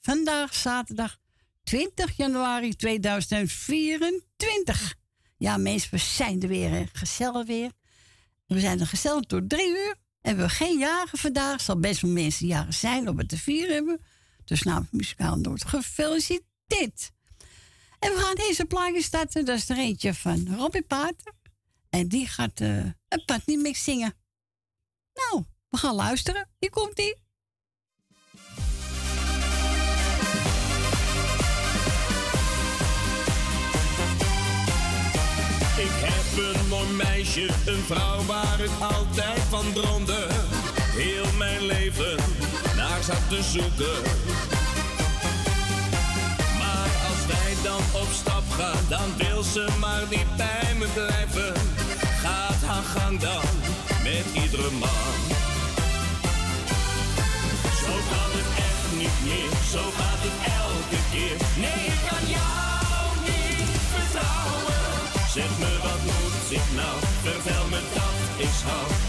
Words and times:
Vandaag 0.00 0.54
zaterdag 0.54 1.18
20 1.62 2.16
januari 2.16 2.76
2024. 2.76 4.94
Ja, 5.36 5.56
mensen, 5.56 5.90
we 5.90 5.98
zijn 5.98 6.42
er 6.42 6.48
weer. 6.48 6.88
Gezellig 6.92 7.46
weer. 7.46 7.72
We 8.46 8.60
zijn 8.60 8.80
er 8.80 8.86
gezellig 8.86 9.24
tot 9.24 9.48
drie 9.48 9.68
uur. 9.68 9.96
En 10.20 10.36
we 10.36 10.48
geen 10.48 10.78
jaren 10.78 11.18
vandaag. 11.18 11.60
Zal 11.60 11.80
best 11.80 12.00
wel 12.00 12.10
mensen 12.10 12.46
jaren 12.46 12.74
zijn 12.74 13.08
op 13.08 13.16
het 13.16 13.28
te 13.28 13.38
vieren 13.38 13.74
hebben. 13.74 14.00
Dus 14.44 14.62
namens 14.62 14.90
Muzikale 14.90 15.36
Noot 15.36 15.64
gefeliciteerd. 15.64 17.10
En 17.98 18.12
we 18.12 18.18
gaan 18.18 18.34
deze 18.34 18.64
plaatje 18.64 19.02
starten. 19.02 19.44
Dat 19.44 19.56
is 19.56 19.68
er 19.68 19.78
eentje 19.78 20.14
van 20.14 20.56
Robbie 20.56 20.82
Pater. 20.82 21.32
En 21.90 22.08
die 22.08 22.26
gaat 22.26 22.60
uh, 22.60 22.84
een 23.08 23.24
pad 23.26 23.46
niet 23.46 23.60
meer 23.60 23.76
zingen. 23.76 24.14
Nou, 25.14 25.44
we 25.68 25.76
gaan 25.76 25.94
luisteren. 25.94 26.48
Hier 26.58 26.70
komt 26.70 26.96
Ik 35.80 35.96
heb 36.08 36.44
een 36.44 36.68
mooi 36.68 36.90
meisje, 36.90 37.48
een 37.66 37.82
vrouw 37.86 38.24
waar 38.26 38.58
het 38.58 38.96
altijd 38.96 39.40
van 39.48 39.72
brandde. 39.72 40.26
Heel 41.02 41.32
mijn 41.38 41.62
leven 41.62 42.16
naar 42.76 43.02
zat 43.02 43.28
te 43.28 43.42
zoeken. 43.42 43.96
Maar 46.58 46.90
als 47.08 47.22
wij 47.32 47.52
dan 47.62 47.82
op 48.02 48.08
stap 48.12 48.46
gaan, 48.58 48.84
dan 48.88 49.08
wil 49.16 49.42
ze 49.42 49.66
maar 49.78 50.04
niet 50.10 50.36
bij 50.36 50.74
me 50.78 50.86
blijven. 50.94 51.52
Gaat 52.22 52.62
haar 52.66 52.86
gang 52.96 53.20
dan 53.20 53.44
met 54.02 54.42
iedere 54.42 54.70
man. 54.70 55.14
Zo 57.82 57.94
kan 58.10 58.30
het 58.38 58.50
echt 58.68 58.86
niet 59.00 59.18
meer, 59.24 59.50
zo 59.72 59.82
gaat 59.98 60.22
het 60.26 60.38
elke 60.62 61.00
keer. 61.12 61.36
Nee, 61.64 61.82
ik 61.94 62.19
dat 68.64 68.99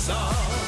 song. 0.00 0.59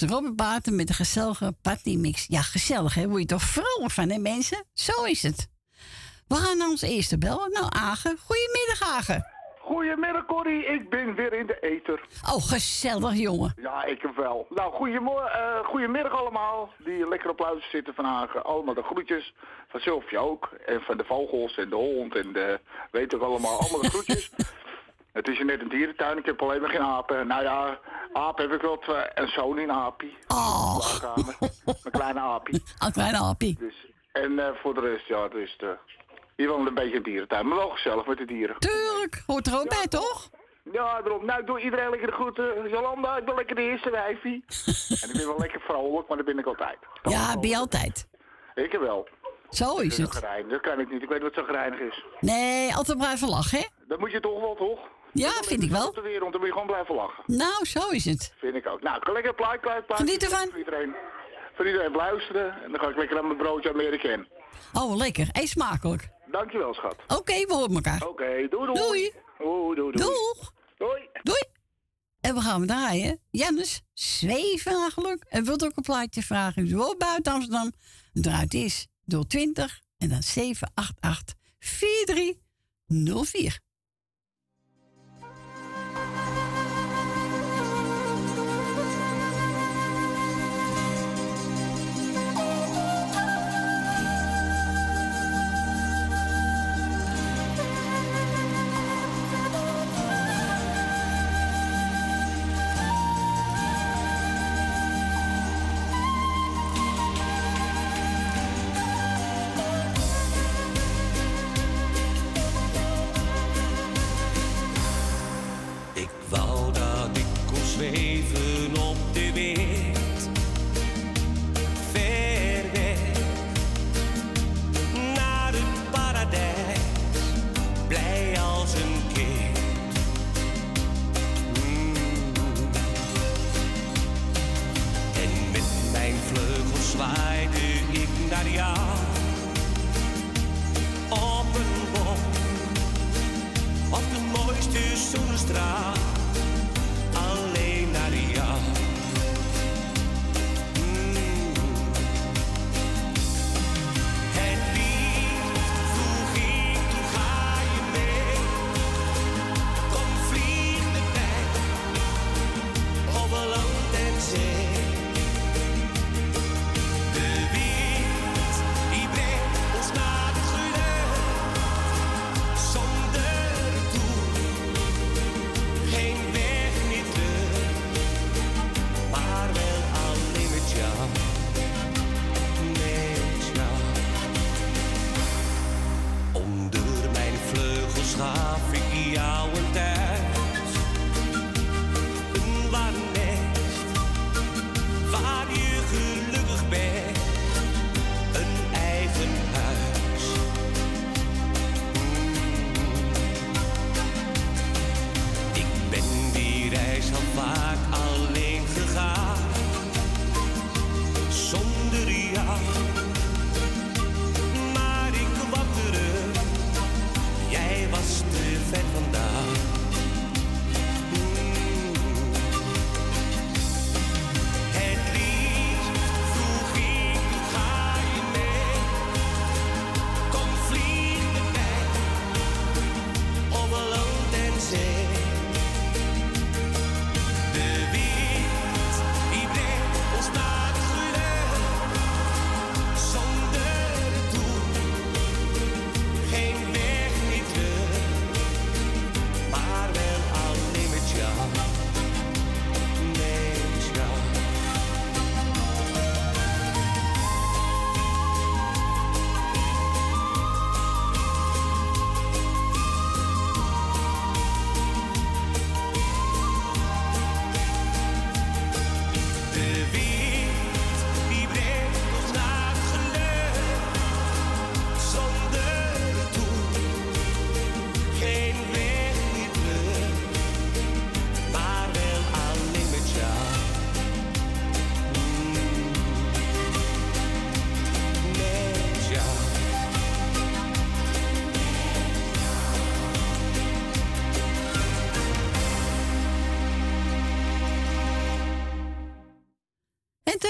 Was 0.00 0.10
Robert 0.10 0.36
Baten 0.36 0.76
met 0.76 0.86
de 0.86 0.92
gezellige 0.92 1.54
partymix. 1.62 2.26
Ja, 2.28 2.40
gezellig, 2.40 2.94
hè? 2.94 3.08
Word 3.08 3.20
je 3.20 3.26
toch 3.26 3.42
vrolijk 3.42 3.92
van, 3.92 4.08
hè, 4.08 4.18
mensen? 4.18 4.64
Zo 4.72 5.04
is 5.04 5.22
het. 5.22 5.48
We 6.28 6.34
gaan 6.34 6.58
naar 6.58 6.68
ons 6.68 6.82
eerste 6.82 7.18
bellen. 7.18 7.52
Nou, 7.52 7.66
Agen. 7.68 8.18
Goedemiddag, 8.18 8.96
Agen. 8.96 9.26
Goedemiddag, 9.58 10.26
Corrie. 10.26 10.66
Ik 10.66 10.90
ben 10.90 11.14
weer 11.14 11.32
in 11.32 11.46
de 11.46 11.58
eter. 11.60 12.00
Oh, 12.34 12.42
gezellig, 12.42 13.14
jongen. 13.14 13.52
Ja, 13.56 13.84
ik 13.84 14.02
heb 14.02 14.16
wel. 14.16 14.46
Nou, 14.50 14.72
goedemorgen, 14.72 15.40
uh, 15.40 15.66
goedemiddag 15.66 16.12
allemaal. 16.12 16.72
Die 16.78 17.08
lekker 17.08 17.30
op 17.30 17.38
luister 17.38 17.70
zitten 17.70 17.94
van 17.94 18.04
Hagen. 18.04 18.44
Allemaal 18.44 18.74
de 18.74 18.82
groetjes. 18.82 19.34
Van 19.68 19.80
Sylvia 19.80 20.18
ook. 20.18 20.50
En 20.66 20.80
van 20.80 20.96
de 20.96 21.04
vogels 21.04 21.56
en 21.56 21.68
de 21.68 21.76
hond 21.76 22.16
en 22.16 22.32
de... 22.32 22.60
Weet 22.90 23.14
ook 23.14 23.22
allemaal. 23.22 23.58
Allemaal 23.58 23.80
de 23.80 23.90
groetjes. 23.90 24.30
Het 25.14 25.28
is 25.28 25.38
net 25.38 25.60
een 25.60 25.68
dierentuin. 25.68 26.18
Ik 26.18 26.26
heb 26.26 26.42
alleen 26.42 26.60
maar 26.60 26.70
geen 26.70 26.80
apen. 26.80 27.26
Nou 27.26 27.42
ja, 27.42 27.78
aap 28.12 28.38
heb 28.38 28.52
ik 28.52 28.60
wel 28.60 28.78
twee. 28.78 29.04
Een 29.14 29.28
zoon 29.28 29.58
in 29.58 29.70
aapie. 29.70 30.16
Oh. 30.28 30.86
Een 31.64 31.90
kleine 31.90 32.20
aapie. 32.20 32.62
Een 32.84 32.92
kleine 32.92 33.18
aapie. 33.18 33.56
Dus, 33.58 33.86
en 34.12 34.32
uh, 34.32 34.48
voor 34.62 34.74
de 34.74 34.80
rest, 34.80 35.06
ja, 35.06 35.28
dus 35.28 35.54
de... 35.58 35.76
Hier 36.36 36.48
woont 36.48 36.68
een 36.68 36.74
beetje 36.74 36.96
een 36.96 37.02
dierentuin, 37.02 37.48
maar 37.48 37.58
wel 37.58 37.68
gezellig 37.68 38.06
met 38.06 38.18
de 38.18 38.24
dieren. 38.24 38.58
Tuurlijk, 38.58 39.22
hoort 39.26 39.46
er 39.46 39.58
ook 39.58 39.68
bij, 39.68 39.86
toch? 39.88 40.30
Ja, 40.72 41.02
daarom. 41.02 41.24
Nou, 41.24 41.40
ik 41.40 41.46
doe 41.46 41.60
iedereen 41.60 41.90
lekker 41.90 42.08
de 42.08 42.14
groeten. 42.14 42.68
Jolanda, 42.68 43.16
ik 43.16 43.24
ben 43.24 43.34
lekker 43.34 43.56
de 43.56 43.62
eerste 43.62 43.90
wijfie. 43.90 44.44
en 45.02 45.08
ik 45.08 45.16
ben 45.16 45.26
wel 45.26 45.38
lekker 45.38 45.60
vrolijk, 45.60 46.08
maar 46.08 46.16
dat 46.16 46.26
ben 46.26 46.38
ik 46.38 46.46
altijd. 46.46 46.78
ja, 47.02 47.38
ben 47.38 47.48
je 47.48 47.56
altijd. 47.56 48.08
Ik 48.54 48.72
wel. 48.72 49.08
Zo 49.50 49.76
is 49.76 49.98
het. 49.98 50.12
Dat 50.48 50.60
kan 50.60 50.80
ik 50.80 50.90
niet. 50.90 51.02
Ik 51.02 51.08
weet 51.08 51.22
wat 51.22 51.34
zo 51.34 51.42
gereinig 51.42 51.80
is. 51.80 52.04
Nee, 52.20 52.74
altijd 52.74 52.98
blijven 52.98 53.28
lachen, 53.28 53.58
hè? 53.58 53.64
Dat 53.88 53.98
moet 53.98 54.10
je 54.10 54.20
toch 54.20 54.40
wel, 54.40 54.54
toch? 54.54 54.78
Ja, 55.14 55.32
vind 55.42 55.62
ik 55.62 55.70
wel. 55.70 55.94
Wereld, 56.02 56.32
dan 56.32 56.40
moet 56.40 56.48
je 56.48 56.52
gewoon 56.52 56.66
blijven 56.66 56.94
lachen. 56.94 57.24
Nou, 57.26 57.64
zo 57.64 57.88
is 57.88 58.04
het. 58.04 58.32
Vind 58.36 58.54
ik 58.54 58.66
ook. 58.66 58.82
Nou, 58.82 59.12
lekker 59.12 59.34
plaat, 59.34 59.60
plaat, 59.60 59.86
plaat. 59.86 59.98
Geniet 59.98 60.22
ervan. 60.22 60.48
Voor 60.48 60.58
iedereen, 60.58 60.94
voor 61.54 61.66
iedereen 61.66 61.92
luisteren. 61.92 62.62
En 62.62 62.70
dan 62.70 62.80
ga 62.80 62.88
ik 62.88 62.96
lekker 62.96 63.18
aan 63.18 63.26
mijn 63.26 63.38
broodje 63.38 63.72
Amerikaan. 63.72 64.26
Oh, 64.72 64.96
lekker. 64.96 65.28
Eet 65.32 65.48
smakelijk. 65.48 66.08
Dankjewel, 66.30 66.74
schat. 66.74 66.96
Oké, 67.04 67.14
okay, 67.14 67.46
we 67.46 67.54
horen 67.54 67.74
elkaar. 67.74 68.02
Oké, 68.02 68.06
okay, 68.06 68.48
doei, 68.48 68.66
doei. 68.66 68.78
Doei. 68.78 69.12
Doei, 69.38 69.74
doei, 69.74 69.92
doei. 69.92 69.92
Doeg. 69.92 70.52
Doei. 70.76 71.08
Doei. 71.22 71.42
En 72.20 72.34
we 72.34 72.40
gaan 72.40 72.66
draaien. 72.66 73.20
Jannes, 73.30 73.82
geluk. 73.94 75.24
En 75.28 75.44
wilt 75.44 75.64
ook 75.64 75.76
een 75.76 75.82
plaatje 75.82 76.22
vragen. 76.22 76.66
U 76.66 76.76
woont 76.76 76.98
buiten 76.98 77.32
Amsterdam. 77.32 77.72
Draait 78.12 78.54
is 78.54 78.86
door 79.04 79.26
20 79.26 79.80
en 79.98 80.08
dan 80.08 80.22
788 80.22 81.34
4304. 81.58 83.58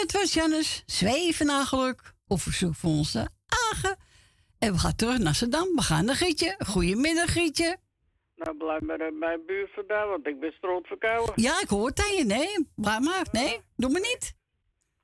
Dat 0.01 0.13
was 0.13 0.35
Jannes. 0.35 0.83
Zweven 0.87 1.47
naar 1.47 1.65
geluk. 1.65 2.15
Op 2.27 2.41
verzoek 2.41 2.75
van 2.75 2.91
onze 2.91 3.29
Agen. 3.71 3.97
En 4.59 4.73
we 4.73 4.79
gaan 4.79 4.97
terug 4.97 5.19
naar 5.19 5.35
Zandam. 5.35 5.75
We 5.75 5.83
gaan 5.83 6.05
naar 6.05 6.15
Gietje. 6.15 6.55
Goedemiddag, 6.67 7.33
Gietje. 7.33 7.77
Nou, 8.37 8.57
blijf 8.57 8.81
maar 8.81 9.01
uit 9.01 9.19
mijn 9.19 9.41
buurt 9.47 9.71
vandaan, 9.75 10.09
want 10.09 10.27
ik 10.27 10.41
ben 10.41 10.53
stroot 10.53 10.87
verkouden. 10.87 11.33
Ja, 11.37 11.61
ik 11.61 11.69
hoor 11.69 11.87
het 11.87 12.05
aan 12.05 12.17
je. 12.17 12.25
Nee, 12.25 12.69
blijf 12.77 13.01
maar. 13.01 13.27
Nee, 13.33 13.61
doe 13.77 13.91
me 13.91 14.01
niet. 14.01 14.35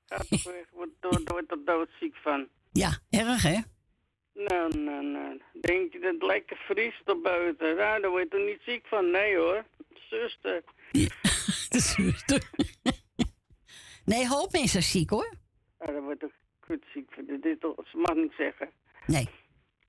Toch 0.07 0.43
weg, 0.43 0.67
word, 0.73 1.51
er 1.51 1.65
doodziek 1.65 2.17
van. 2.23 2.49
Ja, 2.73 2.99
erg 3.11 3.43
hè? 3.43 3.59
Nou, 4.35 4.79
nou, 4.79 5.05
nou. 5.05 5.41
Denk 5.61 5.93
je 5.93 5.99
dat 5.99 6.13
het 6.13 6.23
lekker 6.23 6.57
vriest 6.57 7.09
op 7.11 7.23
buiten? 7.23 7.77
Nou, 7.77 8.01
daar 8.01 8.11
word 8.11 8.23
je 8.23 8.29
toch 8.29 8.47
niet 8.47 8.61
ziek 8.67 8.87
van? 8.87 9.11
Nee 9.11 9.37
hoor. 9.37 9.65
Zuster. 10.11 10.63
De 11.73 11.81
zuster. 11.81 12.51
Nee, 14.05 14.29
hoop 14.29 14.53
mensen 14.53 14.83
ziek 14.83 15.11
hoor. 15.11 15.35
Nou, 15.79 15.93
daar 15.93 16.03
word 16.03 16.23
ik 16.23 16.33
kutziek 16.61 17.13
van. 17.13 17.25
Dit 17.27 17.45
is 17.45 17.57
toch, 17.61 17.77
mag 17.93 18.15
niet 18.15 18.33
zeggen. 18.39 18.71
Nee, 19.07 19.29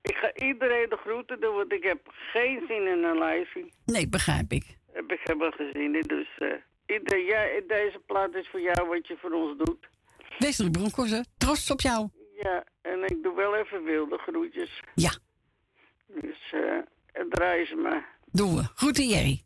Ik 0.02 0.16
ga 0.16 0.34
iedereen 0.36 0.90
de 0.90 0.98
groeten 0.98 1.40
doen, 1.42 1.56
want 1.56 1.72
ik 1.74 1.84
heb 1.84 2.00
geen 2.34 2.64
zin 2.68 2.88
in 2.88 3.04
een 3.04 3.18
lijstje. 3.18 3.70
nee, 3.86 4.08
begrijp 4.10 4.52
ik. 4.52 4.78
Heb 4.94 5.12
ik 5.12 5.20
helemaal 5.24 5.54
in. 5.74 5.92
Dus 6.08 6.28
ieder, 6.86 7.26
jij, 7.26 7.64
deze 7.68 8.00
plaat 8.06 8.36
is 8.36 8.48
voor 8.50 8.62
jou 8.62 8.88
wat 8.88 9.08
je 9.08 9.18
voor 9.22 9.32
ons 9.32 9.58
doet. 9.58 9.88
Wesley 10.40 10.70
Bronkhorst, 10.70 11.30
trots 11.38 11.72
op 11.72 11.82
jou. 11.82 12.10
Ja, 12.42 12.64
en 12.82 13.04
ik 13.04 13.24
doe 13.24 13.36
wel 13.36 13.56
even 13.56 13.84
wilde 13.84 14.18
groetjes. 14.18 14.84
Ja, 14.96 15.12
Dus 16.08 16.54
en 17.12 17.30
draai 17.30 17.66
ze 17.66 17.76
maar. 17.76 18.18
doen 18.32 18.56
we. 18.56 18.64
Groeten 18.76 19.08
Jerry. 19.08 19.42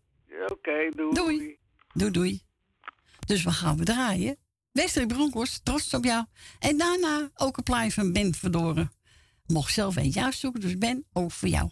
Oké, 0.47 0.89
doei. 0.95 1.13
Doei. 1.13 1.57
Doei, 1.93 2.11
doei. 2.11 2.41
Dus 3.27 3.43
we 3.43 3.49
gaan 3.51 3.77
we 3.77 3.83
draaien. 3.83 4.37
Wesley 4.75 5.05
Bronkhorst, 5.05 5.65
trots 5.65 5.93
op 5.93 6.03
jou. 6.03 6.25
En 6.59 6.77
daarna 6.77 7.29
ook 7.35 7.57
een 7.57 7.63
plaatje 7.63 7.91
van 7.91 8.13
Ben 8.13 8.33
Verdoren. 8.33 8.91
Mocht 9.45 9.73
zelf 9.73 9.95
eentje 9.95 10.23
uitzoeken, 10.23 10.61
dus 10.61 10.77
Ben, 10.77 11.05
ook 11.13 11.31
voor 11.31 11.49
jou. 11.49 11.69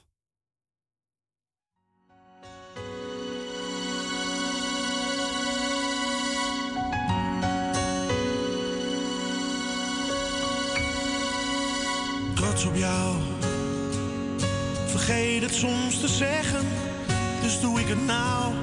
trots 12.36 12.66
op 12.66 12.76
jou. 12.76 13.16
Vergeet 14.88 15.42
het 15.42 15.54
soms 15.54 16.00
te 16.00 16.08
zeggen, 16.08 16.66
dus 17.42 17.60
doe 17.60 17.80
ik 17.80 17.88
het 17.88 18.06
nou. 18.06 18.63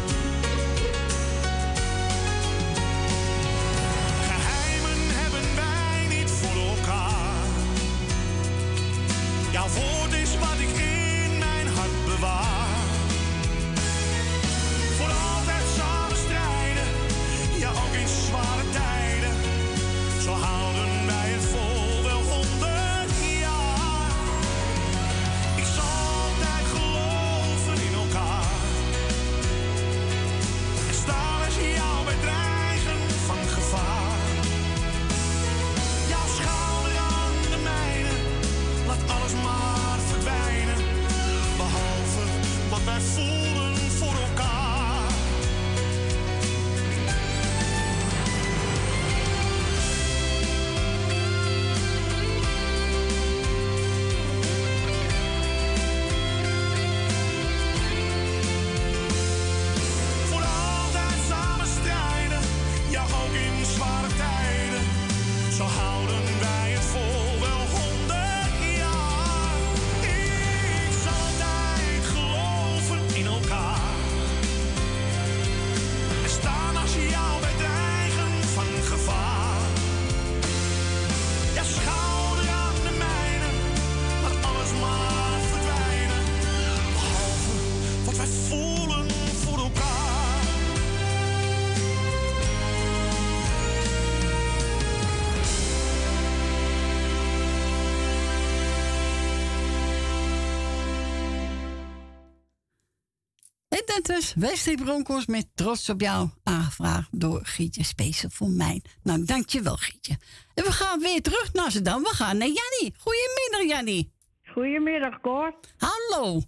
Wesley 104.07 104.75
Bronkhorst 104.75 105.27
met 105.27 105.47
Trots 105.55 105.89
op 105.89 106.01
jou. 106.01 106.29
Aangevraagd 106.43 107.19
door 107.19 107.39
Gietje 107.43 107.83
Special 107.83 108.29
voor 108.33 108.49
mij. 108.49 108.81
Nou, 109.03 109.25
dankjewel 109.25 109.75
Gietje. 109.75 110.17
En 110.53 110.63
we 110.63 110.71
gaan 110.71 110.99
weer 110.99 111.21
terug 111.21 111.53
naar 111.53 111.71
Zedam. 111.71 112.01
We 112.03 112.09
gaan 112.09 112.37
naar 112.37 112.47
Jannie. 112.47 112.95
Goedemiddag 112.97 113.77
Jannie. 113.77 114.11
Goedemiddag, 114.45 115.21
Cor. 115.21 115.53
Hallo. 115.77 116.41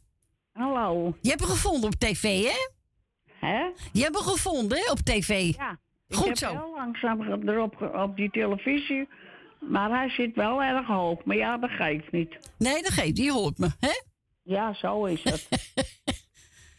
Hallo. 0.51 1.17
Je 1.21 1.29
hebt 1.29 1.41
hem 1.41 1.49
gevonden 1.49 1.89
op 1.89 1.95
tv, 1.95 2.43
hè? 2.43 2.67
Hè? 3.47 3.63
Je 3.91 4.01
hebt 4.01 4.15
hem 4.15 4.23
gevonden, 4.27 4.77
hè, 4.77 4.91
op 4.91 4.99
tv? 4.99 5.55
Ja. 5.55 5.79
Ik 6.07 6.15
Goed 6.15 6.27
heb 6.27 6.37
zo. 6.37 6.49
heel 6.49 6.73
langzaam 6.75 7.49
erop 7.49 7.81
op 7.95 8.15
die 8.15 8.29
televisie. 8.31 9.07
Maar 9.59 9.89
hij 9.89 10.09
zit 10.09 10.35
wel 10.35 10.61
erg 10.63 10.87
hoog. 10.87 11.23
Maar 11.23 11.35
ja, 11.35 11.57
dat 11.57 11.69
geeft 11.69 12.11
niet. 12.11 12.37
Nee, 12.57 12.81
dat 12.81 12.91
geeft, 12.91 13.15
die 13.15 13.31
hoort 13.31 13.57
me, 13.57 13.69
hè? 13.79 14.01
Ja, 14.43 14.73
zo 14.73 15.05
is 15.05 15.23
het. 15.23 15.47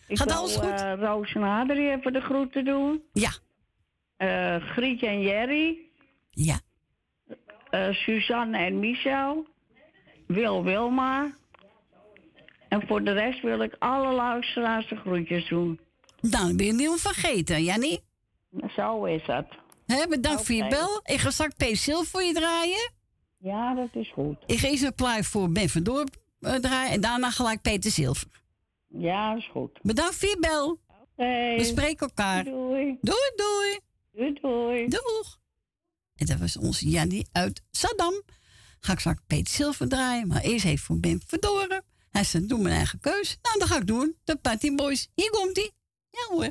Ik 0.08 0.18
Gaat 0.18 0.32
alles 0.32 0.56
goed? 0.56 0.70
eh, 0.80 0.92
Roos 0.98 1.34
en 1.34 1.42
Adrie 1.42 1.90
even 1.90 2.12
de 2.12 2.20
groeten 2.20 2.64
doen. 2.64 3.02
Ja. 3.12 3.30
Eh, 4.16 4.56
Grietje 4.56 5.06
en 5.06 5.20
Jerry. 5.20 5.78
Ja. 6.30 6.60
Eh, 7.70 7.92
Suzanne 7.92 8.58
en 8.58 8.78
Michel. 8.78 9.46
Wil 10.26 10.64
Wilma. 10.64 11.32
En 12.68 12.86
voor 12.86 13.04
de 13.04 13.12
rest 13.12 13.42
wil 13.42 13.60
ik 13.62 13.76
alle 13.78 14.12
luisteraars 14.14 14.88
de 14.88 14.96
groetjes 14.96 15.48
doen. 15.48 15.80
Nou, 16.20 16.46
dan 16.46 16.56
ben 16.56 16.66
je 16.66 16.72
niet 16.72 17.00
vergeten, 17.00 17.62
Jannie. 17.64 18.00
Zo 18.76 19.04
is 19.04 19.22
het. 19.26 19.46
Bedankt 20.08 20.46
voor 20.46 20.54
je 20.54 20.68
bel. 20.68 21.00
Ik 21.04 21.18
ga 21.18 21.30
straks 21.30 21.54
P. 21.54 21.76
voor 22.06 22.22
je 22.22 22.32
draaien. 22.32 22.90
Ja, 23.38 23.74
dat 23.74 23.88
is 23.92 24.12
goed. 24.12 24.36
Ik 24.46 24.58
ga 24.58 24.68
eerst 24.68 24.82
een 24.82 24.94
plaat 24.94 25.26
voor 25.26 25.50
Ben 25.52 25.68
van 25.68 25.82
Dorp 25.82 26.08
draaien. 26.40 26.92
En 26.92 27.00
daarna 27.00 27.30
gelijk 27.30 27.62
Peter 27.62 27.90
Zilver. 27.90 28.26
Ja, 28.98 29.36
is 29.36 29.48
goed. 29.52 29.78
Bedankt 29.82 30.14
voor 30.14 30.28
je 30.28 30.36
bel. 30.40 30.80
Hey. 31.16 31.56
We 31.56 31.64
spreken 31.64 32.06
elkaar. 32.06 32.44
Doei. 32.44 32.98
Doei, 33.00 33.32
doei. 33.36 33.78
Doei, 34.12 34.32
doei. 34.40 34.88
Doeg. 34.88 35.38
En 36.14 36.26
dat 36.26 36.38
was 36.38 36.56
onze 36.56 36.88
Jannie 36.88 37.26
uit 37.32 37.62
Saddam. 37.70 38.22
Ga 38.80 38.92
ik 38.92 38.98
straks 38.98 39.20
Peter 39.26 39.54
Zilver 39.54 39.88
draaien. 39.88 40.28
Maar 40.28 40.42
eerst 40.42 40.64
even 40.64 40.84
voor 40.84 41.00
Ben 41.00 41.22
Verdoren. 41.26 41.84
Hij 42.10 42.24
zei, 42.24 42.46
doe 42.46 42.58
mijn 42.58 42.74
eigen 42.74 43.00
keus. 43.00 43.38
Nou, 43.42 43.58
dat 43.58 43.68
ga 43.68 43.76
ik 43.76 43.86
doen. 43.86 44.16
De 44.24 44.36
Party 44.36 44.74
Boys. 44.74 45.08
Hier 45.14 45.30
komt 45.30 45.58
ie. 45.58 45.72
Ja 46.10 46.26
hoor. 46.28 46.50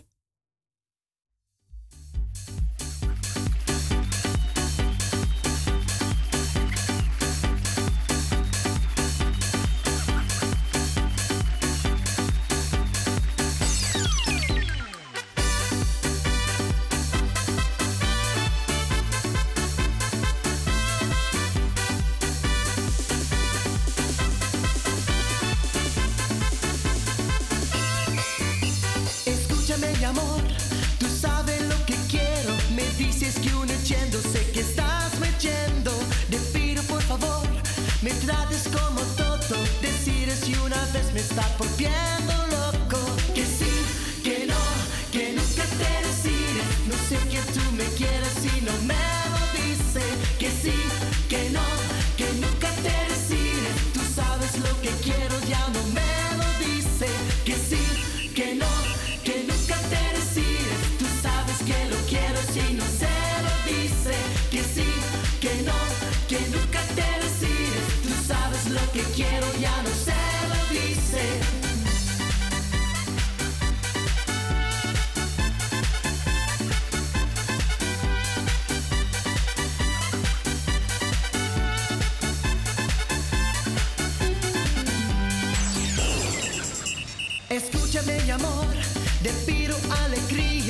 verdad 38.26 38.52
es 38.52 38.68
como 38.70 39.02
todo, 39.18 39.58
decir 39.82 40.30
es 40.30 40.48
y 40.48 40.54
una 40.56 40.78
vez 40.94 41.12
me 41.14 41.20
está 41.20 41.42
por 41.58 41.68
bien. 41.78 42.23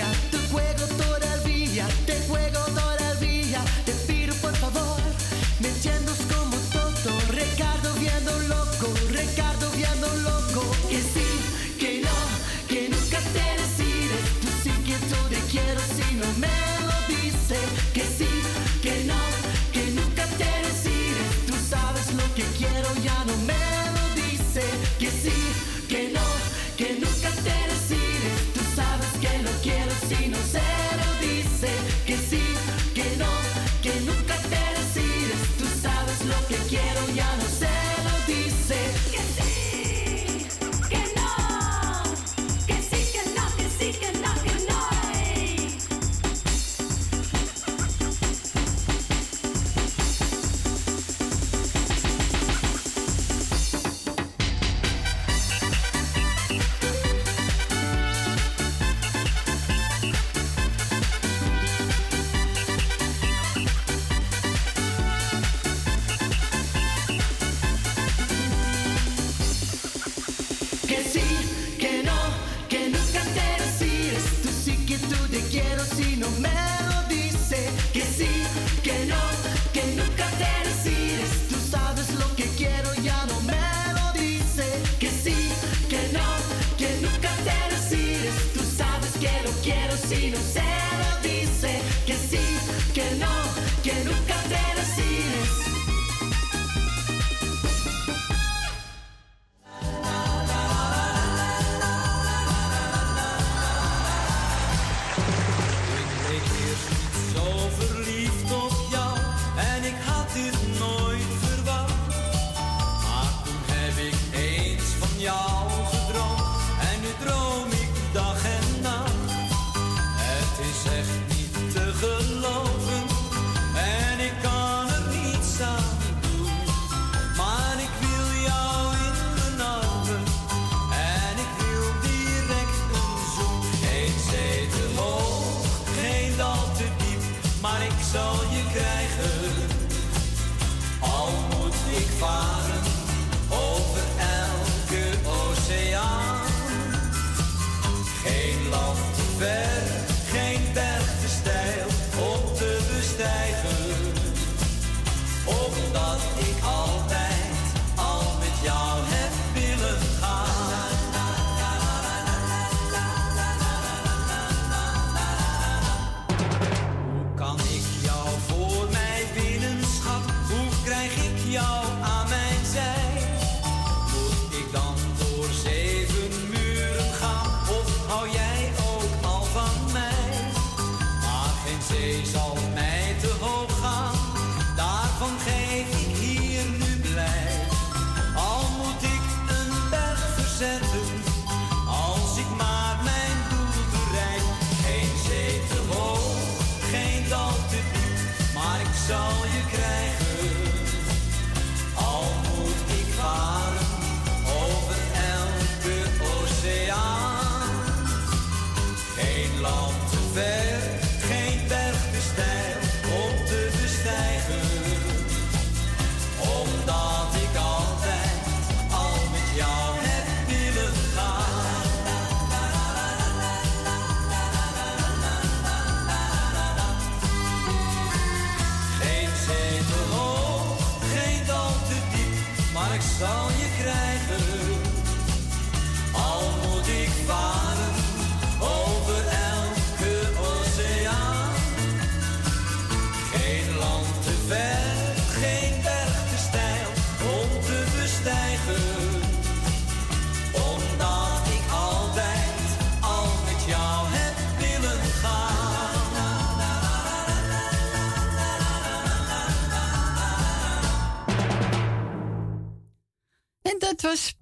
got 0.03 0.32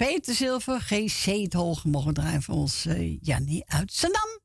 Peter 0.02 0.34
Zilver, 0.34 0.82
GC 0.82 1.54
Hoog 1.54 1.86
mogen 1.86 2.14
draaien 2.14 2.42
voor 2.42 2.56
ons 2.56 2.86
eh, 2.86 3.22
Jannie 3.22 3.64
uit 3.66 3.94
Zandam. 3.94 4.40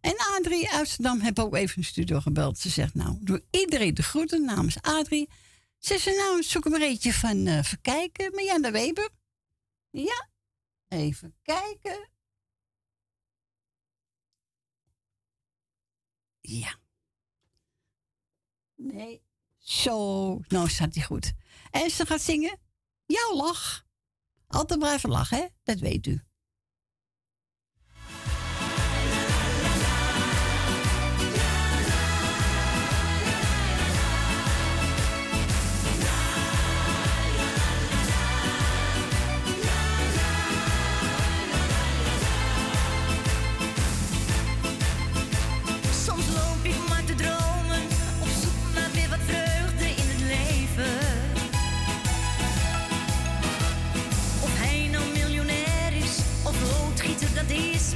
En 0.00 0.16
Adrie 0.16 0.70
uit 0.70 0.88
Zandam 0.88 1.20
heb 1.20 1.38
ook 1.38 1.54
even 1.54 1.78
een 1.78 1.84
studio 1.84 2.20
gebeld. 2.20 2.58
Ze 2.58 2.68
zegt, 2.68 2.94
nou, 2.94 3.16
doe 3.20 3.44
iedereen 3.50 3.94
de 3.94 4.02
groeten 4.02 4.44
namens 4.44 4.80
Adrie. 4.80 5.28
Ze 5.78 5.98
zegt, 5.98 6.16
nou, 6.16 6.42
zoek 6.42 6.64
een 6.64 6.82
eentje 6.82 7.12
van 7.12 7.46
uh, 7.46 7.62
verkijken. 7.62 8.34
Marjane 8.34 8.70
Weber. 8.70 9.08
Ja, 9.90 10.28
even 10.88 11.34
kijken. 11.42 12.08
Ja. 16.40 16.78
Nee, 18.74 19.22
zo. 19.58 20.38
Nou 20.48 20.68
staat 20.68 20.94
hij 20.94 21.04
goed. 21.04 21.32
En 21.70 21.90
ze 21.90 22.06
gaat 22.06 22.22
zingen. 22.22 22.58
Jouw 23.06 23.36
lach. 23.36 23.90
Altijd 24.52 24.78
blijven 24.78 25.10
lachen, 25.10 25.38
hè? 25.38 25.46
Dat 25.62 25.78
weet 25.78 26.06
u. 26.06 26.20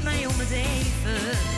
mij 0.07 0.27
om 0.27 0.39
het 0.39 0.51
even. 0.51 1.56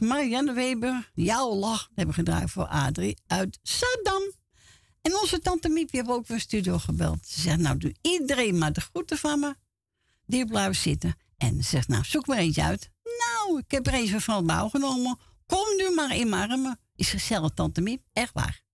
Marianne 0.00 0.52
Weber, 0.52 1.10
Jouw 1.14 1.54
Lach, 1.54 1.90
hebben 1.94 2.14
gedraaid 2.14 2.50
voor 2.50 2.66
Adrie 2.66 3.18
uit 3.26 3.58
Saddam. 3.62 4.22
En 5.02 5.16
onze 5.20 5.38
tante 5.38 5.68
Miep 5.68 5.92
heeft 5.92 6.08
ook 6.08 6.26
weer 6.26 6.40
studio 6.40 6.78
gebeld. 6.78 7.26
Ze 7.26 7.40
zegt, 7.40 7.58
nou 7.58 7.78
doe 7.78 7.94
iedereen 8.00 8.58
maar 8.58 8.72
de 8.72 8.80
groeten 8.80 9.18
van 9.18 9.40
me. 9.40 9.54
Die 10.26 10.46
blijven 10.46 10.74
zitten. 10.74 11.16
En 11.36 11.54
ze 11.62 11.68
zegt, 11.68 11.88
nou 11.88 12.04
zoek 12.04 12.26
maar 12.26 12.38
eentje 12.38 12.62
uit. 12.62 12.90
Nou, 13.02 13.58
ik 13.58 13.70
heb 13.70 13.86
er 13.86 13.94
eens 13.94 14.24
van 14.24 14.36
het 14.36 14.46
Bouw 14.46 14.68
genomen. 14.68 15.18
Kom 15.46 15.76
nu 15.76 15.94
maar 15.94 16.16
in 16.16 16.28
mijn 16.28 16.50
armen. 16.50 16.78
Is 16.96 17.10
gezellig, 17.10 17.50
tante 17.50 17.80
Miep. 17.80 18.02
Echt 18.12 18.32
waar. 18.32 18.65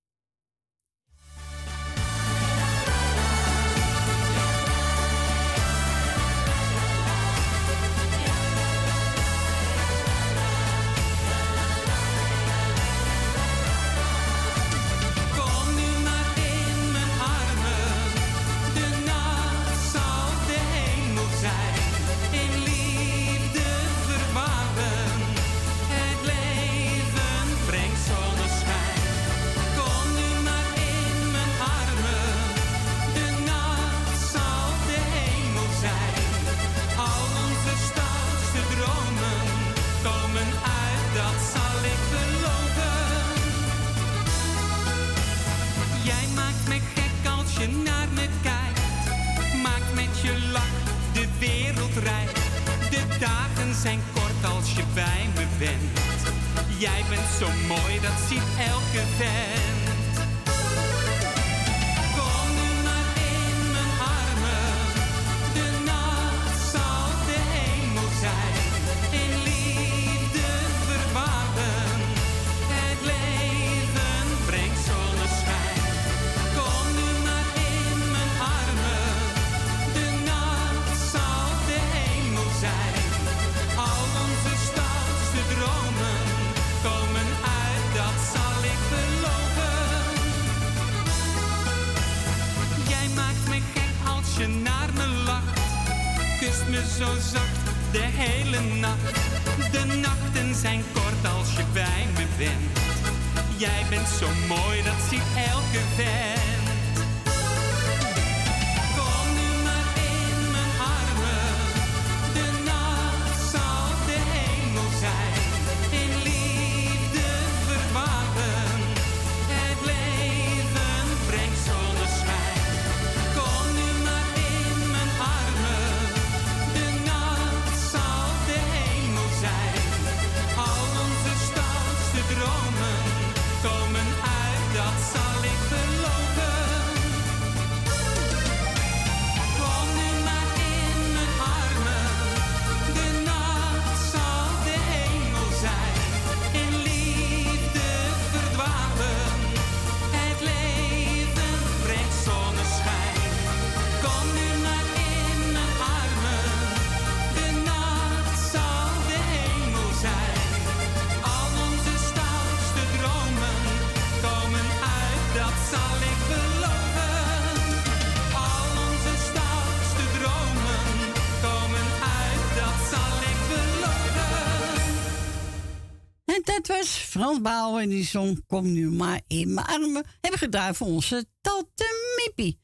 En 177.45 177.89
die 177.89 178.05
zon 178.05 178.45
Kom 178.47 178.73
nu 178.73 178.91
maar 178.91 179.21
in 179.27 179.55
mijn 179.55 179.67
armen. 179.67 180.05
Hebben 180.21 180.41
gedaan 180.41 180.75
voor 180.75 180.87
onze 180.87 181.27
tante 181.41 182.15
Mippie. 182.17 182.61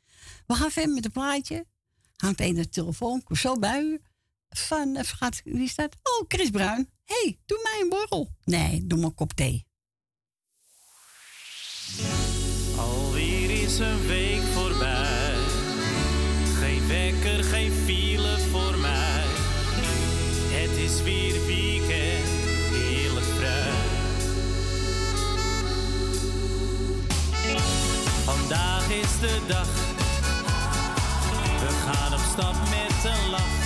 We 0.46 0.54
gaan 0.54 0.70
verder 0.70 0.94
met 0.94 1.04
een 1.04 1.10
plaatje. 1.10 1.66
Hangt 2.16 2.40
een 2.40 2.54
de 2.54 2.68
telefoon. 2.68 3.22
Kom 3.22 3.36
zo 3.36 3.58
bij 3.58 3.82
u. 3.82 4.00
Van, 4.48 4.96
eh, 4.96 5.04
gaat, 5.04 5.40
wie 5.44 5.68
staat? 5.68 5.94
Oh, 6.02 6.24
Chris 6.28 6.50
Bruin. 6.50 6.90
Hé, 7.04 7.14
hey, 7.22 7.38
doe 7.46 7.60
mij 7.62 7.80
een 7.82 7.88
borrel. 7.88 8.28
Nee, 8.44 8.86
doe 8.86 8.98
maar 8.98 9.08
een 9.08 9.14
kop 9.14 9.32
thee. 9.32 9.66
Alweer 12.76 13.50
is 13.62 13.78
een 13.78 14.06
week 14.06 14.42
voorbij. 14.42 15.36
Geen 16.58 16.86
wekker, 16.86 17.44
geen 17.44 17.72
file 17.72 18.38
voor 18.38 18.78
mij. 18.78 19.24
Het 20.50 20.76
is 20.76 21.02
weer 21.02 21.27
dag. 29.46 29.66
We 31.60 31.68
gaan 31.84 32.12
op 32.12 32.20
stap 32.32 32.54
met 32.54 33.12
een 33.12 33.30
lach. 33.30 33.57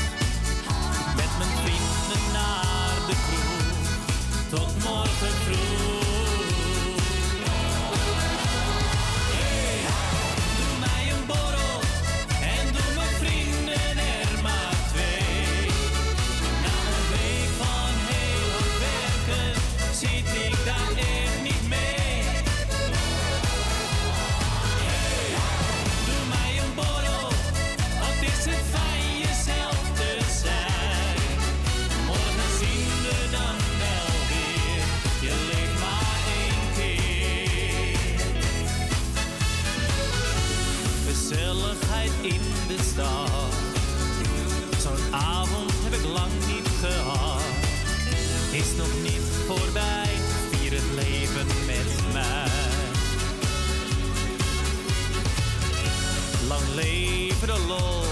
alleen 56.73 57.33
de 57.47 57.65
lol. 57.69 58.03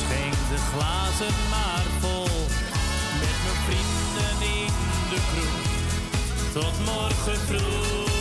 Schenk 0.00 0.34
de 0.50 0.58
glazen 0.72 1.34
maar 1.50 1.84
vol 2.00 2.46
met 3.20 3.36
mijn 3.44 3.60
vrienden 3.66 4.46
in 4.56 4.72
de 5.10 5.20
kroeg. 5.30 5.72
Tot 6.52 6.84
morgen 6.84 7.38
vroeg. 7.46 8.13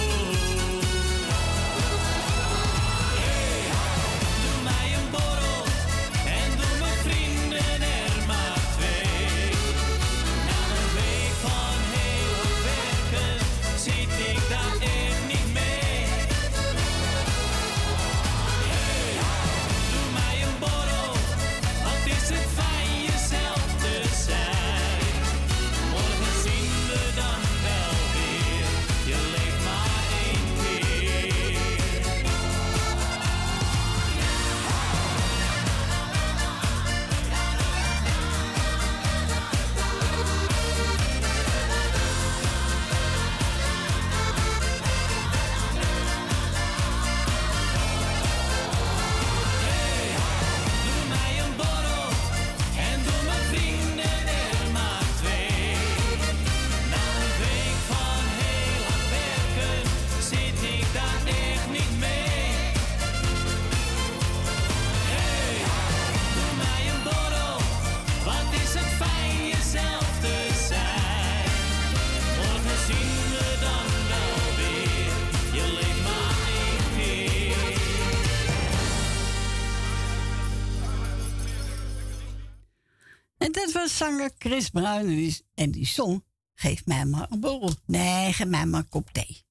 Chris 84.53 84.69
Bruin 84.69 84.99
en 84.99 85.07
die, 85.07 85.45
en 85.55 85.71
die 85.71 85.85
zong 85.85 86.23
Geef 86.55 86.85
mij 86.85 87.05
maar 87.05 87.27
een 87.29 87.39
borrel. 87.39 87.69
Nee, 87.85 88.33
geef 88.33 88.47
mij 88.47 88.65
maar 88.65 88.79
een 88.79 88.89
kop 88.89 89.09
thee. 89.11 89.43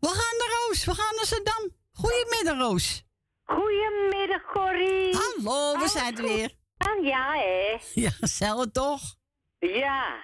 We 0.00 0.06
gaan 0.06 0.38
naar 0.38 0.48
Roos, 0.58 0.84
we 0.84 0.94
gaan 0.94 1.14
naar 1.16 1.24
Zandam. 1.24 1.76
Goedemiddag 1.92 2.58
Roos. 2.58 3.04
Goedemiddag, 3.44 4.42
Corrie. 4.52 5.16
Hallo, 5.16 5.78
we 5.78 5.88
zijn 5.88 6.16
er 6.16 6.22
weer. 6.22 6.50
Ah, 6.76 7.04
ja, 7.04 7.32
hè? 7.32 7.76
Ja, 7.94 8.10
gezellig 8.10 8.70
toch? 8.72 9.00
Ja. 9.58 10.14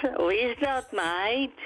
Zo 0.00 0.26
is 0.26 0.58
dat, 0.58 0.92
meid. 0.92 1.58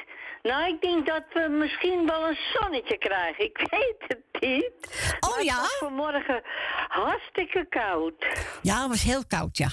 Nou, 0.42 0.75
ik 0.75 0.81
denk 0.81 1.07
dat 1.07 1.25
we 1.33 1.49
misschien 1.49 2.07
wel 2.07 2.29
een 2.29 2.38
zonnetje 2.53 2.99
krijgen. 2.99 3.45
Ik 3.45 3.59
weet 3.71 4.05
het 4.07 4.42
niet. 4.42 5.16
Oh 5.21 5.29
Maar 5.29 5.38
het 5.38 5.47
ja? 5.47 5.57
was 5.57 5.77
vanmorgen 5.79 6.42
hartstikke 6.88 7.66
koud. 7.68 8.27
Ja, 8.62 8.81
het 8.81 8.88
was 8.88 9.03
heel 9.03 9.27
koud, 9.27 9.57
ja. 9.57 9.68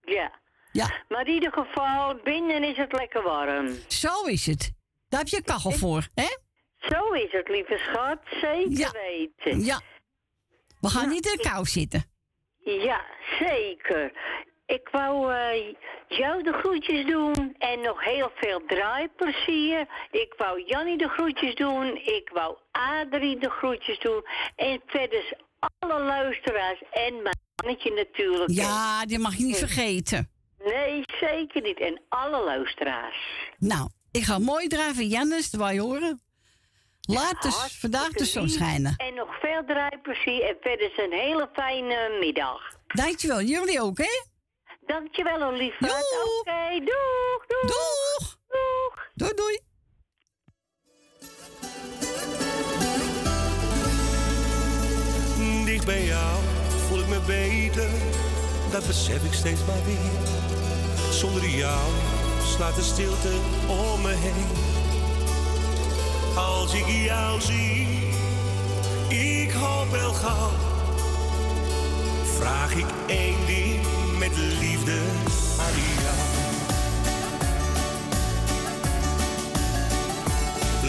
Ja. 0.00 0.39
Ja. 0.72 0.90
Maar 1.08 1.26
in 1.26 1.32
ieder 1.32 1.52
geval, 1.52 2.14
binnen 2.24 2.64
is 2.64 2.76
het 2.76 2.92
lekker 2.92 3.22
warm. 3.22 3.68
Zo 3.88 4.22
is 4.24 4.46
het. 4.46 4.72
Daar 5.08 5.20
heb 5.20 5.28
je 5.28 5.42
kachel 5.42 5.70
voor, 5.70 6.08
hè? 6.14 6.36
Zo 6.78 7.12
is 7.12 7.32
het, 7.32 7.48
lieve 7.48 7.78
schat. 7.78 8.18
Zeker 8.40 8.78
Ja. 8.78 8.90
weten. 8.90 9.64
Ja. 9.64 9.80
We 10.80 10.88
gaan 10.88 11.08
niet 11.08 11.26
in 11.26 11.36
de 11.36 11.48
kou 11.48 11.64
zitten. 11.66 12.04
Ja, 12.64 13.04
zeker. 13.38 14.12
Ik 14.66 14.88
wou 14.92 15.34
eh, 15.34 15.74
jou 16.08 16.42
de 16.42 16.52
groetjes 16.52 17.06
doen 17.06 17.54
en 17.58 17.80
nog 17.80 18.04
heel 18.04 18.30
veel 18.34 18.62
draaiplezier. 18.66 19.86
Ik 20.10 20.34
wou 20.36 20.62
Jannie 20.66 20.98
de 20.98 21.08
groetjes 21.08 21.54
doen. 21.54 21.96
Ik 21.96 22.30
wou 22.32 22.56
Adrie 22.70 23.38
de 23.38 23.50
groetjes 23.50 23.98
doen. 23.98 24.22
En 24.56 24.80
verder 24.86 25.38
alle 25.78 26.02
luisteraars 26.02 26.82
en 26.92 27.22
mijn 27.22 27.38
mannetje 27.56 27.92
natuurlijk. 27.94 28.50
Ja, 28.50 29.06
die 29.06 29.18
mag 29.18 29.34
je 29.36 29.44
niet 29.44 29.56
vergeten. 29.56 30.30
Nee, 30.64 31.02
zeker 31.20 31.62
niet. 31.62 31.80
En 31.80 32.00
alle 32.08 32.44
luisteraars. 32.44 33.50
Nou, 33.58 33.88
ik 34.10 34.22
ga 34.22 34.38
mooi 34.38 34.66
drijven, 34.66 35.06
Jannes, 35.06 35.50
dat 35.50 35.60
wil 35.60 35.70
je 35.70 35.80
horen. 35.80 36.20
Laat 37.00 37.42
dus 37.42 37.78
vandaag 37.80 38.08
de 38.12 38.24
zon 38.24 38.42
lief. 38.42 38.52
schijnen. 38.52 38.94
En 38.96 39.14
nog 39.14 39.40
veel 39.40 39.64
draaiplezier 39.66 40.42
en 40.42 40.56
verder 40.60 41.04
een 41.04 41.12
hele 41.12 41.48
fijne 41.52 42.16
middag. 42.20 42.60
Dankjewel, 42.86 43.40
jullie 43.42 43.80
ook, 43.80 43.98
hè? 43.98 44.24
Dankjewel, 44.86 45.52
lieverd. 45.52 45.90
Oké, 45.90 46.78
doeg, 46.78 47.46
doeg. 47.46 47.60
Doeg. 47.60 48.38
Doeg. 48.48 49.08
Doei, 49.14 49.34
doei. 49.34 49.58
Dicht 55.64 55.86
bij 55.86 56.04
jou 56.04 56.38
voel 56.90 57.00
ik 57.00 57.08
me 57.08 57.20
beter, 57.26 57.90
dat 58.70 58.86
besef 58.86 59.24
ik 59.24 59.32
steeds 59.32 59.64
maar 59.66 59.84
weer. 59.84 60.49
Zonder 61.10 61.48
jou 61.48 61.90
slaat 62.44 62.74
de 62.74 62.82
stilte 62.82 63.32
om 63.66 64.00
me 64.00 64.14
heen. 64.14 64.46
Als 66.36 66.74
ik 66.74 66.86
jou 66.86 67.40
zie, 67.40 67.86
ik 69.08 69.50
hoop 69.50 69.90
wel 69.90 70.12
gauw. 70.12 70.50
Vraag 72.38 72.74
ik 72.74 72.86
één 73.06 73.46
ding 73.46 73.80
met 74.18 74.36
liefde 74.36 74.98
aan 75.58 75.74
jou. 76.02 76.16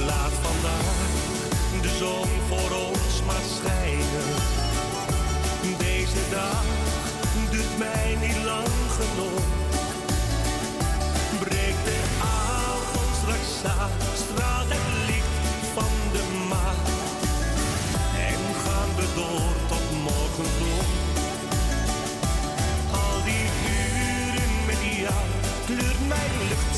Laat 0.05 0.33
vandaag 0.41 1.11
de 1.81 1.97
zon 1.97 2.27
voor 2.47 2.77
ons 2.77 3.23
maar 3.25 3.43
schijnen. 3.55 4.00
made. 26.11 26.70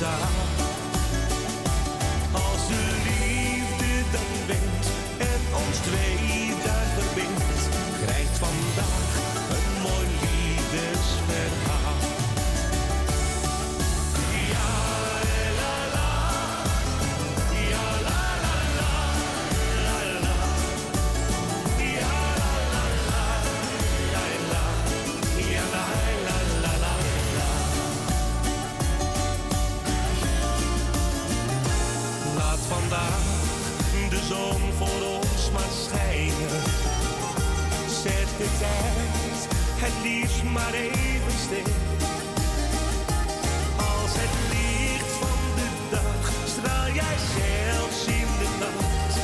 Als 0.00 0.06
de 2.68 2.82
liefde 3.04 4.02
dan 4.12 4.46
wint 4.46 4.86
en 5.18 5.40
ons 5.66 5.78
twee 5.78 6.47
Het 38.60 39.92
liefst 40.02 40.42
maar 40.42 40.72
even 40.72 41.38
stil. 41.44 41.72
Als 43.76 44.12
het 44.22 44.34
licht 44.52 45.12
van 45.12 45.38
de 45.56 45.68
dag 45.90 46.32
straal 46.46 46.86
jij 46.86 47.16
zelfs 47.38 48.06
in 48.06 48.28
de 48.38 48.48
nacht. 48.58 49.16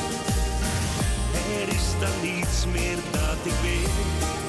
Er 1.61 1.67
is 1.67 1.87
dan 1.99 2.21
niets 2.21 2.65
meer 2.65 2.97
dat 3.11 3.39
ik 3.43 3.59
wil. 3.61 4.44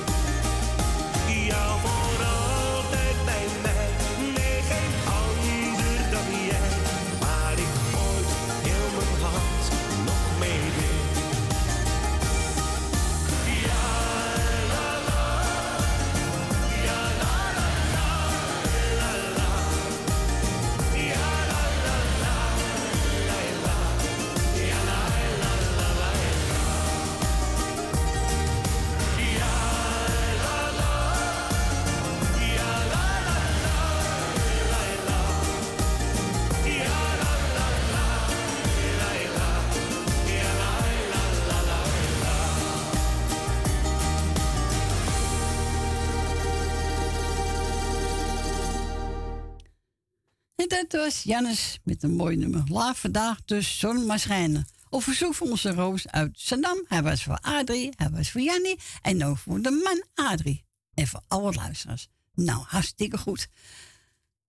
Jannes 51.12 51.78
met 51.84 52.02
een 52.02 52.16
mooi 52.16 52.36
nummer. 52.36 52.62
Laat 52.68 52.98
vandaag 52.98 53.44
dus 53.44 53.78
zon 53.78 54.06
maar 54.06 54.18
schijnen. 54.18 54.66
Op 54.88 55.02
verzoek 55.02 55.34
van 55.34 55.50
onze 55.50 55.70
Roos 55.70 56.08
uit 56.08 56.30
Zandam. 56.32 56.84
Hij 56.88 57.02
was 57.02 57.22
voor 57.22 57.38
Adrie, 57.40 57.92
hij 57.96 58.10
was 58.10 58.30
voor 58.30 58.40
Jannie 58.40 58.78
en 59.02 59.24
ook 59.24 59.38
voor 59.38 59.60
de 59.62 59.70
man 59.70 60.26
Adrie. 60.26 60.64
En 60.94 61.06
voor 61.06 61.20
alle 61.28 61.52
luisteraars. 61.52 62.08
Nou, 62.34 62.64
hartstikke 62.66 63.18
goed. 63.18 63.48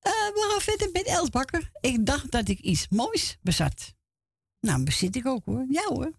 Uh, 0.04 0.12
we 0.12 0.48
gaan 0.52 0.62
verder 0.62 0.90
met 0.92 1.06
Els 1.06 1.30
Bakker. 1.30 1.72
Ik 1.82 2.06
dacht 2.06 2.32
dat 2.32 2.48
ik 2.48 2.60
iets 2.60 2.88
moois 2.90 3.38
bezat. 3.42 3.96
Nou, 4.60 4.84
bezit 4.84 5.16
ik 5.16 5.26
ook 5.26 5.46
hoor. 5.46 5.66
Ja 5.70 5.84
hoor. 5.84 6.12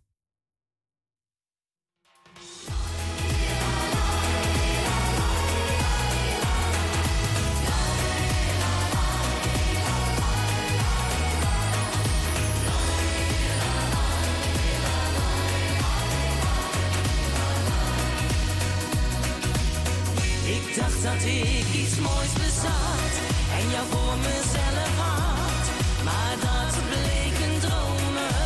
dat 21.03 21.23
ik 21.25 21.67
iets 21.83 21.99
moois 21.99 22.33
bezat 22.33 23.15
en 23.59 23.71
jou 23.71 23.87
voor 23.91 24.17
mezelf 24.17 24.93
had. 24.97 25.67
Maar 26.05 26.35
dat 26.47 26.75
bleek 26.89 27.37
een 27.47 27.59
dromen. 27.61 28.37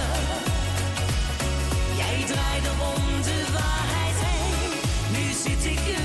Jij 1.96 2.24
draaide 2.30 2.70
om 2.94 3.22
de 3.22 3.38
waarheid 3.52 4.18
heen, 4.26 4.70
nu 5.12 5.32
zit 5.44 5.64
ik 5.64 6.01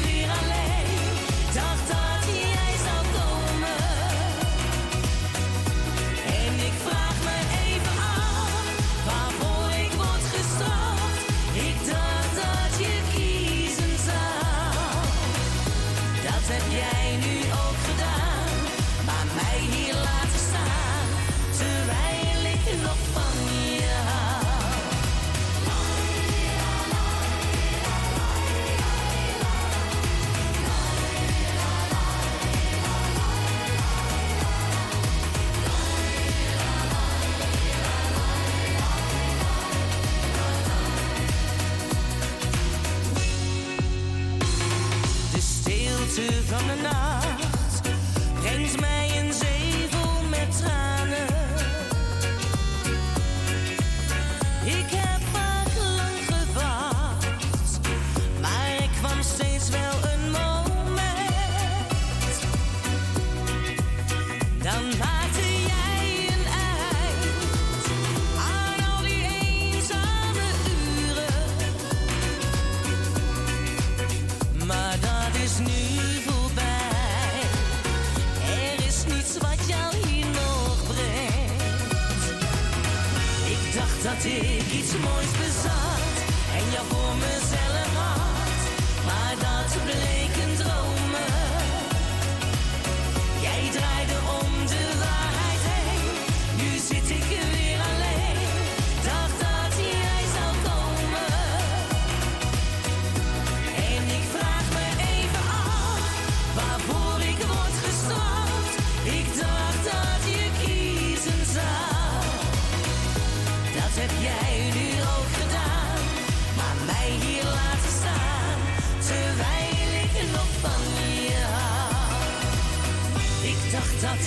It's 84.90 84.98
moist. 85.00 85.47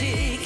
music 0.01 0.40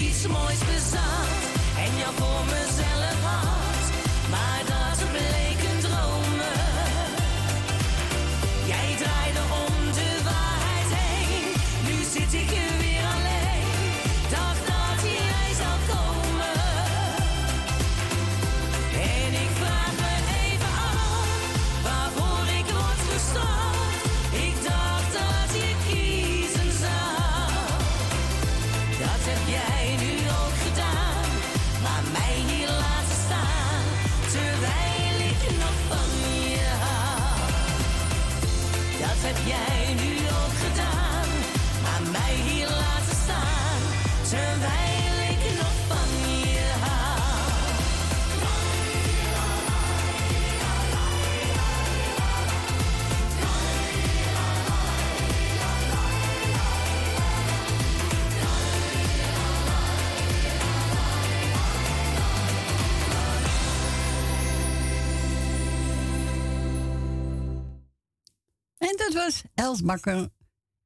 Elsbakker. 69.55 70.29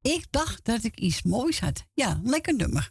Ik 0.00 0.26
dacht 0.30 0.64
dat 0.64 0.84
ik 0.84 0.98
iets 0.98 1.22
moois 1.22 1.60
had. 1.60 1.84
Ja, 1.94 2.20
lekker 2.22 2.54
nummer. 2.54 2.90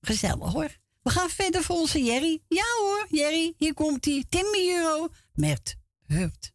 Gezellig 0.00 0.52
hoor. 0.52 0.76
We 1.02 1.10
gaan 1.10 1.28
verder 1.28 1.62
voor 1.62 1.76
onze 1.76 2.02
Jerry. 2.02 2.42
Ja 2.48 2.64
hoor, 2.78 3.06
Jerry, 3.08 3.54
hier 3.56 3.74
komt 3.74 4.04
hij. 4.04 4.24
Timmy 4.28 4.70
Euro 4.70 5.08
met 5.32 5.76
Hurt. 6.06 6.52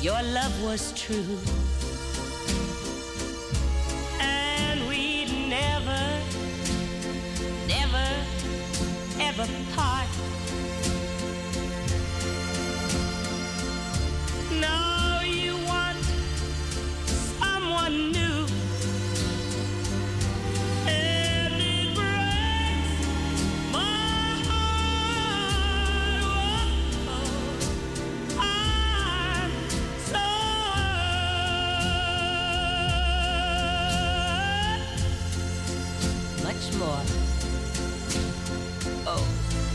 Your 0.00 0.22
love 0.22 0.62
was 0.62 0.92
true. 0.92 1.67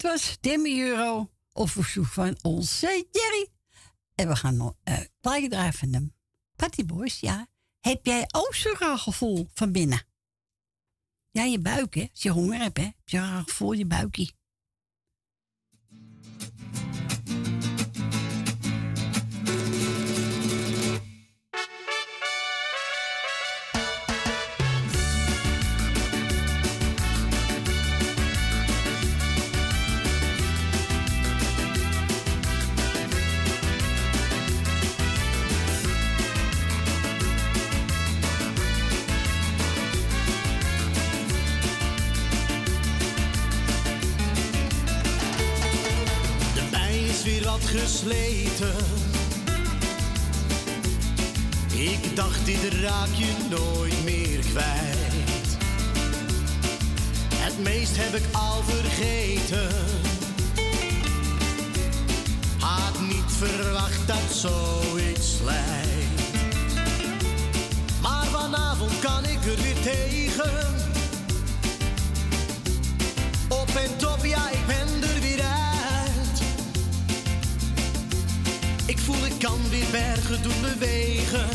dat 0.00 0.02
was 0.02 0.36
Demi 0.40 0.82
Euro 0.82 1.30
op 1.52 1.70
verzoek 1.70 2.06
van 2.06 2.38
onze 2.42 3.06
Jerry. 3.10 3.57
En 4.18 4.28
we 4.28 4.36
gaan 4.36 4.56
nog 4.56 4.74
uh, 4.84 4.98
plaatje 5.20 5.48
draaien 5.48 5.72
van 5.72 5.90
de 5.90 6.12
Patty 6.56 6.84
Boys. 6.84 7.20
Ja, 7.20 7.46
heb 7.80 8.06
jij 8.06 8.24
ook 8.34 8.54
zo'n 8.54 8.76
raar 8.78 8.98
gevoel 8.98 9.48
van 9.54 9.72
binnen? 9.72 10.06
Ja, 11.30 11.42
je 11.42 11.58
buik, 11.58 11.94
hè? 11.94 12.06
Als 12.10 12.22
je 12.22 12.30
honger 12.30 12.58
hebt, 12.58 12.76
hè? 12.76 12.82
Heb 12.82 13.08
je 13.08 13.16
een 13.16 13.22
raar 13.22 13.42
gevoel 13.42 13.72
je 13.72 13.86
buikje. 13.86 14.32
Ik 51.72 52.16
dacht, 52.16 52.44
dit 52.44 52.72
raak 52.80 53.08
je 53.12 53.32
nooit 53.48 54.04
meer 54.04 54.38
kwijt. 54.38 55.56
Het 57.34 57.58
meest 57.62 57.96
heb 57.96 58.14
ik 58.14 58.24
al 58.32 58.62
vergeten. 58.62 59.68
Had 62.58 63.00
niet 63.00 63.32
verwacht 63.38 64.06
dat 64.06 64.32
zoiets 64.32 65.38
lijkt. 65.44 66.32
Maar 68.02 68.26
vanavond 68.26 68.98
kan 68.98 69.24
ik 69.24 69.44
er 69.44 69.62
weer 69.62 69.80
tegen. 69.82 70.74
Op 73.48 73.68
en 73.68 73.96
top, 73.96 74.24
ja, 74.24 74.50
ik 74.50 74.66
ben 74.66 75.10
er 75.10 75.20
weer 75.20 75.42
uit. 75.42 75.67
Ik 78.88 78.98
voel, 78.98 79.26
ik 79.26 79.38
kan 79.38 79.58
weer 79.70 79.90
bergen 79.90 80.42
doen 80.42 80.60
bewegen. 80.60 81.48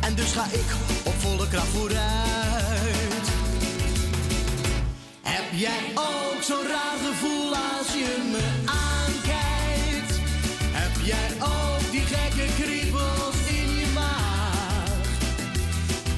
En 0.00 0.14
dus 0.14 0.32
ga 0.32 0.44
ik 0.44 0.68
op 1.04 1.14
volle 1.18 1.48
kracht 1.48 1.66
vooruit. 1.66 3.26
Heb 5.22 5.44
jij 5.52 5.82
ook 5.94 6.42
zo'n 6.42 6.66
raar 6.66 6.98
gevoel 7.06 7.54
als 7.54 7.88
je 7.92 8.30
me 8.30 8.46
aankijkt? 8.66 10.14
Heb 10.80 11.06
jij 11.06 11.30
ook 11.42 11.90
die 11.90 12.06
gekke 12.12 12.62
kriebels 12.62 13.38
in 13.48 13.76
je 13.78 13.86
maag? 13.94 14.90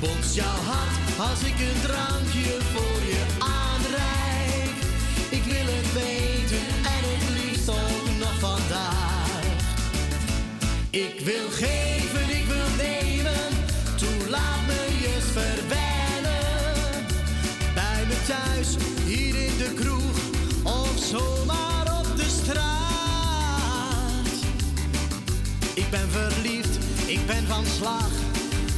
Bonst 0.01 0.35
jouw 0.35 0.61
hart 0.71 1.31
als 1.31 1.41
ik 1.43 1.59
een 1.61 1.81
drankje 1.83 2.59
voor 2.73 3.01
je 3.13 3.23
aanreik? 3.39 4.77
Ik 5.31 5.45
wil 5.45 5.75
het 5.75 5.93
weten 5.93 6.32
Ik 10.93 11.21
wil 11.21 11.51
geven, 11.51 12.37
ik 12.37 12.45
wil 12.47 12.67
nemen, 12.77 13.49
toe 13.97 14.29
laat 14.29 14.67
me 14.67 14.87
je 15.01 15.19
verwennen. 15.33 17.07
Bij 17.75 18.05
me 18.09 18.17
thuis, 18.27 18.77
hier 19.05 19.35
in 19.35 19.57
de 19.59 19.73
kroeg, 19.75 20.19
of 20.63 20.99
zomaar 21.11 21.99
op 21.99 22.17
de 22.17 22.29
straat. 22.43 24.29
Ik 25.75 25.91
ben 25.91 26.11
verliefd, 26.11 26.79
ik 27.07 27.27
ben 27.27 27.47
van 27.47 27.65
slag, 27.77 28.11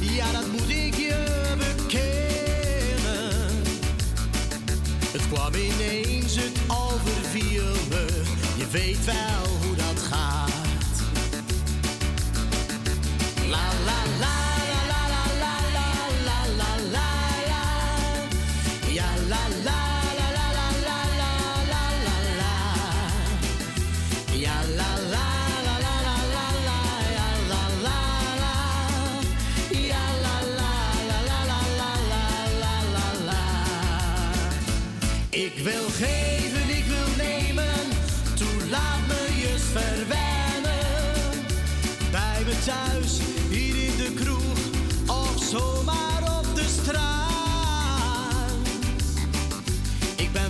ja 0.01 0.33
dat 0.33 0.47
moet 0.53 0.71
ik 0.71 0.95
je 0.95 1.25
bekennen. 1.59 3.33
Het 5.13 5.29
kwam 5.33 5.55
ineens, 5.55 6.37
het 6.37 6.59
overviel 6.69 7.73
me, 7.89 8.07
je 8.57 8.67
weet 8.71 9.05
wel 9.05 9.64
Ik 35.35 35.63
wil 35.63 35.89
geven, 35.89 36.34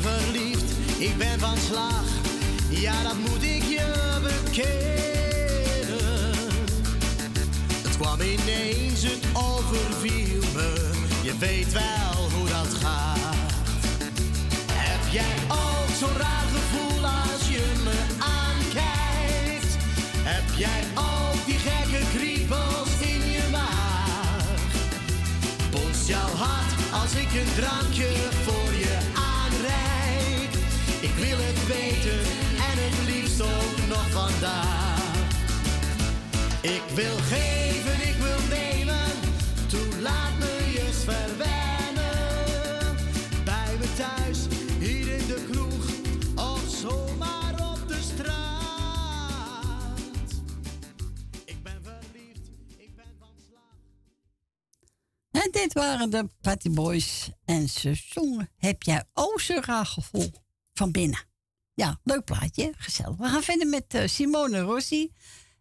verliefd, 0.05 0.73
ik 0.99 1.17
ben 1.19 1.41
van 1.41 1.57
slag, 1.57 2.05
ja 2.69 3.03
dat 3.03 3.17
moet 3.17 3.43
ik 3.43 3.63
je 3.63 3.87
bekennen. 4.23 4.85
Het 7.83 7.97
kwam 7.97 8.21
ineens, 8.21 9.03
het 9.03 9.25
overviel 9.33 10.43
me, 10.55 10.91
je 11.23 11.39
weet 11.39 11.73
wel 11.73 12.31
hoe 12.35 12.49
dat 12.49 12.75
gaat. 12.83 13.53
Heb 14.73 15.13
jij 15.13 15.37
ook 15.49 15.91
zo'n 15.99 16.17
raar 16.17 16.47
gevoel 16.55 17.05
als 17.05 17.49
je 17.49 17.73
me 17.85 17.99
aankijkt? 18.19 19.77
Heb 20.33 20.57
jij 20.57 20.83
ook 20.95 21.47
die 21.47 21.59
gekke 21.59 22.05
kriebels 22.17 22.95
in 23.01 23.31
je 23.31 23.43
maag? 23.51 24.45
Bonst 25.71 26.09
jouw 26.09 26.35
hart 26.37 26.73
als 27.03 27.15
ik 27.15 27.33
een 27.41 27.55
drankje 27.57 28.09
voor 28.45 28.64
en 32.11 32.77
het 32.83 33.15
liefst 33.15 33.41
ook 33.41 33.87
nog 33.89 34.11
vandaag. 34.11 35.03
Ik 36.61 36.83
wil 36.95 37.17
geven, 37.17 38.09
ik 38.09 38.15
wil 38.15 38.39
nemen, 38.49 39.11
toen 39.69 40.01
laat 40.03 40.39
me 40.39 40.71
je 40.73 40.93
verwennen. 40.93 42.05
Bij 43.45 43.77
me 43.79 43.95
thuis, 43.97 44.39
hier 44.79 45.09
in 45.13 45.27
de 45.27 45.47
kroeg, 45.51 45.87
of 46.37 46.77
zomaar 46.81 47.73
op 47.73 47.89
de 47.89 48.01
straat. 48.15 49.99
Ik 51.45 51.63
ben 51.63 51.83
verliefd, 51.83 52.49
ik 52.77 52.97
ben 52.97 53.17
van 53.19 53.35
slag. 53.49 53.77
En 55.31 55.51
dit 55.51 55.73
waren 55.73 56.11
de 56.11 56.29
Patty 56.41 56.71
Boys 56.71 57.31
en 57.45 57.69
ze 57.69 57.95
zongen 57.95 58.51
Heb 58.57 58.83
jij 58.83 59.05
o 59.13 59.27
gevoel 59.37 60.31
van 60.73 60.93
binnen. 60.93 61.33
Ja, 61.75 62.01
leuk 62.05 62.25
plaatje. 62.25 62.73
Gezellig. 62.77 63.17
We 63.17 63.29
gaan 63.29 63.43
verder 63.43 63.67
met 63.67 63.95
eh, 63.95 64.07
Simone 64.07 64.61
Rossi. 64.61 65.13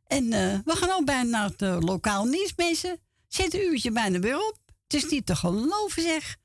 En 0.08 0.34
eh, 0.34 0.60
we 0.66 0.76
gaan 0.76 0.92
ook 0.92 1.06
bijna 1.06 1.30
naar 1.30 1.50
het 1.50 1.62
eh, 1.62 1.78
lokaal 1.80 2.26
nieuws, 2.26 2.54
mensen. 2.56 3.00
Zit 3.28 3.54
een 3.54 3.66
uurtje 3.66 3.92
bijna 3.92 4.20
weer 4.20 4.38
op. 4.38 4.60
Het 4.88 5.04
is 5.04 5.10
niet 5.10 5.26
te 5.26 5.36
geloven, 5.36 6.04
zeg. 6.04 6.38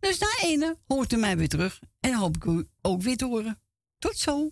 Dus 0.00 0.18
na 0.18 0.28
ene 0.40 0.76
hoort 0.86 1.12
u 1.12 1.16
mij 1.16 1.36
weer 1.36 1.48
terug. 1.48 1.80
En 2.00 2.14
hoop 2.14 2.36
ik 2.36 2.44
u 2.44 2.68
ook 2.82 3.02
weer 3.02 3.16
te 3.16 3.24
horen. 3.24 3.60
Tot 3.98 4.18
zo. 4.18 4.50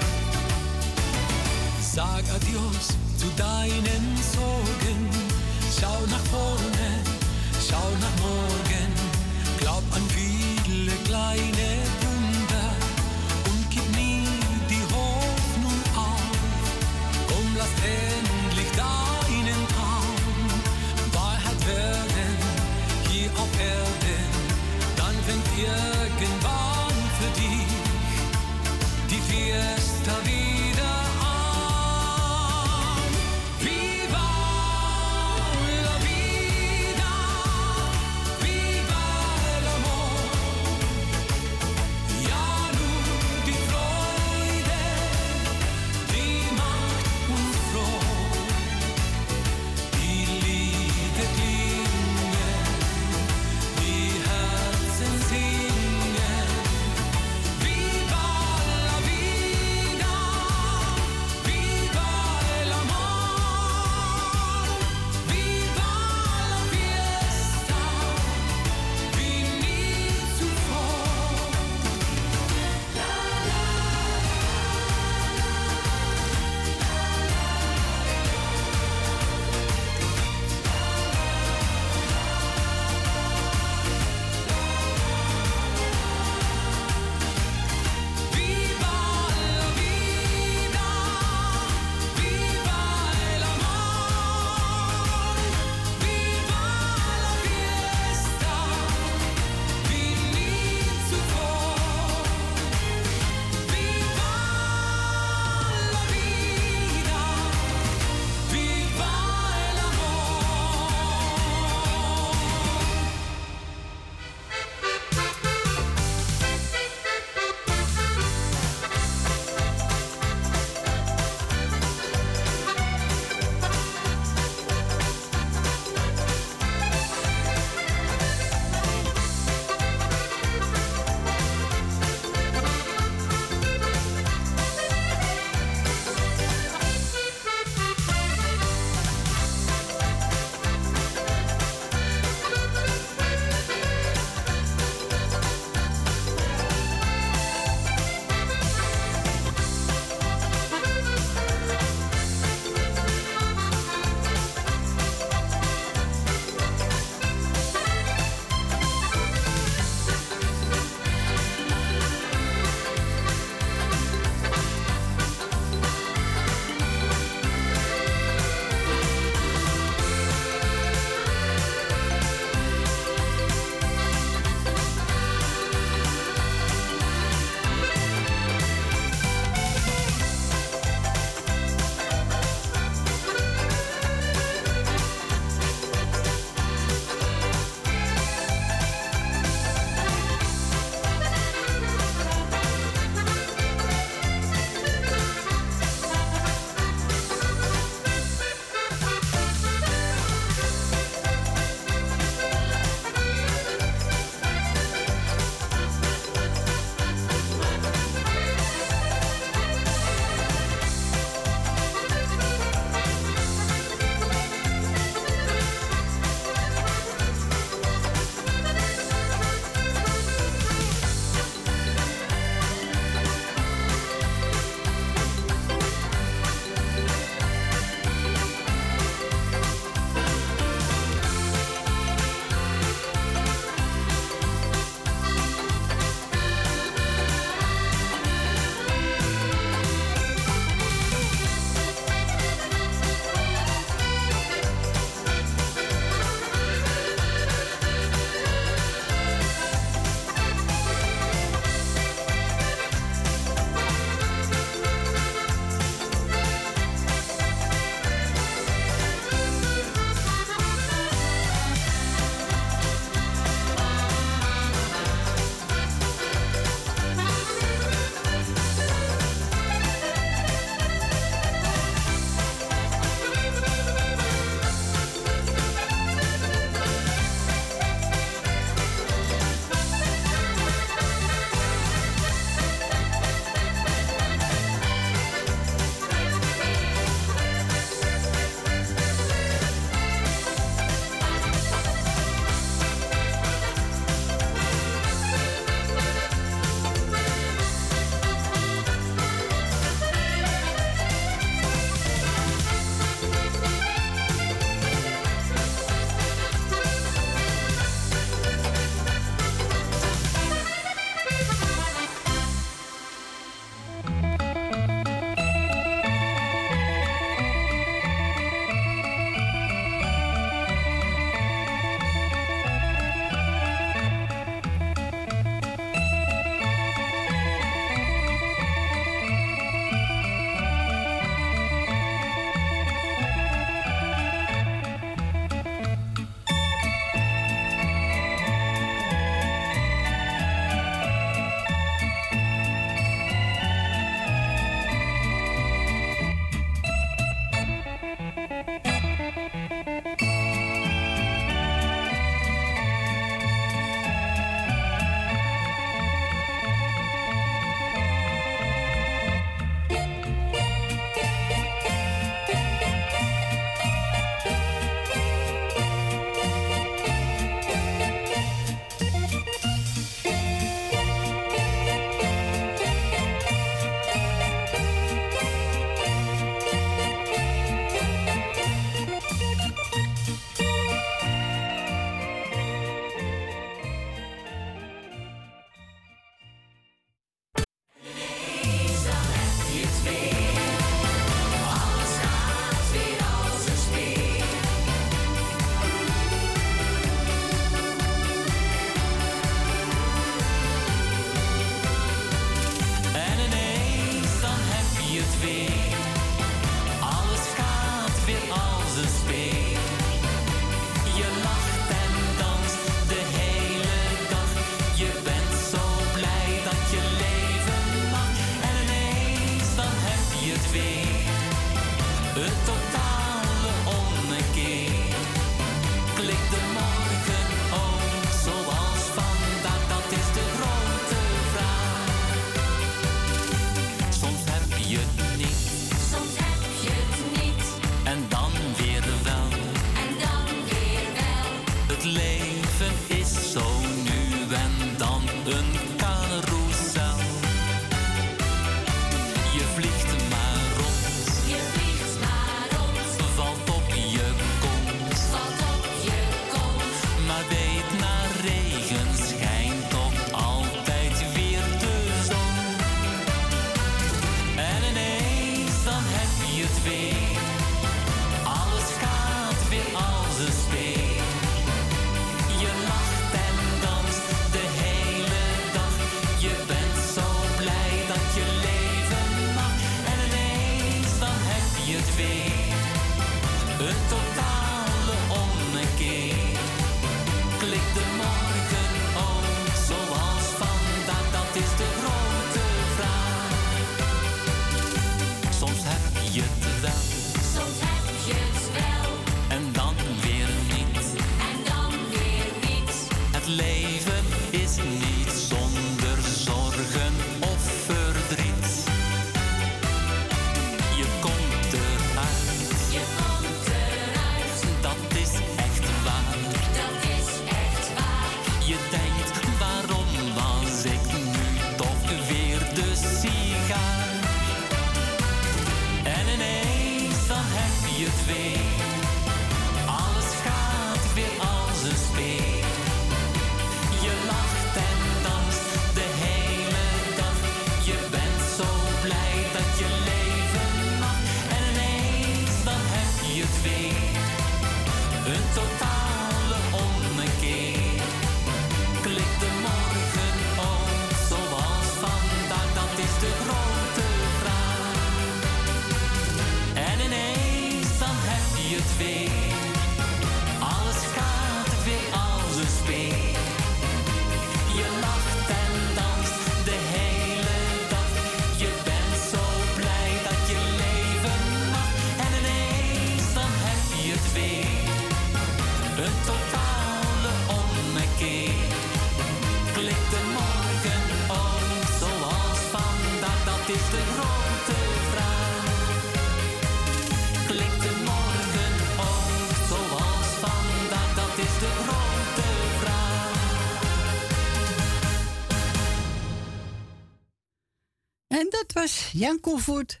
Jan 599.12 599.40
Kofvoet. 599.40 600.00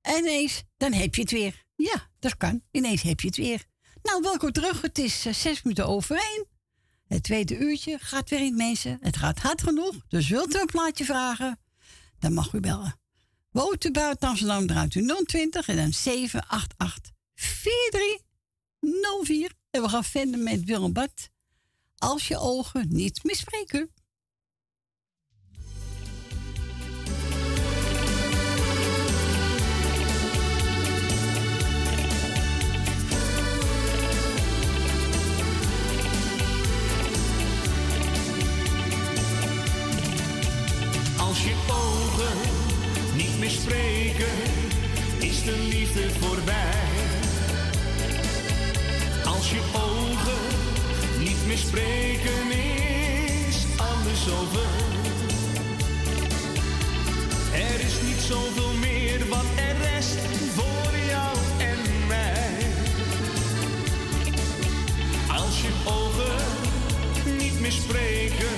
En 0.00 0.18
ineens, 0.18 0.62
dan 0.76 0.92
heb 0.92 1.14
je 1.14 1.20
het 1.20 1.30
weer. 1.30 1.64
Ja, 1.76 2.10
dat 2.18 2.36
kan. 2.36 2.62
Ineens 2.70 3.02
heb 3.02 3.20
je 3.20 3.26
het 3.26 3.36
weer. 3.36 3.64
Nou, 4.02 4.22
welkom 4.22 4.52
terug. 4.52 4.80
Het 4.80 4.98
is 4.98 5.26
eh, 5.26 5.32
zes 5.32 5.62
minuten 5.62 5.86
over 5.86 6.16
één. 6.16 6.46
Het 7.06 7.22
tweede 7.22 7.58
uurtje 7.58 7.98
gaat 7.98 8.30
weer 8.30 8.40
in, 8.40 8.56
mensen. 8.56 8.98
Het 9.00 9.16
gaat 9.16 9.38
hard 9.38 9.62
genoeg. 9.62 9.94
Dus 10.08 10.28
wilt 10.28 10.54
u 10.54 10.60
een 10.60 10.66
plaatje 10.66 11.04
vragen? 11.04 11.58
Dan 12.18 12.32
mag 12.32 12.52
u 12.52 12.60
bellen. 12.60 12.98
Woont 13.50 13.84
u 13.84 13.90
buiten 13.90 14.28
Amsterdam, 14.28 14.66
draait 14.66 14.94
u 14.94 15.24
020 15.26 15.68
en 15.68 15.76
dan 15.76 15.92
788 15.92 17.12
4304. 17.34 19.52
En 19.70 19.82
we 19.82 19.88
gaan 19.88 20.04
verder 20.04 20.38
met 20.38 20.64
Willem 20.64 20.92
Bart. 20.92 21.30
Als 21.96 22.28
je 22.28 22.38
ogen 22.38 22.86
niet 22.88 23.24
mispreken. 23.24 23.90
Als 49.44 49.52
je 49.52 49.62
ogen 49.72 50.42
niet 51.18 51.46
meer 51.46 51.58
spreken, 51.58 52.50
is 53.48 53.66
alles 53.76 54.28
over. 54.40 54.68
Er 57.52 57.80
is 57.80 58.00
niet 58.02 58.20
zoveel 58.20 58.72
meer 58.80 59.28
wat 59.28 59.44
er 59.56 59.76
rest 59.92 60.18
voor 60.54 60.98
jou 61.08 61.36
en 61.58 62.06
mij. 62.08 62.66
Als 65.28 65.60
je 65.62 65.70
ogen 65.84 66.44
niet 67.38 67.60
meer 67.60 67.72
spreken, 67.72 68.54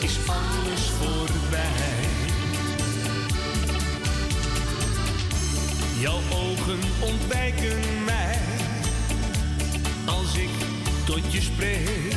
is 0.00 0.18
alles 0.26 0.90
voorbij. 0.98 2.06
Jouw 6.00 6.20
ogen 6.32 6.80
ontwijken 7.00 8.04
mij 8.04 8.57
als 10.08 10.34
ik 10.34 10.50
tot 11.04 11.32
je 11.32 11.40
spreek. 11.40 12.12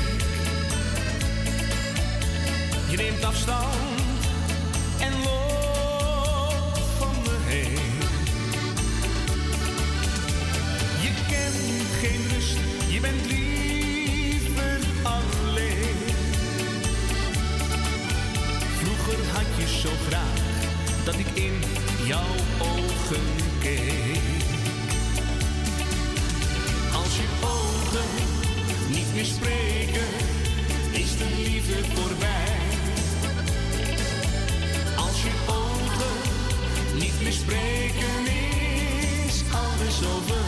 Je 2.90 2.98
neemt 2.98 3.24
afstand 3.24 4.26
en 5.00 5.12
loopt 5.24 6.80
van 6.98 7.16
me 7.24 7.38
heen. 7.46 7.80
Je 11.02 11.12
kent 11.30 11.88
geen 12.02 12.28
rust, 12.34 12.58
je 12.88 13.00
bent 13.00 13.26
liever 13.26 14.80
alleen. 15.04 16.16
Vroeger 18.82 19.26
had 19.34 19.46
je 19.58 19.68
zo 19.82 19.90
graag 20.08 20.40
dat 21.06 21.16
ik 21.16 21.28
in 21.34 21.62
jouw 22.06 22.36
ogen 22.60 23.26
keek. 23.60 24.20
Als 26.94 27.16
je 27.16 27.28
ogen 27.44 27.81
niet 28.90 29.14
meer 29.14 29.26
spreken, 29.26 30.08
is 30.92 31.18
de 31.18 31.26
liefde 31.44 31.84
voorbij. 31.94 32.56
Als 34.98 35.22
je 35.22 35.32
ogen 35.48 36.18
niet 37.00 37.22
meer 37.22 37.32
spreken, 37.32 38.26
is 39.26 39.44
alles 39.54 39.98
over. 40.16 40.46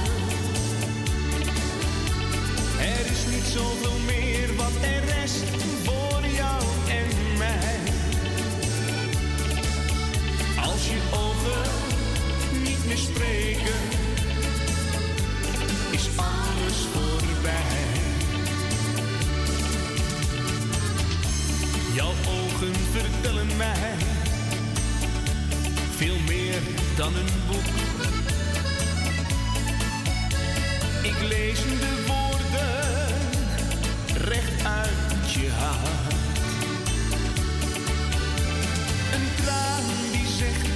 Er 2.80 3.06
is 3.12 3.26
niet 3.34 3.46
zoveel 3.54 4.00
meer 4.06 4.56
wat 4.56 4.76
er 4.82 5.06
rest 5.06 5.44
voor 5.84 6.22
jou 6.36 6.64
en 6.90 7.38
mij. 7.38 7.80
Als 10.64 10.88
je 10.88 11.00
ogen 11.12 11.72
niet 12.64 12.86
meer 12.86 12.98
spreken, 12.98 14.03
alles 16.16 16.88
voorbij. 16.94 17.82
Jouw 21.94 22.14
ogen 22.28 22.74
vertellen 22.92 23.58
mij 23.58 23.96
veel 25.96 26.20
meer 26.28 26.62
dan 26.98 27.16
een 27.16 27.32
boek. 27.48 27.66
Ik 31.04 31.22
lees 31.30 31.62
de 31.62 32.04
woorden 32.08 32.84
recht 34.28 34.66
uit 34.66 35.32
je 35.32 35.50
hart. 35.50 36.14
Een 39.14 39.44
traan 39.44 39.84
die 40.12 40.28
zegt, 40.28 40.68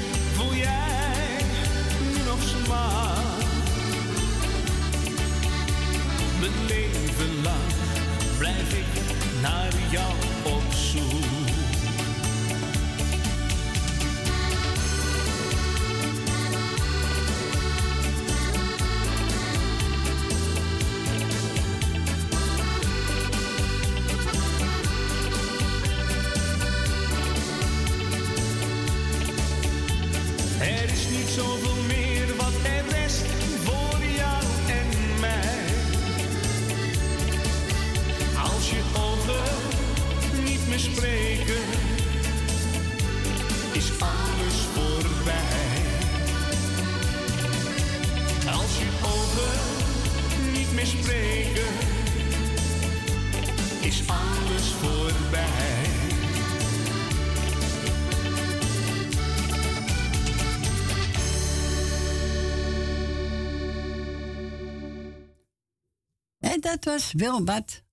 Was 66.97 67.13
Wilbert. 67.13 67.83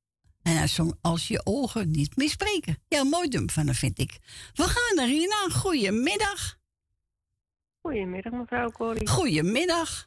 En 0.43 0.57
hij 0.57 0.67
zong 0.67 0.95
Als 1.01 1.29
je 1.29 1.41
ogen 1.45 1.91
niet 1.91 2.17
meer 2.17 2.29
spreken. 2.29 2.79
Ja, 2.89 3.05
mooi 3.05 3.29
dum 3.29 3.51
van 3.51 3.75
vind 3.75 3.99
ik. 3.99 4.19
We 4.55 4.63
gaan 4.63 4.97
naar 4.97 5.07
Rina. 5.07 5.49
Goedemiddag. 5.53 6.57
Goedemiddag, 7.83 8.33
mevrouw 8.33 8.71
Corrie. 8.71 9.09
Goedemiddag. 9.09 10.07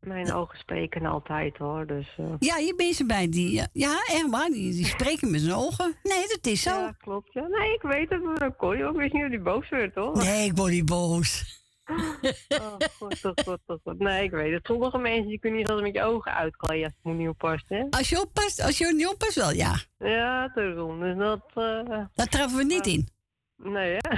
Mijn 0.00 0.32
ogen 0.32 0.58
spreken 0.58 1.06
altijd 1.06 1.56
hoor, 1.56 1.86
dus... 1.86 2.14
eh, 2.16 2.34
Ja, 2.38 2.56
je 2.56 2.74
bent 2.74 2.94
ze 2.94 3.06
bij 3.06 3.28
die... 3.28 3.60
eh, 3.60 3.66
Ja, 3.72 4.02
echt 4.06 4.30
waar. 4.30 4.48
Die, 4.50 4.72
die 4.72 4.86
spreken 4.86 5.30
met 5.30 5.40
zijn 5.40 5.54
ogen. 5.54 5.96
Nee, 6.02 6.28
dat 6.28 6.46
is 6.46 6.62
zo. 6.62 6.70
Ja, 6.70 6.92
klopt. 6.98 7.32
Ja. 7.32 7.46
Nee, 7.46 7.74
ik 7.74 7.82
weet 7.82 8.08
het, 8.10 8.22
mevrouw 8.22 8.54
Corrie. 8.56 8.84
ook. 8.84 8.92
Ik 8.94 8.98
wist 9.00 9.12
niet 9.12 9.22
dat 9.22 9.30
die 9.30 9.40
boos 9.40 9.68
werd, 9.68 9.94
hoor. 9.94 10.16
Nee, 10.16 10.44
ik 10.46 10.56
word 10.56 10.72
niet 10.72 10.86
boos. 10.86 11.60
Oh, 11.84 12.76
goed, 12.98 13.20
goed, 13.20 13.42
goed, 13.44 13.58
goed, 13.66 13.80
goed. 13.84 13.98
Nee, 13.98 14.24
ik 14.24 14.30
weet 14.30 14.52
het. 14.52 14.66
Sommige 14.66 14.98
mensen 14.98 15.28
die 15.28 15.38
kunnen 15.38 15.58
niet 15.58 15.68
altijd 15.68 15.92
met 15.92 16.02
je 16.02 16.08
ogen 16.08 16.34
uitkleden 16.34 16.84
als 16.84 16.92
je 17.02 17.08
moet 17.08 17.18
niet 17.18 17.28
oppast, 17.28 17.68
hè? 17.68 17.84
Als 17.90 18.08
je 18.08 18.20
oppast, 18.20 18.60
als 18.62 18.78
je 18.78 18.92
niet 18.94 19.06
oppast 19.06 19.34
wel, 19.34 19.52
ja. 19.52 19.76
Ja, 19.98 20.48
daarom. 20.48 21.00
Dus 21.00 21.16
dat... 21.16 21.50
eh 21.54 22.04
Dat 22.14 22.30
trappen 22.30 22.56
we 22.56 22.64
niet 22.64 22.86
in. 22.86 23.08
Nee, 23.56 23.96
hè? 23.98 24.16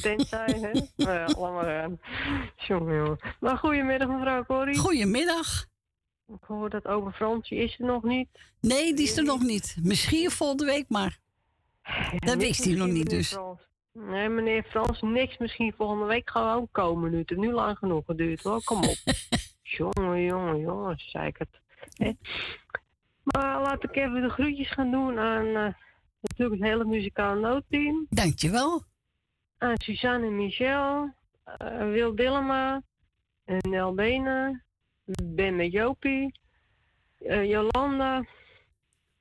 Tenzij, 0.00 0.58
hè? 0.60 0.70
Nou 0.96 1.18
ja, 1.18 1.26
laat 1.26 1.52
maar 1.52 1.64
gaan. 1.64 2.00
Jongen, 2.56 2.94
jongen. 2.96 3.18
Maar 3.40 3.56
goedemiddag, 3.58 4.08
mevrouw 4.08 4.44
Corrie. 4.44 4.78
Goedemiddag. 4.78 5.66
Ik 6.28 6.44
hoor 6.46 6.70
dat 6.70 6.86
oma 6.86 7.10
Fransje 7.10 7.54
is 7.54 7.78
er 7.78 7.86
nog 7.86 8.02
niet. 8.02 8.28
Nee, 8.60 8.94
die 8.94 9.04
is 9.04 9.16
er 9.16 9.24
nog 9.24 9.42
niet. 9.42 9.76
Misschien 9.82 10.30
volgende 10.30 10.64
week, 10.64 10.84
maar... 10.88 11.18
Dat 12.16 12.36
wist 12.36 12.64
hij 12.64 12.74
nog 12.74 12.88
niet, 12.88 13.10
dus. 13.10 13.28
Frans. 13.28 13.60
Nee, 13.92 14.28
meneer 14.28 14.62
Frans, 14.62 15.00
niks 15.00 15.38
misschien 15.38 15.72
volgende 15.76 16.04
week 16.04 16.30
gewoon 16.30 16.68
komen 16.70 17.10
nu. 17.10 17.18
Het 17.18 17.28
heeft 17.28 17.40
nu 17.40 17.52
lang 17.52 17.78
genoeg 17.78 18.04
geduurd 18.04 18.42
hoor, 18.42 18.64
kom 18.64 18.84
op. 18.84 18.96
jongen, 19.76 20.22
jongen, 20.22 20.58
jongen, 20.58 20.98
zei 20.98 21.26
ik 21.26 21.36
het. 21.38 21.60
Maar 23.22 23.60
laat 23.60 23.84
ik 23.84 23.96
even 23.96 24.22
de 24.22 24.28
groetjes 24.28 24.70
gaan 24.70 24.90
doen 24.90 25.18
aan 25.18 25.46
eh, 25.46 25.74
natuurlijk 26.20 26.60
het 26.60 26.70
hele 26.70 26.84
muzikale 26.84 27.40
noodteam. 27.40 28.06
Dankjewel. 28.10 28.82
Aan 29.58 29.80
Suzanne 29.80 30.26
en 30.26 30.36
Michel, 30.36 31.14
eh, 31.44 31.78
Wil 31.78 32.14
Dillema, 32.14 32.82
Nel 33.44 33.94
Benen, 33.94 34.64
Ben 35.22 35.56
met 35.56 35.72
Jopie, 35.72 36.40
eh, 37.18 37.50
Jolanda, 37.50 38.24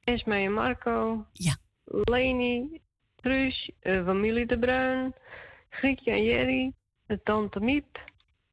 Esme 0.03 0.35
en 0.35 0.53
Marco, 0.53 1.25
ja. 1.31 1.55
Leni, 1.83 2.80
Truus, 3.21 3.71
eh, 3.79 4.05
familie 4.05 4.45
De 4.45 4.59
Bruin, 4.59 5.13
Grietje 5.69 6.11
en 6.11 6.23
Jerry, 6.23 6.73
de 7.07 7.19
tante 7.23 7.59
Miep, 7.59 7.99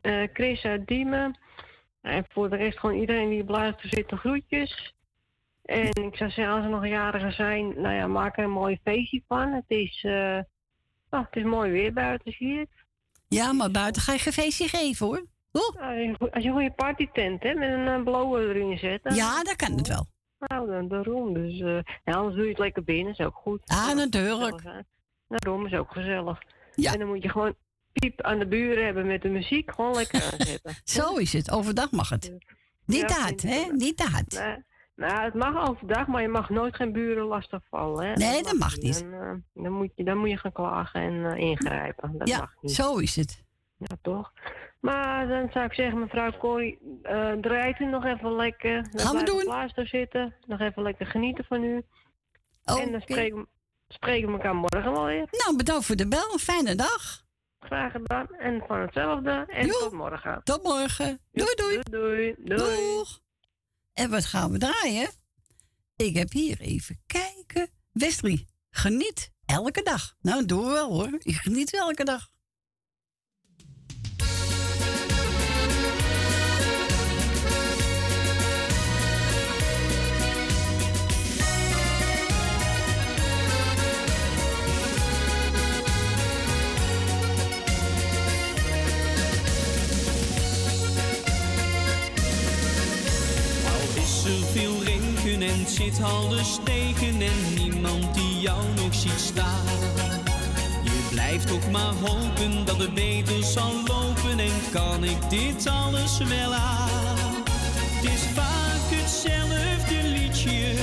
eh, 0.00 0.22
Chris 0.32 0.64
uit 0.64 0.86
Diemen. 0.86 1.38
En 2.02 2.24
voor 2.28 2.50
de 2.50 2.56
rest 2.56 2.78
gewoon 2.78 2.96
iedereen 3.00 3.28
die 3.30 3.42
op 3.42 3.48
luister 3.48 3.88
zit, 3.88 4.08
de 4.08 4.16
groetjes. 4.16 4.94
En 5.64 5.86
ik 5.86 6.16
zou 6.16 6.30
zeggen, 6.30 6.54
als 6.54 6.64
er 6.64 6.70
nog 6.70 6.86
jarigen 6.86 7.32
zijn, 7.32 7.80
nou 7.80 7.94
ja, 7.94 8.06
maak 8.06 8.38
er 8.38 8.44
een 8.44 8.50
mooi 8.50 8.78
feestje 8.84 9.22
van. 9.28 9.52
Het 9.52 9.64
is, 9.66 10.04
oh, 11.10 11.20
het 11.24 11.36
is 11.36 11.42
mooi 11.42 11.70
weer 11.70 11.92
buiten, 11.92 12.32
zie 12.32 12.48
je 12.48 12.58
het? 12.58 12.68
Ja, 13.28 13.52
maar 13.52 13.70
buiten 13.70 14.02
ga 14.02 14.12
je 14.12 14.18
geen 14.18 14.32
feestje 14.32 14.68
geven, 14.68 15.06
hoor. 15.06 15.24
Als 16.30 16.42
je 16.42 16.48
een 16.48 16.52
goede 16.52 16.70
partytent 16.70 17.42
hè, 17.42 17.54
met 17.54 17.68
een 17.72 17.86
uh, 17.98 18.02
blower 18.04 18.48
erin 18.56 18.78
zet. 18.78 19.02
dan- 19.02 19.14
Ja, 19.14 19.42
dat 19.42 19.56
kan 19.56 19.72
het 19.76 19.88
wel. 19.88 20.06
Nou, 20.38 20.66
dan, 20.70 20.88
daarom. 20.88 21.34
Dus, 21.34 21.60
eh, 21.60 21.78
ja, 22.04 22.12
anders 22.14 22.34
doe 22.34 22.44
je 22.44 22.50
het 22.50 22.58
lekker 22.58 22.84
binnen, 22.84 23.12
is 23.12 23.20
ook 23.20 23.34
goed. 23.36 23.62
Ah, 23.66 23.94
natuurlijk. 23.94 24.84
Daarom 25.28 25.66
is 25.66 25.72
ook 25.74 25.92
gezellig. 25.92 26.42
Ja. 26.74 26.92
En 26.92 26.98
dan 26.98 27.08
moet 27.08 27.22
je 27.22 27.28
gewoon 27.28 27.54
piep 27.92 28.22
aan 28.22 28.38
de 28.38 28.46
buren 28.46 28.84
hebben 28.84 29.06
met 29.06 29.22
de 29.22 29.28
muziek, 29.28 29.70
gewoon 29.74 29.94
lekker 29.94 30.22
aanzetten. 30.32 30.74
Zo 30.84 31.16
is 31.16 31.32
het. 31.32 31.50
Overdag 31.50 31.90
mag 31.90 32.08
het. 32.08 32.32
Niet 32.84 33.10
Ja, 33.10 33.28
ik 33.28 33.40
hè? 33.40 33.72
Niet. 33.72 34.04
Nee, 34.28 34.56
nou, 34.96 35.24
het 35.24 35.34
mag 35.34 35.68
overdag, 35.68 36.06
maar 36.06 36.22
je 36.22 36.28
mag 36.28 36.50
nooit 36.50 36.76
geen 36.76 36.92
buren 36.92 37.24
lastigvallen. 37.24 38.06
Hè? 38.06 38.12
Nee, 38.14 38.42
dat 38.42 38.52
mag 38.58 38.76
niet. 38.76 39.00
Dan, 39.10 39.12
eh, 39.12 39.62
dan, 39.64 39.72
moet 39.72 39.90
je, 39.94 40.04
dan 40.04 40.18
moet 40.18 40.30
je 40.30 40.36
gaan 40.36 40.52
klagen 40.52 41.00
en 41.00 41.32
eh, 41.32 41.38
ingrijpen. 41.40 42.18
Dat 42.18 42.28
Ja, 42.28 42.38
mag 42.38 42.54
niet. 42.60 42.72
zo 42.72 42.96
is 42.96 43.16
het. 43.16 43.44
Ja, 43.76 43.96
toch? 44.02 44.32
Maar 44.80 45.28
dan 45.28 45.48
zou 45.52 45.64
ik 45.64 45.72
zeggen, 45.72 45.98
mevrouw 45.98 46.30
Corrie, 46.38 46.78
eh 47.02 47.32
draait 47.32 47.80
u 47.80 47.84
nog 47.84 48.04
even 48.04 48.36
lekker. 48.36 48.90
Dan 48.90 49.00
Gaan 49.06 49.16
we 49.16 49.22
doen. 49.74 49.86
zitten. 49.86 50.34
Nog 50.46 50.60
even 50.60 50.82
lekker 50.82 51.06
genieten 51.06 51.44
van 51.44 51.62
u. 51.62 51.82
En 52.64 52.92
dan 52.92 53.00
spreken, 53.00 53.48
spreken 53.88 54.26
we 54.26 54.32
elkaar 54.32 54.54
morgen 54.54 54.92
wel 54.92 55.04
weer. 55.04 55.28
Nou, 55.30 55.56
bedankt 55.56 55.84
voor 55.86 55.96
de 55.96 56.08
bel. 56.08 56.38
Fijne 56.38 56.74
dag. 56.74 57.24
Graag 57.60 57.92
gedaan. 57.92 58.26
En 58.28 58.62
van 58.66 58.80
hetzelfde. 58.80 59.44
En 59.48 59.66
Jo, 59.66 59.72
tot 59.78 59.92
morgen. 59.92 60.40
Tot 60.44 60.62
morgen. 60.62 61.20
Doei, 61.32 61.54
doei. 61.54 61.80
Doei, 61.90 62.34
doei. 62.38 62.76
Doeg. 62.76 63.20
En 63.92 64.10
wat 64.10 64.24
gaan 64.24 64.50
we 64.52 64.58
draaien? 64.58 65.08
Ik 65.96 66.16
heb 66.16 66.32
hier 66.32 66.60
even 66.60 67.02
kijken. 67.06 67.68
Wesley, 67.92 68.46
geniet 68.70 69.32
elke 69.46 69.82
dag. 69.82 70.14
Nou, 70.20 70.46
doen 70.46 70.64
we 70.64 70.70
wel 70.70 70.88
hoor. 70.92 71.10
Ik 71.18 71.34
geniet 71.34 71.74
elke 71.74 72.04
dag. 72.04 72.28
Het 95.48 95.70
zit 95.70 96.02
alles 96.02 96.58
tegen 96.64 97.20
en 97.20 97.54
niemand 97.54 98.14
die 98.14 98.40
jou 98.40 98.62
nog 98.76 98.94
ziet 98.94 99.20
staan. 99.20 99.66
Je 100.82 101.08
blijft 101.10 101.46
toch 101.46 101.70
maar 101.70 101.94
hopen 102.00 102.64
dat 102.64 102.78
het 102.78 102.94
beter 102.94 103.44
zal 103.44 103.72
lopen 103.86 104.38
en 104.38 104.70
kan 104.72 105.04
ik 105.04 105.30
dit 105.30 105.66
alles 105.66 106.18
wel 106.18 106.54
aan. 106.54 107.34
Het 107.98 108.04
is 108.04 108.22
vaak 108.34 108.88
hetzelfde 108.90 110.08
liedje, 110.08 110.74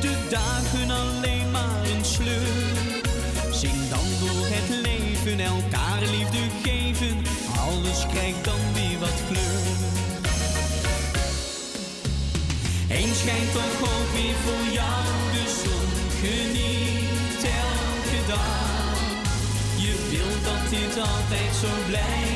de 0.00 0.26
dagen 0.30 0.90
alleen 0.90 1.50
maar 1.50 1.84
een 1.94 2.04
sleur. 2.04 2.94
Zing 3.52 3.88
dan 3.88 4.08
door 4.20 4.46
het 4.46 4.68
leven, 4.82 5.40
elkaar 5.40 6.00
liefde 6.00 6.35
Eens 12.88 13.18
schijnt 13.18 13.52
toch 13.52 13.80
ook 13.80 14.10
weer 14.12 14.34
voor 14.44 14.72
jou 14.72 15.04
de 15.32 15.44
zon. 15.62 15.88
Geniet 16.20 17.42
elke 17.44 18.26
dag. 18.28 18.98
Je 19.76 20.08
wilt 20.10 20.44
dat 20.44 20.70
dit 20.70 20.98
altijd 20.98 21.54
zo 21.60 21.68
blijven. 21.86 22.35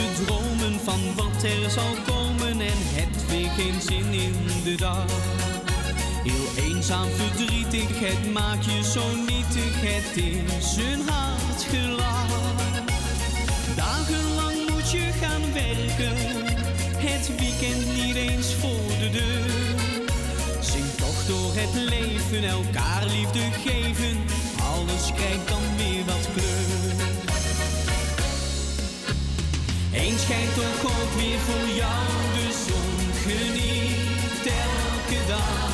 Te 0.00 0.24
dromen 0.24 0.80
van 0.84 1.00
wat 1.16 1.42
er 1.42 1.70
zal 1.70 1.94
komen 2.06 2.60
en 2.60 2.80
hebt 2.98 3.26
weer 3.30 3.50
geen 3.50 3.80
zin 3.80 4.12
in 4.12 4.34
de 4.64 4.74
dag. 4.74 5.04
Heel 6.22 6.64
eenzaam, 6.64 7.08
verdrietig, 7.16 8.00
het 8.00 8.32
maakt 8.32 8.64
je 8.64 8.82
zo 8.84 9.04
nietig, 9.16 9.74
het 9.74 10.16
is 10.16 10.76
een 10.76 11.08
hard 11.08 11.62
gelach. 11.70 12.64
Dagenlang 13.76 14.70
moet 14.70 14.90
je 14.90 15.08
gaan 15.20 15.52
werken, 15.52 16.16
het 16.96 17.30
weekend 17.38 18.04
niet 18.04 18.16
eens 18.16 18.54
voor 18.54 18.88
de 18.98 19.10
deur. 19.10 19.50
leven, 21.74 22.44
elkaar 22.48 23.04
liefde 23.04 23.40
geven. 23.64 24.16
Alles 24.74 25.12
krijgt 25.14 25.48
dan 25.48 25.62
weer 25.76 26.04
wat 26.04 26.28
kleur. 26.34 26.99
Eens 29.92 30.22
schijnt 30.22 30.54
toch 30.54 30.84
ook 30.84 31.12
weer 31.20 31.38
voor 31.38 31.68
jou 31.82 32.06
de 32.36 32.48
zon. 32.66 32.98
Geniet 33.26 34.44
elke 34.68 35.20
dag. 35.26 35.70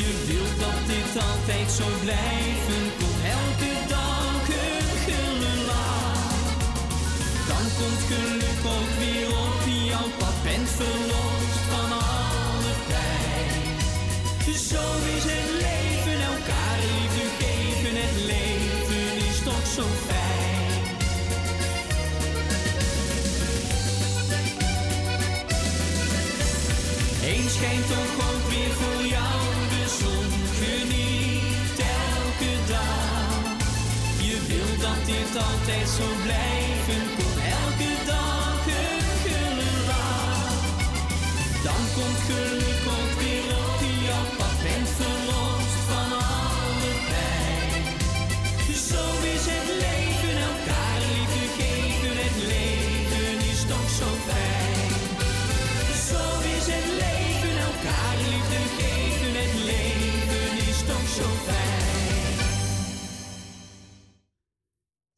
Je 0.00 0.10
wilt 0.26 0.56
dat 0.64 0.80
dit 0.86 1.22
altijd 1.28 1.70
zo 1.78 1.86
blijven. 2.04 2.82
Komt 2.98 3.20
elke 3.38 3.72
dag 3.88 4.42
een 4.48 4.90
gulle 5.06 5.54
lach. 5.70 6.46
Dan 7.50 7.64
komt 7.78 8.02
geluk 8.10 8.62
ook 8.76 8.90
weer 9.02 9.28
op 9.46 9.62
jouw 9.90 10.08
pad. 10.18 10.36
Bent 10.42 10.68
verlost 10.80 11.62
van 11.72 11.90
alle 11.92 12.74
pijn. 12.90 13.60
Zo 14.70 14.84
is 15.16 15.24
het 15.32 15.50
leven, 15.64 16.18
elkaar 16.32 16.78
liefde 16.90 17.26
geven. 17.40 17.94
Het 18.02 18.16
leven 18.32 19.28
is 19.28 19.38
toch 19.44 19.66
zo 19.76 19.82
fijn. 20.06 20.11
Altijd 35.36 35.88
zo 35.88 36.04
blijven. 36.22 36.61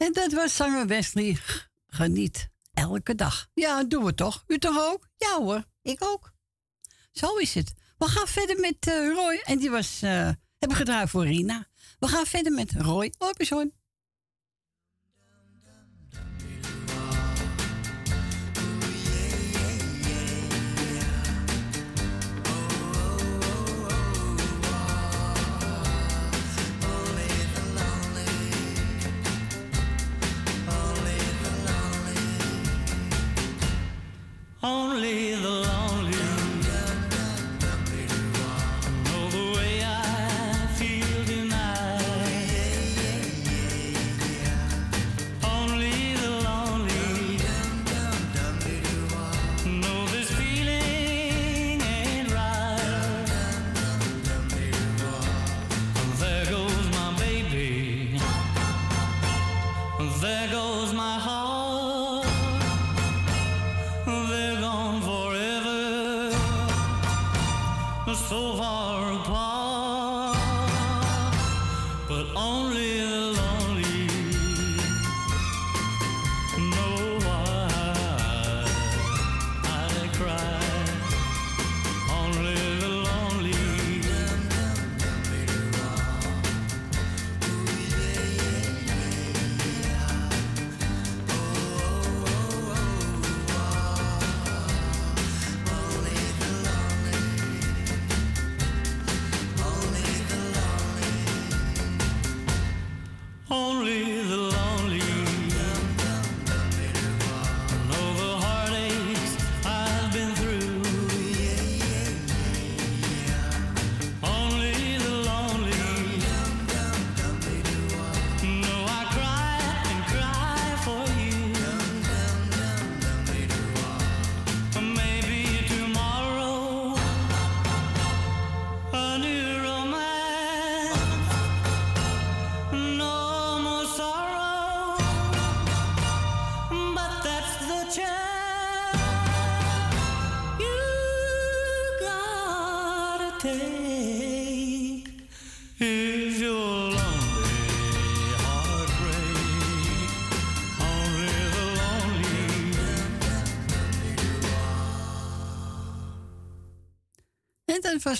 En 0.05 0.13
dat 0.13 0.33
was 0.33 0.57
zanger 0.57 0.87
Wesley. 0.87 1.39
Geniet 1.87 2.49
elke 2.73 3.15
dag. 3.15 3.49
Ja, 3.55 3.85
doen 3.85 4.05
we 4.05 4.15
toch? 4.15 4.45
U 4.47 4.59
toch 4.59 4.79
ook? 4.79 5.09
Ja 5.17 5.37
hoor, 5.37 5.65
ik 5.83 6.05
ook. 6.05 6.33
Zo 7.13 7.37
is 7.37 7.55
het. 7.55 7.75
We 7.99 8.09
gaan 8.09 8.27
verder 8.27 8.61
met 8.61 8.77
eh, 8.81 9.13
Roy. 9.15 9.41
En 9.45 9.59
die 9.59 9.71
was, 9.71 10.03
eh 10.03 10.31
hebben 10.59 10.79
gedraaid 10.79 11.11
voor 11.11 11.27
Rina. 11.27 11.69
We 11.99 12.09
gaan 12.09 12.27
verder 12.27 12.53
met 12.53 12.73
Roy 12.73 13.13
Orbison. 13.19 13.73
Only 34.65 35.35
the 35.35 35.51
lonely 35.51 36.14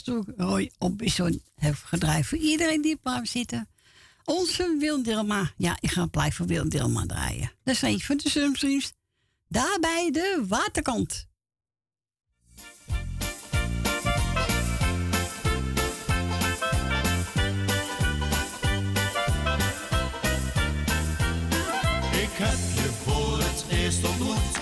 Toen 0.03 0.27
Roy 0.37 0.71
Orbison 0.79 1.43
heeft 1.55 1.83
gedraaid 1.83 2.27
voor 2.27 2.39
iedereen 2.39 2.83
die 2.83 2.99
op 3.03 3.21
zitten. 3.23 3.69
Onze 4.25 4.77
Wildelma. 4.79 5.53
Ja, 5.57 5.77
ik 5.81 5.91
ga 5.91 6.07
blijven 6.07 6.47
Wildelma 6.47 7.07
draaien. 7.07 7.53
Dat 7.65 7.75
is 7.75 7.83
een 7.83 8.01
van 8.01 8.17
de 8.17 8.31
Sumstreams. 8.31 8.93
Daar 9.49 9.79
bij 9.81 10.11
de 10.13 10.45
waterkant. 10.49 11.27
Ik 22.25 22.41
heb 22.41 22.59
je 22.75 22.91
voor 23.05 23.39
het 23.39 23.65
eerst 23.71 24.05
ontmoet, 24.09 24.54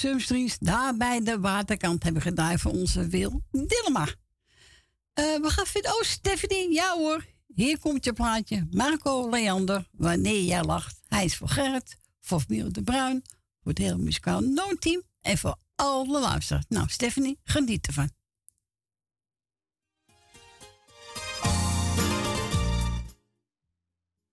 de 0.00 0.06
Sumstreams, 0.08 0.58
daar 0.58 0.96
bij 0.96 1.20
de 1.20 1.40
waterkant, 1.40 2.02
hebben 2.02 2.22
gedraaid 2.22 2.60
voor 2.60 2.72
onze 2.72 3.06
Wil 3.06 3.42
Dillema. 3.50 4.06
Eh, 5.12 5.24
we 5.24 5.50
gaan 5.50 5.66
verder. 5.66 5.90
Oh, 5.90 6.02
Stephanie, 6.02 6.72
ja 6.72 6.96
hoor. 6.96 7.26
Hier 7.54 7.78
komt 7.78 8.04
je 8.04 8.12
plaatje. 8.12 8.66
Marco 8.70 9.30
Leander, 9.30 9.88
wanneer 9.92 10.42
jij 10.42 10.64
lacht. 10.64 11.00
Hij 11.08 11.24
is 11.24 11.36
voor 11.36 11.48
Gerrit, 11.48 11.96
voor 12.20 12.44
Miel 12.48 12.72
de 12.72 12.82
Bruin, 12.82 13.22
voor 13.62 13.72
het 13.72 13.78
hele 13.78 13.96
muzikaal 13.96 14.40
noodteam 14.40 15.02
en 15.20 15.38
voor 15.38 15.56
alle 15.74 16.20
luisteraars. 16.20 16.64
Nou, 16.68 16.88
Stephanie, 16.88 17.38
geniet 17.44 17.86
ervan. 17.86 18.10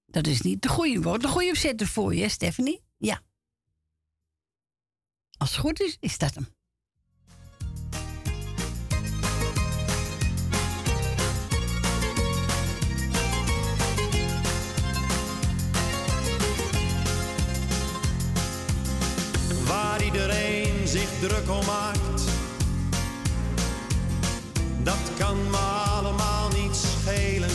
Dat 0.06 0.28
is 0.28 0.42
niet 0.42 0.62
de 0.62 0.70
goede 0.70 1.02
woord. 1.02 1.22
De 1.22 1.28
goede 1.28 1.50
opzetten 1.50 1.88
voor 1.88 2.16
je, 2.16 2.22
hè, 2.22 2.30
Stephanie. 2.30 2.82
Ja. 2.98 3.22
Als 5.38 5.52
het 5.52 5.60
goed 5.60 5.82
is, 5.82 5.98
is 6.00 6.18
dat 6.18 6.34
hem. 6.34 6.56
waar 19.66 20.04
iedereen 20.04 20.88
zich 20.88 21.10
druk 21.20 21.50
om 21.50 21.66
maakt. 21.66 22.24
Dat 24.84 25.12
kan 25.18 25.50
me 25.50 25.58
allemaal 25.98 26.50
niet 26.50 26.76
schelen. 26.76 27.50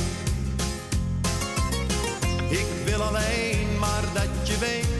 Ik 2.49 2.67
wil 2.85 3.03
alleen 3.03 3.79
maar 3.79 4.03
dat 4.13 4.49
je 4.49 4.59
weet 4.59 4.91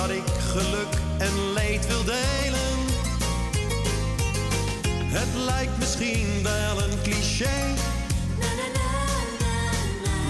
dat 0.00 0.10
ik 0.10 0.22
geluk 0.52 0.94
en 1.18 1.52
leed 1.52 1.86
wil 1.86 2.04
delen. 2.04 2.78
Het 5.04 5.34
lijkt 5.34 5.78
misschien 5.78 6.42
wel 6.42 6.82
een 6.82 7.02
cliché. 7.02 7.74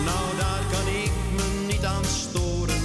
Nou, 0.05 0.37
daar 0.39 0.63
kan 0.73 0.87
ik 1.03 1.13
me 1.37 1.67
niet 1.67 1.85
aan 1.85 2.05
storen. 2.05 2.83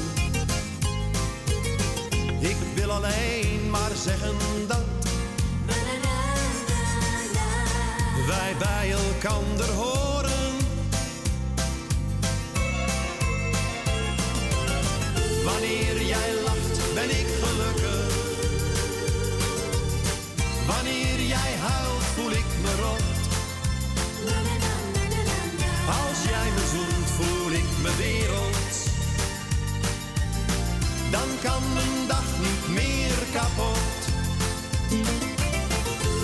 Ik 2.39 2.57
wil 2.75 2.91
alleen 2.91 3.69
maar 3.69 3.91
zeggen 4.03 4.35
dat 4.67 4.85
wij 8.27 8.55
bij 8.59 8.91
elkander 8.91 9.71
horen. 9.71 10.53
Wanneer 15.43 16.01
jij 16.01 16.33
lacht, 16.43 16.64
ben 16.95 17.09
ik 17.09 17.27
gelukkig. 17.43 18.13
Wanneer 20.67 21.19
jij 21.27 21.51
huilt, 21.67 22.03
voel 22.15 22.31
ik 22.31 22.49
me 22.63 22.73
rot. 22.81 23.17
Als 25.99 26.19
jij 26.31 26.49
me 26.55 26.63
zoent, 26.73 27.09
voel 27.17 27.51
ik 27.51 27.69
me 27.81 27.91
wereld. 27.97 28.67
Dan 31.11 31.29
kan 31.43 31.61
mijn 31.73 32.07
dag 32.07 32.27
niet 32.45 32.65
meer 32.75 33.17
kapot. 33.33 34.01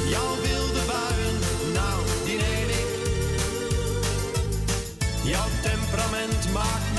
Jouw 0.10 0.36
wilde 0.42 0.82
buien, 0.92 1.38
nou, 1.74 2.00
die 2.26 2.38
neem 2.38 2.70
ik. 2.82 2.90
Jouw 5.24 5.50
temperament 5.62 6.54
maakt 6.54 6.91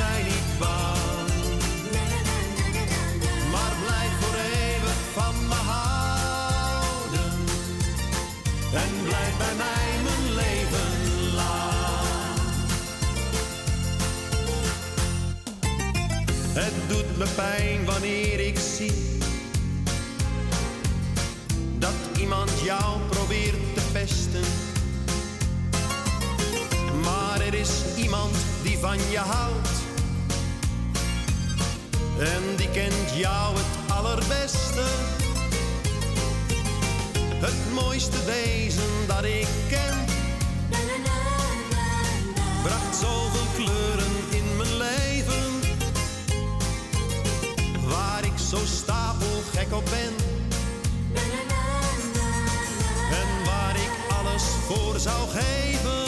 bij 9.43 9.55
mij 9.57 10.03
mijn 10.03 10.35
leven 10.35 11.35
lang. 11.35 12.39
Het 16.53 16.73
doet 16.89 17.19
me 17.19 17.27
pijn 17.35 17.85
wanneer 17.85 18.41
ik 18.41 18.59
zie 18.59 19.19
dat 21.79 21.95
iemand 22.19 22.51
jou 22.65 23.01
probeert 23.11 23.75
te 23.75 23.83
pesten. 23.93 24.45
Maar 27.03 27.41
er 27.41 27.55
is 27.55 27.71
iemand 27.97 28.35
die 28.63 28.79
van 28.79 28.99
je 29.11 29.19
houdt. 29.19 29.69
En 32.19 32.57
die 32.57 32.71
kent 32.71 33.17
jou 33.17 33.57
het 33.57 33.93
allerbeste. 33.93 35.22
Het 37.43 37.73
mooiste 37.75 38.25
wezen 38.25 39.07
dat 39.07 39.25
ik 39.25 39.47
ken. 39.69 40.05
Bracht 42.63 42.97
zoveel 42.97 43.65
kleuren 43.65 44.13
in 44.31 44.57
mijn 44.57 44.77
leven. 44.77 45.61
Waar 47.89 48.25
ik 48.25 48.39
zo 48.51 48.59
stapelgek 48.65 49.73
op 49.73 49.85
ben. 49.85 50.15
En 53.11 53.45
waar 53.45 53.77
ik 53.77 53.93
alles 54.19 54.43
voor 54.43 54.99
zou 54.99 55.29
geven. 55.29 56.02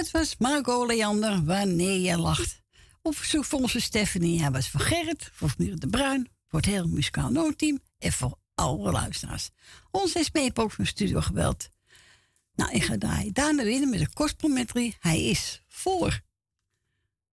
Dat 0.00 0.10
was 0.10 0.36
Marco 0.38 0.86
Leander, 0.86 1.44
wanneer 1.44 1.98
je 1.98 2.18
lacht. 2.18 2.62
Op 3.02 3.16
verzoek 3.16 3.44
van 3.44 3.62
onze 3.62 3.80
Stephanie. 3.80 4.40
Hij 4.40 4.50
was 4.50 4.68
voor 4.68 4.80
Gerrit, 4.80 5.30
voor 5.32 5.54
Mier 5.58 5.78
de 5.78 5.88
Bruin, 5.88 6.28
voor 6.48 6.58
het 6.58 6.68
hele 6.68 6.86
muzikaal 6.86 7.30
noodteam 7.30 7.80
en 7.98 8.12
voor 8.12 8.38
alle 8.54 8.90
luisteraars. 8.92 9.50
Ons 9.90 10.24
SP 10.26 10.36
heeft 10.36 10.58
ook 10.58 10.72
van 10.72 10.86
studio 10.86 11.20
gebeld. 11.20 11.68
Nou, 12.54 12.72
ik 12.72 12.82
ga 12.82 12.98
draaien. 12.98 13.32
Daarna 13.32 13.62
weer 13.62 13.88
met 13.88 13.98
de 13.98 14.12
kostprometrie. 14.12 14.96
Hij 15.00 15.24
is 15.24 15.62
voor 15.68 16.20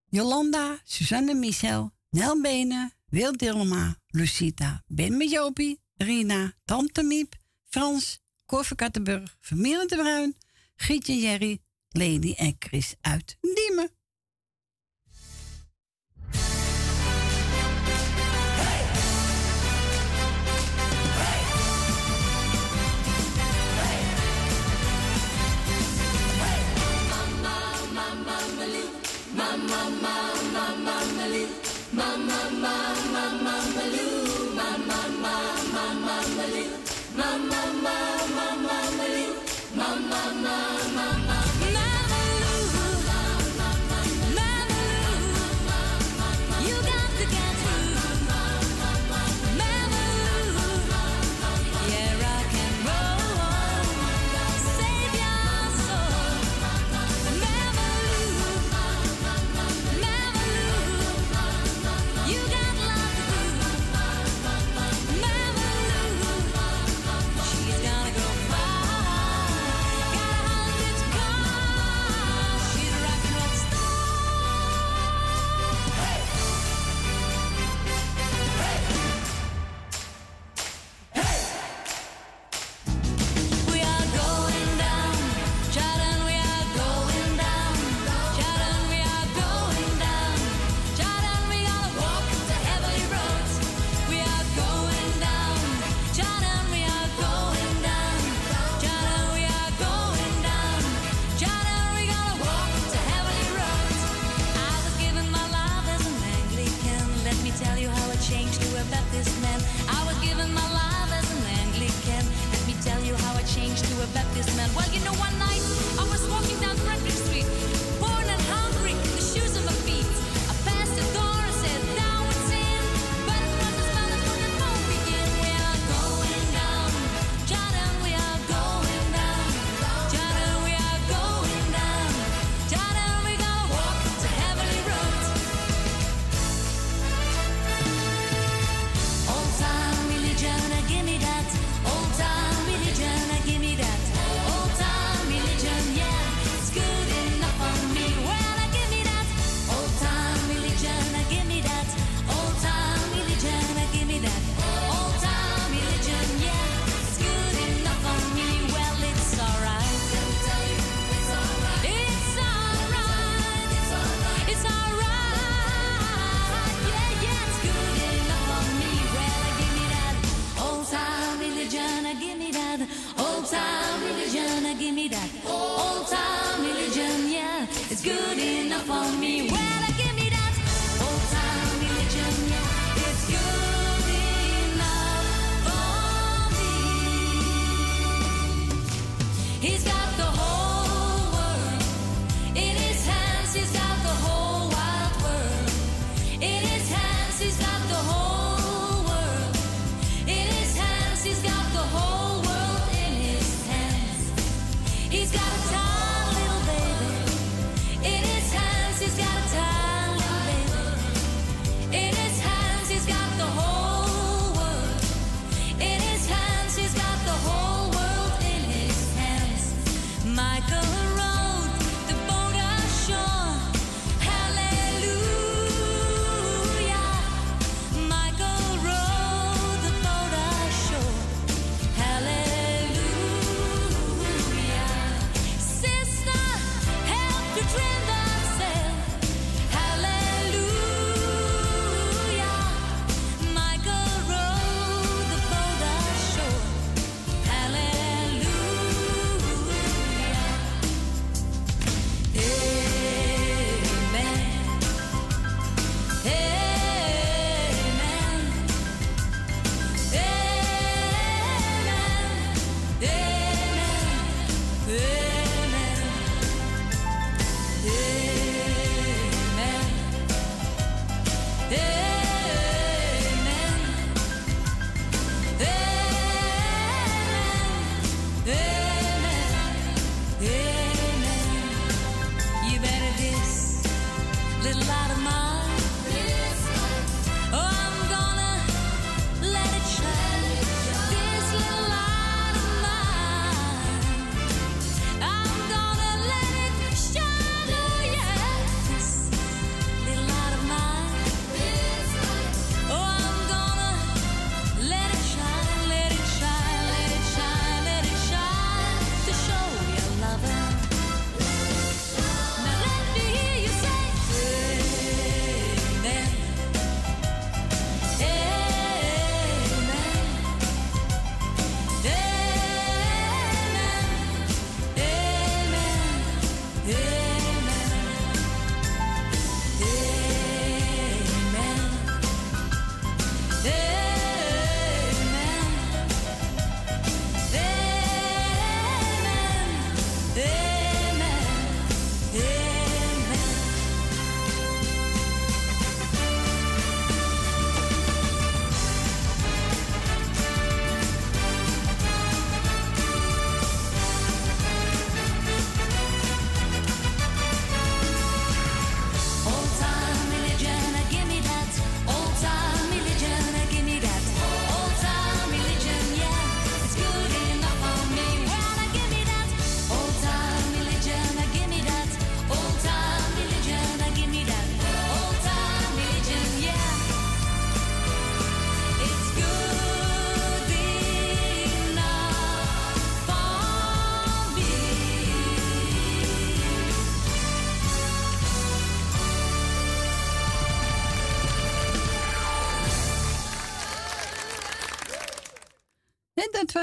Jolanda, 0.06 0.80
Suzanne 0.84 1.34
Michel, 1.34 1.92
Nel 2.10 2.42
Benen, 2.42 2.94
Wil 3.06 3.38
Dilma, 3.38 3.96
Lucita, 4.08 4.84
Ben 4.88 5.18
met 5.18 5.32
Jopie, 5.32 5.82
Rina, 5.98 6.54
Tante 6.66 7.04
Miep, 7.04 7.36
Frans, 7.64 8.20
Cor 8.46 8.76
Kattenburg, 8.76 9.38
Familie 9.40 9.88
de 9.88 9.96
Bruin, 9.96 10.36
Gietje 10.76 11.18
Jerry, 11.18 11.62
Lady 11.90 12.34
en 12.38 12.56
Chris 12.60 12.96
uit 13.02 13.38
Diemen. 13.42 13.97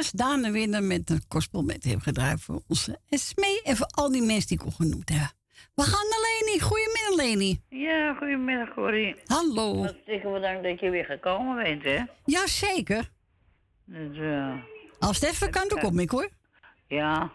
Was 0.05 0.13
Daan 0.13 0.53
Winner 0.53 0.83
met 0.83 1.11
een 1.11 1.67
met 1.67 1.85
hem 1.85 2.01
gedraaid 2.01 2.41
voor 2.41 2.63
onze 2.69 2.99
Esmee 3.09 3.63
en 3.63 3.77
voor 3.77 3.87
al 3.87 4.13
die 4.13 4.23
mensen 4.23 4.49
die 4.49 4.59
ik 4.59 4.65
al 4.65 4.71
genoemd 4.71 5.09
heb. 5.09 5.33
We 5.75 5.83
gaan 5.83 6.07
naar 6.11 6.19
Leni. 6.21 6.61
Goedemiddag, 6.61 7.15
Leni. 7.17 7.61
Ja, 7.69 8.15
goedemiddag, 8.15 8.75
Corrie. 8.75 9.17
Hallo. 9.27 9.83
Hartstikke 9.83 10.29
bedankt 10.29 10.63
dat 10.63 10.81
je 10.81 10.91
weer 10.91 11.05
gekomen 11.05 11.63
bent, 11.63 11.83
hè? 11.83 12.01
Jazeker. 12.25 13.11
Dus, 13.85 14.19
eh, 14.19 14.55
Als 14.99 15.21
het 15.21 15.31
even 15.31 15.51
kan, 15.51 15.69
dan 15.69 15.79
kom 15.79 15.99
ik 15.99 16.11
hoor. 16.11 16.29
ja. 16.87 17.33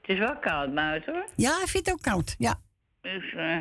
Het 0.00 0.14
is 0.14 0.18
wel 0.18 0.38
koud 0.38 0.74
buiten, 0.74 1.12
hoor. 1.14 1.26
Ja, 1.36 1.60
ik 1.62 1.68
vind 1.68 1.86
het 1.86 1.94
ook 1.94 2.02
koud. 2.02 2.34
Ja. 2.38 2.60
Dus, 3.00 3.34
eh, 3.34 3.58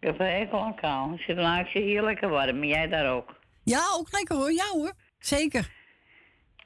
ik 0.00 0.06
heb 0.06 0.20
een 0.20 0.26
hekel 0.26 0.60
aan 0.60 0.74
kou. 0.74 1.14
Ik 1.14 1.20
zit 1.20 1.82
hier 1.82 2.02
lekker 2.02 2.28
warm. 2.28 2.62
En 2.62 2.68
jij 2.68 2.88
daar 2.88 3.12
ook? 3.12 3.38
Ja, 3.62 3.82
ook 3.94 4.12
lekker 4.12 4.36
hoor. 4.36 4.52
Ja 4.52 4.66
hoor. 4.72 4.92
Zeker. 5.18 5.70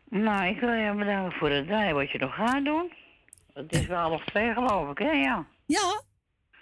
Nou, 0.08 0.46
ik 0.46 0.60
wil 0.60 0.72
je 0.72 0.94
bedanken 0.94 1.38
voor 1.38 1.50
het 1.50 1.66
draaien 1.66 1.94
wat 1.94 2.10
je 2.10 2.18
nog 2.18 2.34
gaat 2.34 2.64
doen. 2.64 2.92
Het 3.54 3.72
is 3.72 3.86
wel 3.86 3.98
half 3.98 4.24
twee, 4.24 4.52
geloof 4.52 4.90
ik, 4.90 4.98
hè? 4.98 5.10
Ja. 5.10 5.46
Ja. 5.66 6.02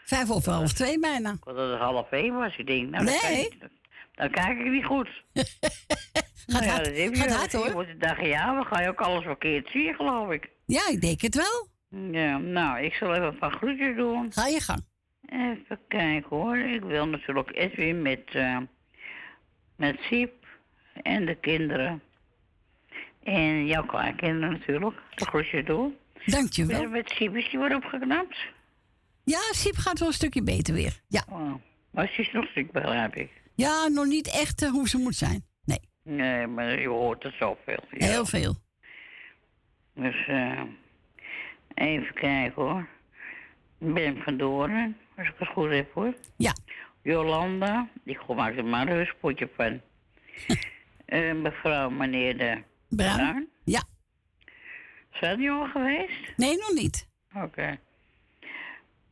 Vijf 0.05 0.31
over 0.31 0.53
half 0.53 0.73
twee 0.73 0.99
bijna. 0.99 1.31
Ik 1.33 1.45
dat 1.45 1.71
het 1.71 1.79
half 1.79 2.11
één 2.11 2.35
was. 2.35 2.57
Ik 2.57 2.66
denk, 2.66 2.91
nou, 2.91 3.05
dan, 3.05 3.05
Nee. 3.05 3.21
kijk 3.21 3.55
ik, 3.55 3.69
dan 4.15 4.31
kijk 4.31 4.59
ik 4.59 4.71
niet 4.71 4.85
goed. 4.85 5.09
nou, 6.47 6.65
ja, 6.65 6.71
hard. 6.71 6.85
dat 6.85 6.97
heb 6.97 7.15
Gaat 7.15 7.37
hard, 7.37 7.53
hoor. 7.53 7.66
Je 7.66 7.73
wordt 7.73 7.89
de 7.89 7.97
dag 7.97 8.27
ja, 8.27 8.55
dan 8.55 8.65
ga 8.66 8.81
je 8.81 8.89
ook 8.89 9.01
alles 9.01 9.25
verkeerd 9.25 9.69
zien, 9.71 9.95
geloof 9.95 10.31
ik. 10.33 10.51
Ja, 10.66 10.89
ik 10.91 11.01
denk 11.01 11.21
het 11.21 11.35
wel. 11.35 11.69
Ja, 12.12 12.39
nou, 12.39 12.81
ik 12.81 12.95
zal 12.95 13.15
even 13.15 13.27
een 13.27 13.39
paar 13.39 13.53
groetjes 13.53 13.97
doen. 13.97 14.33
Ga 14.33 14.47
je 14.47 14.61
gang. 14.61 14.85
Even 15.29 15.79
kijken 15.89 16.37
hoor. 16.37 16.57
Ik 16.57 16.83
wil 16.83 17.07
natuurlijk 17.07 17.51
Edwin 17.57 18.03
met, 18.03 18.23
eh 18.33 18.59
met 19.77 19.99
Siep 20.01 20.47
en 21.03 21.27
de 21.27 21.35
kinderen. 21.35 22.03
En 23.25 23.67
jouw 23.67 23.85
kleinkinderen 23.87 24.51
natuurlijk. 24.51 24.97
De 25.15 25.25
groetjes 25.25 25.65
doen. 25.65 25.97
Dankjewel. 26.25 26.81
Ben 26.81 26.91
met 26.91 27.09
Siep 27.09 27.37
is 27.37 27.51
die 27.51 27.59
weer 27.59 27.77
opgeknapt? 27.77 28.37
Ja, 29.25 29.41
Siep 29.51 29.77
gaat 29.77 29.99
wel 29.99 30.09
een 30.09 30.15
stukje 30.15 30.43
beter 30.43 30.75
weer. 30.75 31.01
Ja. 31.09 31.25
Oh, 31.31 31.55
maar 31.91 32.11
ze 32.15 32.21
is 32.21 32.33
nog 32.33 32.47
ziek, 32.55 32.73
begrijp 32.73 33.15
ik. 33.15 33.31
Ja, 33.55 33.89
nog 33.89 34.07
niet 34.07 34.31
echt 34.41 34.63
eh, 34.63 34.71
hoe 34.71 34.89
ze 34.89 34.99
moet 34.99 35.15
zijn. 35.15 35.45
Nee. 35.65 35.81
Nee, 36.03 36.47
maar 36.47 36.81
je 36.81 36.89
hoort 36.89 37.23
het 37.23 37.35
zoveel. 37.39 37.85
Ja. 37.91 38.07
Heel 38.07 38.27
veel. 38.27 38.55
Dus 39.95 40.27
eh 40.27 40.61
even 41.75 42.15
kijken 42.15 42.63
hoor. 42.63 42.89
Ben 43.79 44.23
van 44.23 44.37
Doorn, 44.37 44.97
als 45.17 45.29
ik 45.29 45.35
het 45.39 45.49
goed 45.49 45.71
heb 45.71 45.93
hoor. 45.93 46.15
Ja. 46.37 46.53
Jolanda, 47.03 47.89
ik 48.05 48.27
maak 48.27 48.57
er 48.57 48.65
maar 48.65 48.89
een 48.89 49.07
spotje 49.07 49.49
van. 49.57 49.81
Eh, 51.05 51.35
mevrouw, 51.35 51.91
meneer 51.91 52.39
de 52.39 52.63
Bruin? 52.97 53.49
Ja. 53.65 53.83
Zijn 55.11 55.39
die 55.39 55.51
al 55.51 55.66
geweest? 55.66 56.37
Nee, 56.37 56.57
nog 56.57 56.73
niet. 56.75 57.09
Oké. 57.35 57.79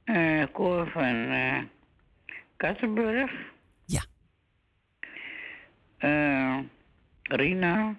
Eh 0.04 0.44
Cor 0.52 0.90
van 0.90 1.30
eh 1.30 1.58
Kattenburg. 2.56 3.32
Ja. 3.84 4.04
Eh 5.98 6.58
Rina. 7.22 7.96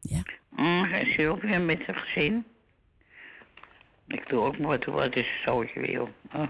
Ja. 0.00 0.22
Mm, 0.50 0.84
en 0.84 1.06
Sylvia 1.06 1.58
met 1.58 1.82
zijn 1.84 1.96
gezin. 1.96 2.44
Ik 4.06 4.28
doe 4.28 4.40
ook 4.40 4.56
wat, 4.56 4.84
wat 4.84 5.16
is. 5.16 5.44
Oh, 5.46 5.74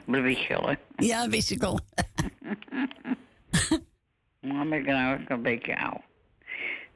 dat 0.07 0.23
wist 0.23 0.47
je 0.47 0.57
al, 0.57 0.69
hè? 0.69 0.75
Ja, 0.97 1.29
wist 1.29 1.51
ik 1.51 1.63
al. 1.63 1.81
Maar 4.41 4.69
ben 4.69 4.79
ik 4.79 4.87
nou 4.87 5.21
ook 5.21 5.29
een 5.29 5.43
beetje 5.43 5.79
oud. 5.79 6.03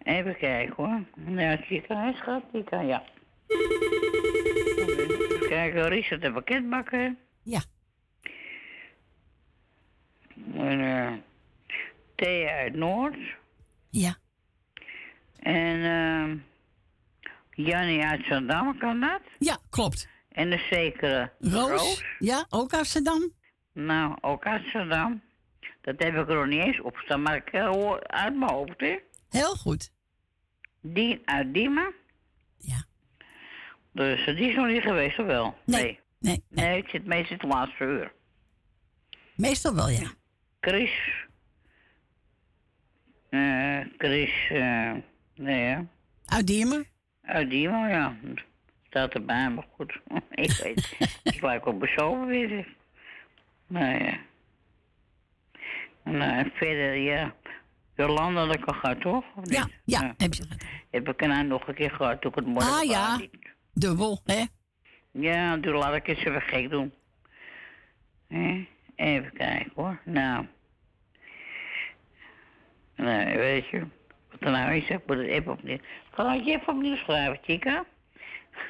Even 0.02 0.36
kijken 0.36 0.74
hoor. 0.76 1.02
Ja, 1.26 1.48
het 1.48 1.64
ziekenhuis 1.68 2.20
gaat, 2.20 2.42
die 2.52 2.64
kan, 2.64 2.86
ja. 2.86 3.02
Even 3.46 5.48
kijken, 5.48 5.88
Richard 5.88 6.22
de 6.22 6.32
pakketbakker. 6.32 7.14
Ja. 7.42 7.60
En 10.54 10.80
eh 10.80 11.12
Thea 12.14 12.56
uit 12.56 12.74
Noord. 12.74 13.16
Ja. 13.90 14.16
En 15.38 15.82
eh 15.84 16.36
Jannie 17.66 18.04
uit 18.04 18.24
Zandam, 18.24 18.78
kan 18.78 19.00
dat? 19.00 19.20
Ja, 19.38 19.58
klopt. 19.70 20.08
En 20.28 20.50
de 20.50 20.66
zekere 20.70 21.32
Roos? 21.38 22.04
Ja, 22.18 22.46
ook 22.50 22.72
Amsterdam. 22.72 23.32
Nou, 23.72 24.16
ook 24.20 24.46
Amsterdam. 24.46 25.22
Dat 25.80 25.94
heb 26.02 26.14
ik 26.16 26.28
er 26.28 26.34
nog 26.34 26.46
niet 26.46 26.64
eens 26.64 26.80
op 26.80 26.96
staan, 26.96 27.22
maar 27.22 27.36
ik 27.36 27.48
eh, 27.48 27.68
hoor 27.68 28.06
uit 28.06 28.36
mijn 28.36 28.50
hoofd, 28.50 28.80
hè. 28.80 28.98
Heel 29.30 29.54
goed. 29.54 29.92
Die 30.82 31.22
uit 31.24 31.54
Diemen. 31.54 31.94
Ja. 32.58 32.84
Dus 33.92 34.26
eh, 34.26 34.36
die 34.36 34.48
is 34.48 34.54
nog 34.54 34.66
niet 34.66 34.82
geweest, 34.82 35.18
of 35.18 35.26
wel? 35.26 35.56
Nee. 35.66 35.98
Nee. 36.18 36.44
Nee, 36.48 36.78
ik 36.78 36.88
zit 36.88 37.06
meestal 37.06 37.36
het 37.36 37.46
laatste 37.46 37.84
uur. 37.84 38.12
Meestal 39.36 39.74
wel, 39.74 39.88
ja. 39.88 40.10
Chris. 40.60 40.90
eh 43.30 43.80
Chris, 43.98 44.32
eh 44.50 44.92
nee 45.34 45.64
hè. 45.64 45.80
Uit 46.24 46.46
Diemen? 46.46 46.86
Uit 47.22 47.50
Diemen, 47.50 47.88
ja. 47.88 48.16
Staat 48.86 49.12
erbij, 49.14 49.50
maar 49.50 49.66
goed. 49.74 50.00
ik 50.30 50.52
weet, 50.52 50.96
ik 51.22 51.40
lijk 51.42 51.66
op 51.66 51.80
bezopen 51.80 52.26
weer. 52.26 52.74
Nou 53.66 54.04
ja. 54.04 54.18
Nou, 56.04 56.50
verder, 56.54 56.94
ja. 56.96 57.34
Jolanda, 58.00 58.46
dat 58.46 58.60
kan 58.60 58.74
gaan, 58.74 58.98
toch? 58.98 59.24
Ja, 59.42 59.68
ja, 59.84 60.14
heb 60.16 60.34
je 60.34 60.44
Heb 60.90 61.08
ik 61.08 61.22
er 61.22 61.28
nou 61.28 61.44
nog 61.44 61.68
een 61.68 61.74
keer 61.74 61.90
gehad, 61.90 62.20
toen 62.20 62.30
ik 62.30 62.36
het 62.36 62.46
morgen 62.46 62.72
Ah 62.72 62.84
ja, 62.84 63.16
niet. 63.16 63.30
dubbel, 63.72 64.20
hè? 64.24 64.44
Ja, 65.10 65.56
doe 65.56 65.72
laat 65.72 65.94
ik 65.94 66.08
eens 66.08 66.24
even 66.24 66.42
gek 66.42 66.70
doen. 66.70 66.92
Hè? 68.28 68.66
Even 68.96 69.32
kijken 69.32 69.72
hoor. 69.74 70.00
Nou. 70.04 70.46
Nou, 72.96 73.38
weet 73.38 73.68
je. 73.68 73.86
Wat 74.30 74.40
er 74.40 74.50
nou 74.50 74.74
is, 74.74 74.88
ik 74.88 75.06
moet 75.06 75.16
het 75.16 75.26
even 75.26 75.52
opnieuw. 75.52 75.78
Kan 76.10 76.32
ik 76.32 76.44
je 76.44 76.50
even 76.50 76.68
opnieuw 76.72 76.96
schrijven, 76.96 77.38
Chica? 77.42 77.84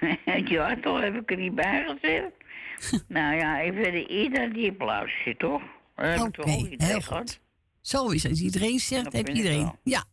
ja, 0.45 0.77
toch 0.77 1.01
heb 1.01 1.15
ik 1.15 1.31
er 1.31 1.37
niet 1.37 1.55
bij 1.55 1.85
gezet. 1.87 2.33
nou 3.09 3.37
ja, 3.37 3.61
even 3.61 3.83
de 3.83 4.07
ieder 4.07 4.53
die 4.53 4.71
applaus 4.71 5.13
toch? 5.39 5.63
Dat 5.95 6.07
heb 6.07 6.27
ik 6.27 6.35
toch 6.35 6.47
ook 6.47 6.69
niet 6.69 6.85
gehad. 6.85 7.41
Zo 7.81 8.09
is 8.09 8.23
het. 8.23 8.33
Als 8.33 8.41
iedereen 8.41 8.79
zegt, 8.79 9.05
Dat 9.05 9.13
heb 9.13 9.29
ik 9.29 9.35
iedereen. 9.37 9.73
Ja. 9.83 10.05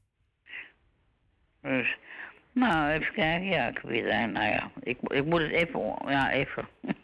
Dus, 1.62 1.98
nou, 2.52 2.90
even 2.90 3.14
kijken. 3.14 3.48
Ja, 3.48 3.68
ik 3.68 3.80
weet 3.80 4.04
het. 4.04 4.32
Nou 4.32 4.46
ja, 4.46 4.72
ik, 4.80 4.98
ik 5.02 5.26
moet 5.26 5.42
het 5.42 5.52
even... 5.52 5.96
Ja, 6.08 6.32
even. 6.32 6.68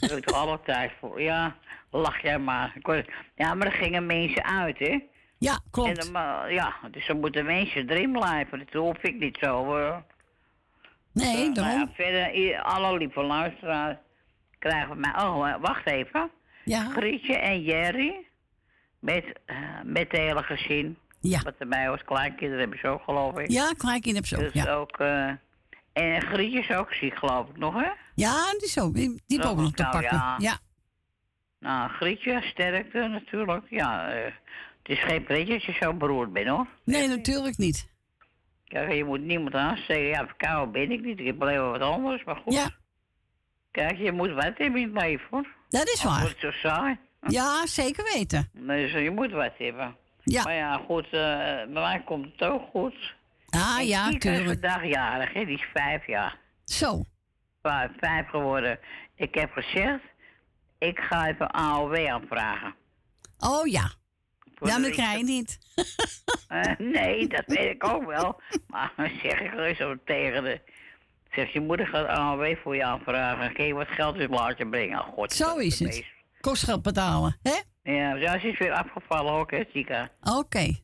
Daar 0.00 0.10
heb 0.10 0.18
ik 0.18 0.24
toch 0.24 0.36
alle 0.36 0.60
tijd 0.64 0.92
voor. 1.00 1.22
Ja, 1.22 1.56
lach 1.90 2.22
jij 2.22 2.38
maar. 2.38 2.72
Ik 2.74 3.04
Ja, 3.34 3.54
maar 3.54 3.66
er 3.66 3.72
gingen 3.72 4.06
mensen 4.06 4.44
uit, 4.44 4.78
hè? 4.78 4.98
Ja, 5.38 5.60
klopt. 5.70 5.88
En 5.88 5.94
dan, 5.94 6.12
maar, 6.12 6.52
ja, 6.52 6.74
dus 6.90 7.06
dan 7.06 7.20
moeten 7.20 7.44
mensen 7.44 7.90
erin 7.90 8.12
blijven. 8.12 8.58
Dat 8.58 8.72
hoef 8.82 9.02
ik 9.02 9.18
niet 9.18 9.36
zo. 9.40 9.76
eh. 9.76 9.96
Nee, 11.12 11.46
Eh, 11.48 11.52
nou 11.52 11.68
ja, 11.78 11.88
verder, 11.94 12.62
alle 12.62 12.98
lieve 12.98 13.22
luisteraars 13.22 13.96
krijgen 14.58 14.88
van 14.88 15.00
mij... 15.00 15.14
Oh, 15.22 15.48
eh, 15.48 15.60
wacht 15.60 15.86
even. 15.86 16.30
Ja. 16.64 16.88
Grietje 16.90 17.36
en 17.36 17.62
Jerry. 17.62 18.25
Met, 19.06 19.24
eh, 19.44 19.56
met 19.84 20.02
het 20.02 20.20
hele 20.20 20.42
gezin. 20.42 20.98
Ja. 21.20 21.40
Wat 21.42 21.54
erbij 21.58 21.88
was. 21.90 22.04
Kleinkinderen 22.04 22.58
hebben 22.58 22.78
ze 22.78 22.88
ook, 22.88 23.02
geloof 23.02 23.38
ik. 23.38 23.50
Ja, 23.50 23.72
kleinkind 23.76 24.16
heb 24.16 24.26
ze 24.26 24.36
ook, 24.36 24.42
Dus 24.52 24.52
ja. 24.52 24.72
ook... 24.74 24.98
eh, 24.98 25.28
en 25.92 26.22
Grietje 26.22 26.58
is 26.58 26.70
ook 26.70 26.92
ziek, 26.92 27.14
geloof 27.16 27.48
ik 27.48 27.56
nog, 27.56 27.74
hè? 27.74 27.90
Ja, 28.14 28.50
die 28.50 28.64
is 28.64 28.78
ook. 28.80 28.94
Die, 28.94 29.08
die 29.26 29.38
hebben 29.38 29.50
ook 29.50 29.56
nog 29.64 29.72
te 29.72 29.82
Nou, 29.82 29.94
pakken. 29.94 30.16
ja. 30.16 30.36
Ja. 30.38 30.58
Nou, 31.60 31.90
Grietje, 31.90 32.40
sterkte 32.42 32.98
natuurlijk. 32.98 33.64
Ja, 33.70 34.08
eh, 34.12 34.24
het 34.82 34.88
is 34.98 35.02
geen 35.02 35.24
pretje 35.24 35.54
als 35.54 35.64
je 35.64 35.72
zo 35.80 35.92
beroerd 35.94 36.32
bent, 36.32 36.48
hoor. 36.48 36.66
Nee, 36.84 37.08
natuurlijk 37.08 37.56
niet. 37.56 37.88
Kijk, 38.68 38.92
je 38.92 39.04
moet 39.04 39.20
niemand 39.20 39.54
aansteken. 39.54 40.06
Ja, 40.06 40.26
verkouden 40.26 40.72
ben 40.72 40.90
ik 40.90 41.04
niet. 41.04 41.18
Ik 41.18 41.26
heb 41.26 41.42
alleen 41.42 41.70
wat 41.70 41.80
anders, 41.80 42.24
maar 42.24 42.36
goed. 42.36 42.52
Ja. 42.54 42.70
Kijk, 43.70 43.96
je 43.98 44.12
moet 44.12 44.30
wat 44.32 44.44
hebben 44.56 44.80
in 44.80 44.92
het 44.94 45.02
leven, 45.02 45.26
hoor. 45.30 45.46
Dat 45.68 45.88
is 45.88 46.02
waar. 46.02 46.20
het 46.22 46.36
zo 46.38 46.50
saai. 46.50 46.98
Ja, 47.20 47.66
zeker 47.66 48.04
weten. 48.14 48.50
Dus 48.52 48.92
je 48.92 49.10
moet 49.10 49.30
wat 49.32 49.52
hebben. 49.58 49.96
Ja. 50.22 50.42
Maar 50.42 50.54
ja, 50.54 50.76
goed, 50.86 51.04
eh, 51.04 51.10
bij 51.10 51.66
mij 51.68 52.02
komt 52.04 52.26
het 52.32 52.48
ook 52.48 52.62
goed. 52.70 53.14
Ah, 53.50 53.76
En 53.78 53.86
ja, 53.86 54.10
tuurlijk. 54.10 54.46
vandaag 54.60 54.84
jarig, 54.84 55.32
hè? 55.32 55.44
Die 55.44 55.54
is 55.58 55.66
vijf 55.74 56.06
jaar. 56.06 56.38
Zo. 56.64 57.02
Vijf, 57.62 57.90
vijf 57.98 58.28
geworden. 58.28 58.78
Ik 59.14 59.34
heb 59.34 59.52
gezegd, 59.52 60.00
ik 60.78 60.98
ga 60.98 61.28
even 61.28 61.50
AOW 61.50 62.06
aanvragen. 62.08 62.74
Oh 63.38 63.66
ja. 63.66 63.90
Voor 64.54 64.68
Ja, 64.68 64.72
maar 64.78 64.82
dat 64.88 64.92
krijg 64.96 65.18
je 65.18 65.24
niet. 65.24 65.58
Eh, 66.48 66.72
nee, 66.78 67.26
dat 67.28 67.42
weet 67.46 67.70
ik 67.74 67.84
ook 67.84 68.04
wel. 68.06 68.40
Maar 68.68 68.92
dan 68.96 69.10
zeg 69.22 69.40
ik 69.40 69.54
er 69.54 69.74
zo 69.74 69.94
tegen 70.04 70.44
de... 70.44 70.60
Zeg, 71.30 71.52
je 71.52 71.60
moeder 71.60 71.86
gaat 71.86 72.06
AOW 72.06 72.56
voor 72.62 72.76
je 72.76 72.84
aanvragen. 72.84 73.52
Kun 73.52 73.64
je 73.66 73.74
wat 73.74 73.88
geld 73.88 74.16
in 74.16 74.28
laten 74.30 74.70
brengen? 74.70 74.98
God, 74.98 75.32
Zo 75.32 75.56
is 75.56 75.78
het. 75.78 76.04
Kostgeld 76.46 76.82
betalen, 76.82 77.36
hè? 77.42 77.56
Ja, 77.92 78.14
ja, 78.14 78.38
ze 78.38 78.48
is 78.48 78.58
weer 78.58 78.72
afgevallen 78.72 79.32
ook, 79.32 79.50
hè, 79.50 79.64
Chica. 79.72 80.08
Oké. 80.22 80.74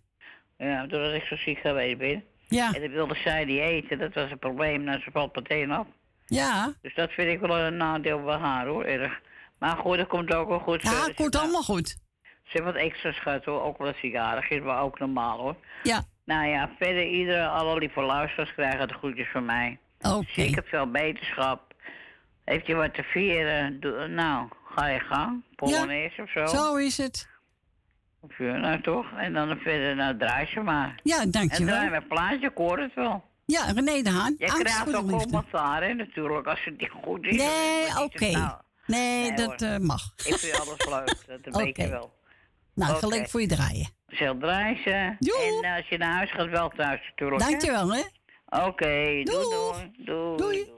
Ja, 0.59 0.87
doordat 0.87 1.15
ik 1.15 1.23
zo 1.25 1.37
ziek 1.37 1.59
geweest 1.59 1.99
ben. 1.99 2.25
Ja. 2.49 2.73
En 2.73 2.81
dan 2.81 2.91
wilde 2.91 3.15
zij 3.15 3.45
die 3.45 3.61
eten. 3.61 3.99
Dat 3.99 4.15
was 4.15 4.31
een 4.31 4.39
probleem. 4.39 4.83
Nou, 4.83 5.01
ze 5.01 5.11
valt 5.11 5.35
meteen 5.35 5.71
af. 5.71 5.87
Ja. 6.27 6.73
Dus 6.83 6.95
dat 6.95 7.11
vind 7.11 7.29
ik 7.29 7.41
wel 7.41 7.59
een 7.59 7.77
nadeel 7.77 8.23
bij 8.23 8.37
haar 8.37 8.67
hoor, 8.67 8.85
erg. 8.85 9.21
Maar 9.59 9.77
goed, 9.77 9.97
dat 9.97 10.07
komt 10.07 10.35
ook 10.35 10.49
wel 10.49 10.59
goed. 10.59 10.83
Ja, 10.83 10.91
Ze- 11.05 11.15
komt 11.15 11.37
allemaal 11.37 11.63
goed. 11.63 11.89
Ze 11.89 11.99
heeft 12.43 12.65
wat 12.65 12.75
extra 12.75 13.13
schat 13.13 13.45
hoor, 13.45 13.63
ook 13.63 13.79
wel 13.79 13.93
jarig 14.01 14.49
is, 14.49 14.61
maar 14.61 14.83
ook 14.83 14.99
normaal 14.99 15.39
hoor. 15.39 15.57
Ja. 15.83 16.03
Nou 16.25 16.47
ja, 16.47 16.71
verder 16.79 17.07
iedere, 17.07 17.49
alle 17.49 17.79
lieve 17.79 18.01
luisteraars 18.01 18.55
krijgen 18.55 18.89
de 18.89 18.95
groetjes 18.95 19.29
van 19.33 19.45
mij. 19.45 19.79
Oké. 20.01 20.27
Zeker 20.33 20.65
veel 20.65 20.91
beterschap. 20.91 21.75
Heeft 22.45 22.67
je 22.67 22.75
wat 22.75 22.95
te 22.95 23.03
vieren? 23.03 23.81
Doe, 23.81 24.07
nou, 24.07 24.49
ga 24.75 24.87
je 24.87 25.01
gang. 25.01 25.43
Polonaise 25.57 26.23
of 26.23 26.31
zo. 26.31 26.47
Zo 26.47 26.77
is 26.77 26.97
het. 26.99 27.29
Of, 28.21 28.39
ja, 28.39 28.57
nou 28.57 28.81
toch? 28.83 29.07
En 29.17 29.33
dan 29.33 29.57
verder, 29.57 29.97
nou 29.97 30.17
draai 30.17 30.47
ze 30.47 30.61
maar. 30.61 31.01
Ja, 31.03 31.21
En 31.21 31.31
dankjewel. 31.31 31.75
draai 31.75 31.91
mijn 31.91 32.07
plaatje, 32.07 32.47
ik 32.47 32.57
hoor 32.57 32.79
het 32.79 32.95
wel. 32.95 33.25
Ja, 33.45 33.65
René 33.65 34.03
de 34.03 34.11
Haan. 34.11 34.35
Je 34.39 34.47
krijgt 34.47 34.95
ook 34.95 35.09
commentaar, 35.09 35.83
hè, 35.83 35.95
natuurlijk, 35.95 36.47
als 36.47 36.65
het 36.65 36.79
niet 36.81 36.91
goed 37.05 37.25
is. 37.27 37.37
Nee, 37.37 38.03
oké. 38.05 38.31
nou- 38.31 38.61
Nee, 38.87 39.21
Nee, 39.31 39.37
dat 39.37 39.63
eh, 39.63 39.77
mag. 39.79 40.13
Ik 40.25 40.35
vind 40.35 40.61
alles 40.61 40.87
leuk, 40.89 41.17
dat 41.45 41.57
weet 41.63 41.77
je 41.77 41.89
wel. 41.89 42.13
Nou, 42.75 42.91
Oké. 42.91 42.99
gelijk 43.01 43.29
voor 43.31 43.41
je 43.41 43.47
draaien. 43.47 43.89
Zelf 44.07 44.39
draaien 44.39 44.83
ze. 44.83 44.91
En 45.63 45.73
als 45.77 45.89
je 45.89 45.99
naar 45.99 46.13
huis 46.13 46.31
gaat, 46.33 46.49
wel 46.49 46.69
thuis 46.69 47.01
natuurlijk. 47.09 47.43
Dankjewel, 47.43 47.93
hè. 47.95 48.03
Oké, 48.67 49.23
doei, 49.23 49.25
doei. 49.25 49.91
Doei. 49.99 50.37
Doei. 50.37 50.73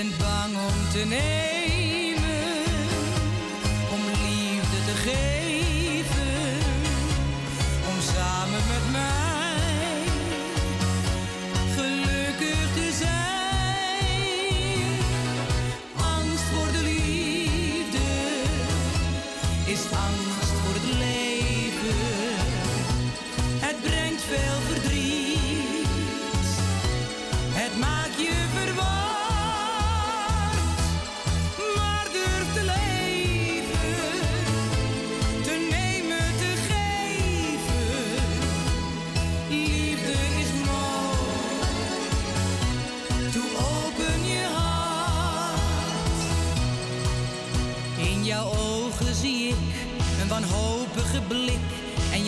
Bent 0.00 0.18
bang 0.18 0.56
om 0.56 0.90
te 0.92 0.98
nemen, 0.98 1.39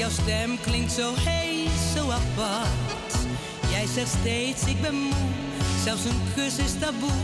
jouw 0.03 0.11
stem 0.11 0.61
klinkt 0.61 0.93
zo 0.93 1.13
hees, 1.17 1.93
zo 1.95 2.11
apart. 2.11 3.13
Jij 3.71 3.87
zegt 3.87 4.15
steeds 4.21 4.65
ik 4.67 4.81
ben 4.81 4.95
moe, 4.95 5.29
zelfs 5.85 6.05
een 6.05 6.21
kus 6.35 6.59
is 6.59 6.79
taboe. 6.79 7.23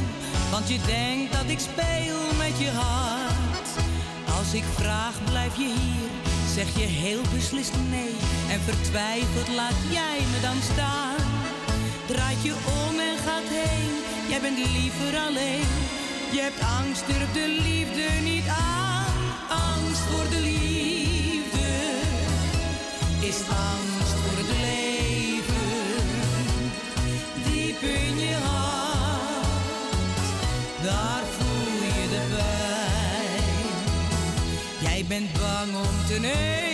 Want 0.51 0.69
je 0.69 0.79
denkt 0.87 1.33
dat 1.33 1.45
ik 1.47 1.59
speel 1.59 2.21
met 2.37 2.59
je 2.59 2.71
hart. 2.71 3.69
Als 4.39 4.55
ik 4.55 4.65
vraag 4.75 5.15
blijf 5.25 5.57
je 5.57 5.71
hier, 5.81 6.11
zeg 6.55 6.69
je 6.79 6.87
heel 6.87 7.23
beslist 7.35 7.75
nee. 7.91 8.15
En 8.51 8.61
vertwijfeld 8.61 9.49
laat 9.55 9.79
jij 9.91 10.19
me 10.33 10.41
dan 10.41 10.61
staan. 10.73 11.25
Draait 12.07 12.43
je 12.43 12.55
om 12.83 12.95
en 12.99 13.19
gaat 13.27 13.49
heen, 13.61 13.93
jij 14.29 14.41
bent 14.41 14.59
liever 14.59 15.19
alleen. 15.27 15.69
Je 16.31 16.41
hebt 16.41 16.61
angst, 16.79 17.07
durft 17.07 17.35
de 17.35 17.49
liefde 17.67 18.07
niet 18.23 18.47
aan. 18.49 19.13
Angst 19.49 20.03
voor 20.11 20.29
de 20.31 20.41
liefde 20.41 20.68
is 23.29 23.41
angst 23.49 24.15
voor 24.23 24.37
het 24.37 24.51
leven. 24.61 26.07
Diep 27.45 27.81
in 27.83 28.19
je 28.19 28.35
hart, 28.35 29.47
daar 30.83 31.23
voel 31.37 31.73
je 31.87 32.09
de 32.09 32.23
pijn. 32.37 33.73
Jij 34.81 35.05
bent 35.09 35.33
bang 35.33 35.77
om 35.77 36.07
te 36.07 36.19
nemen, 36.21 36.68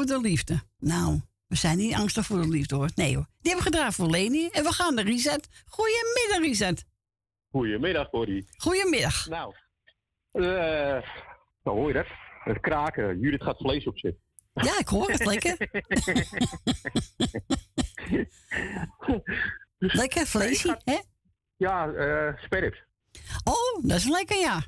voor 0.00 0.20
de 0.22 0.28
liefde. 0.28 0.60
Nou, 0.78 1.20
we 1.46 1.56
zijn 1.56 1.76
niet 1.78 1.94
angstig 1.94 2.26
voor 2.26 2.40
de 2.40 2.48
liefde 2.48 2.74
hoor. 2.74 2.90
Nee 2.94 3.14
hoor. 3.14 3.26
Die 3.40 3.52
hebben 3.52 3.64
we 3.64 3.70
gedraaid 3.70 3.94
voor 3.94 4.10
Leni. 4.10 4.48
En 4.48 4.64
we 4.64 4.72
gaan 4.72 4.94
naar 4.94 5.04
Reset. 5.04 5.48
Goedemiddag 5.66 6.38
Reset. 6.38 6.84
Goedemiddag, 7.50 8.10
Corrie. 8.10 8.48
Goedemiddag. 8.56 9.26
Nou, 9.28 9.54
Eh, 10.32 10.42
nou 11.62 11.76
hoor 11.78 11.88
je 11.88 11.94
dat? 11.94 12.06
Het 12.44 12.60
kraken. 12.60 13.18
Judith 13.20 13.42
gaat 13.42 13.56
vlees 13.56 13.86
opzetten. 13.86 14.22
Ja, 14.52 14.78
ik 14.78 14.88
hoor 14.88 15.10
het 15.10 15.24
lekker. 15.24 15.56
lekker 19.78 20.26
vleesje, 20.26 20.80
hè? 20.84 20.98
Ja, 21.56 21.88
eh 21.92 22.42
sperrips. 22.44 22.84
Oh, 23.44 23.82
dat 23.84 23.96
is 23.98 24.08
lekker, 24.08 24.36
ja. 24.38 24.62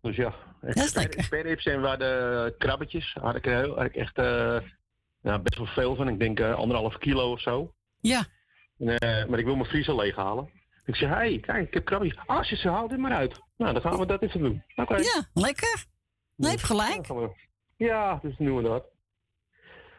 Dus 0.00 0.16
ja. 0.16 0.34
Lekker. 0.60 1.22
Sperrips 1.24 1.64
en 1.64 1.80
waar 1.80 1.98
de 1.98 2.54
krabbetjes. 2.58 3.16
Had 3.20 3.34
ik, 3.34 3.44
had 3.44 3.84
ik 3.84 3.96
echt 3.96 4.18
ja, 5.22 5.38
best 5.38 5.56
wel 5.56 5.66
veel 5.66 5.94
van. 5.94 6.08
Ik 6.08 6.18
denk 6.18 6.40
eh, 6.40 6.54
anderhalf 6.54 6.98
kilo 6.98 7.32
of 7.32 7.40
zo. 7.40 7.74
Ja. 8.00 8.24
En, 8.78 8.98
eh, 8.98 9.26
maar 9.26 9.38
ik 9.38 9.44
wil 9.44 9.54
mijn 9.54 9.68
vriezer 9.68 9.94
leeghalen. 9.94 10.50
Ik 10.84 10.96
zeg, 10.96 11.08
hé, 11.08 11.14
hey, 11.14 11.38
kijk, 11.40 11.66
ik 11.66 11.74
heb 11.74 11.84
krabbetjes. 11.84 12.22
Als 12.26 12.48
je 12.48 12.56
ze 12.56 12.68
haalt, 12.68 12.90
dit 12.90 12.98
maar 12.98 13.12
uit. 13.12 13.40
Nou, 13.56 13.72
dan 13.72 13.82
gaan 13.82 13.98
we 13.98 14.06
dat 14.06 14.22
even 14.22 14.40
doen. 14.40 14.64
Oké. 14.76 14.96
Ja, 14.96 15.28
lekker. 15.34 15.84
Nee, 16.36 16.50
heb 16.50 16.60
gelijk. 16.60 17.06
Ja, 17.76 18.18
dus 18.22 18.36
doen 18.36 18.56
we 18.56 18.62
dat. 18.62 18.84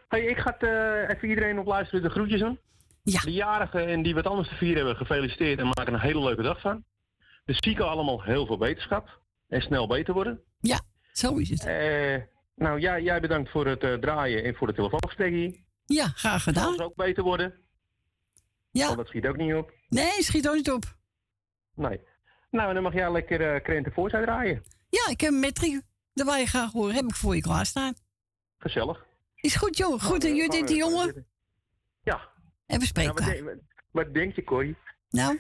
hey, 0.08 0.22
ik 0.22 0.38
ga 0.38 0.56
het, 0.58 0.70
even 1.16 1.30
iedereen 1.30 1.60
op 1.60 1.66
luisteren 1.66 2.04
de 2.04 2.10
groetjes 2.10 2.40
doen. 2.40 2.60
Ja. 3.04 3.20
De 3.20 3.32
jarigen 3.32 3.88
en 3.88 4.02
die 4.02 4.14
wat 4.14 4.28
anders 4.28 4.48
te 4.50 4.56
vieren 4.56 4.78
hebben, 4.78 4.96
gefeliciteerd 4.96 5.60
en 5.60 5.66
maken 5.66 5.94
een 5.94 6.00
hele 6.00 6.24
leuke 6.24 6.42
dag 6.42 6.62
van. 6.62 6.84
De 7.46 7.54
zieken 7.54 7.90
allemaal 7.90 8.24
heel 8.24 8.46
veel 8.46 8.58
beterschap 8.58 9.20
en 9.48 9.62
snel 9.62 9.88
beter 9.88 10.14
worden. 10.14 10.42
Ja, 10.62 10.80
zo 11.12 11.36
is 11.36 11.50
het. 11.50 11.66
Eh, 11.66 12.22
nou, 12.56 12.80
jij, 12.80 13.02
jij 13.02 13.20
bedankt 13.20 13.50
voor 13.52 13.68
het 13.68 13.84
eh, 13.84 13.94
draaien 13.94 14.44
en 14.44 14.56
voor 14.56 14.68
de 14.68 14.74
telefoongesprek. 14.74 15.60
Ja, 15.86 16.08
graag 16.08 16.44
gedaan. 16.44 16.76
Zal 16.76 16.86
ook 16.86 16.96
beter 16.96 17.24
worden? 17.24 17.54
Ja. 18.72 18.86
Want 18.86 18.98
dat 18.98 19.08
schiet 19.08 19.28
ook 19.28 19.38
niet 19.38 19.54
op. 19.54 19.72
Nee, 19.90 20.24
schiet 20.24 20.50
ook 20.50 20.56
niet 20.56 20.72
op. 20.72 20.84
Nee. 21.76 22.00
Nou, 22.50 22.74
dan 22.74 22.84
mag 22.84 22.94
jij 22.94 23.12
lekker 23.12 23.56
uh, 23.56 23.62
krenten 23.64 23.92
voor 23.94 24.10
draaien. 24.10 24.64
Ja, 24.90 25.08
ik 25.10 25.22
heb 25.22 25.32
een 25.32 25.40
metrie. 25.40 25.82
Dat 26.14 26.26
wil 26.26 26.36
je 26.36 26.46
graag 26.46 26.72
horen. 26.72 26.96
Heb 26.96 27.06
ik 27.06 27.16
voor 27.16 27.36
je 27.36 27.42
klaarstaan. 27.42 27.94
Gezellig. 28.58 29.06
Is 29.36 29.56
goed, 29.56 29.78
jongen. 29.78 30.02
Goed, 30.02 30.24
en 30.24 30.36
Judith, 30.36 30.68
die 30.68 30.78
jongen? 30.78 31.28
Ja. 32.04 32.30
En 32.66 32.80
we 32.80 32.86
spreken 32.86 33.16
Nou, 33.16 33.44
wat, 33.44 33.46
denk, 33.46 33.62
wat 33.92 34.14
denk 34.14 34.36
je, 34.36 34.44
Corrie? 34.44 34.76
Nou? 35.10 35.40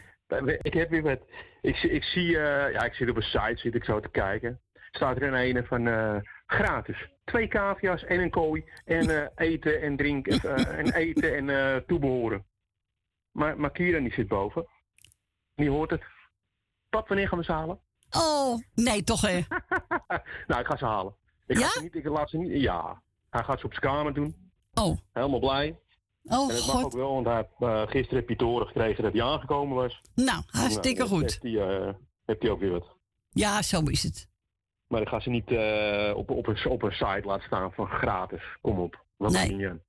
Ik 0.62 0.74
heb 0.74 0.90
weer 0.90 1.02
wat. 1.02 1.20
Ik, 1.62 1.76
zie- 1.76 1.90
ik 1.90 2.04
zie, 2.04 2.38
eh, 2.38 2.72
ja, 2.74 2.84
ik 2.84 2.94
zit 2.94 3.10
op 3.10 3.16
een 3.16 3.22
site, 3.22 3.54
zit 3.56 3.76
ik 3.76 3.84
zo 3.84 4.00
te 4.00 4.10
kijken. 4.10 4.60
Staat 4.92 5.16
er 5.16 5.24
een 5.24 5.34
ene 5.36 5.64
van 5.64 5.88
eh, 5.88 6.16
gratis. 6.46 7.10
Twee 7.24 7.48
cavia's 7.48 8.04
en 8.04 8.20
een 8.20 8.30
kooi. 8.30 8.64
En 8.86 9.10
eh, 9.22 9.28
eten 9.36 9.82
en 9.82 9.98
drinken. 9.98 10.42
eh, 10.56 10.78
en 10.80 10.94
eten 10.94 11.36
en 11.36 11.50
eh, 11.50 11.82
toebehoren. 11.88 12.46
Maar, 13.32 13.60
maar 13.60 13.72
Kieran 13.72 14.04
die 14.04 14.14
zit 14.14 14.28
boven. 14.28 14.66
Die 15.56 15.70
hoort 15.70 15.90
het. 15.90 16.04
Pap, 16.90 17.08
wanneer 17.08 17.28
gaan 17.28 17.38
we 17.38 17.44
ze 17.44 17.52
halen? 17.52 17.80
Oh, 18.18 18.60
nee, 18.76 19.04
toch 19.04 19.22
hè? 19.22 19.40
nou, 20.48 20.62
ik 20.62 20.66
ga 20.68 20.78
ze 20.78 20.86
halen. 20.86 21.16
Ik 21.48 21.58
ga 21.58 21.68
ze 21.70 21.82
niet, 21.82 21.96
ik 21.96 22.06
laat 22.06 22.30
ze 22.30 22.38
niet. 22.38 22.62
Ja, 22.62 23.02
hij 23.30 23.44
gaat 23.44 23.60
ze 23.60 23.66
op 23.66 23.74
zijn 23.74 23.94
kamer 23.94 24.14
doen. 24.14 24.52
Oh. 24.74 24.98
Helemaal 25.14 25.40
blij. 25.40 25.80
Oh, 26.24 26.50
en 26.50 26.56
dat 26.56 26.66
mag 26.66 26.76
God. 26.76 26.84
ook 26.84 26.94
wel, 26.94 27.14
want 27.14 27.26
hij 27.26 27.36
heeft 27.36 27.50
eh, 27.60 27.82
gisteren 27.88 28.18
heb 28.20 28.28
hij 28.28 28.36
te 28.36 28.44
horen 28.44 28.68
gekregen 28.68 29.04
dat 29.04 29.14
hij 29.14 29.22
aangekomen 29.24 29.76
was. 29.76 30.02
Nou, 30.16 30.44
hartstikke 30.48 31.06
goed. 31.08 31.22
Heeft 31.22 31.44
hij, 31.44 31.96
heeft 32.26 32.42
hij 32.42 32.52
ook 32.52 32.60
weer 32.60 32.72
wat. 32.72 32.96
Ja, 33.30 33.62
zo 33.62 33.82
is 33.82 34.04
het. 34.04 34.30
Maar 34.92 35.02
ik 35.02 35.08
ga 35.08 35.20
ze 35.20 35.30
niet 35.30 35.52
eh, 35.52 36.14
op, 36.16 36.30
op, 36.30 36.48
een, 36.48 36.66
op 36.70 36.84
een 36.84 36.92
site 36.92 37.22
laten 37.24 37.46
staan 37.46 37.74
van 37.74 37.88
gratis. 37.88 38.42
Kom 38.62 38.80
op. 38.80 39.06
Wat 39.18 39.32
Nee. 39.32 39.70
aan. 39.70 39.82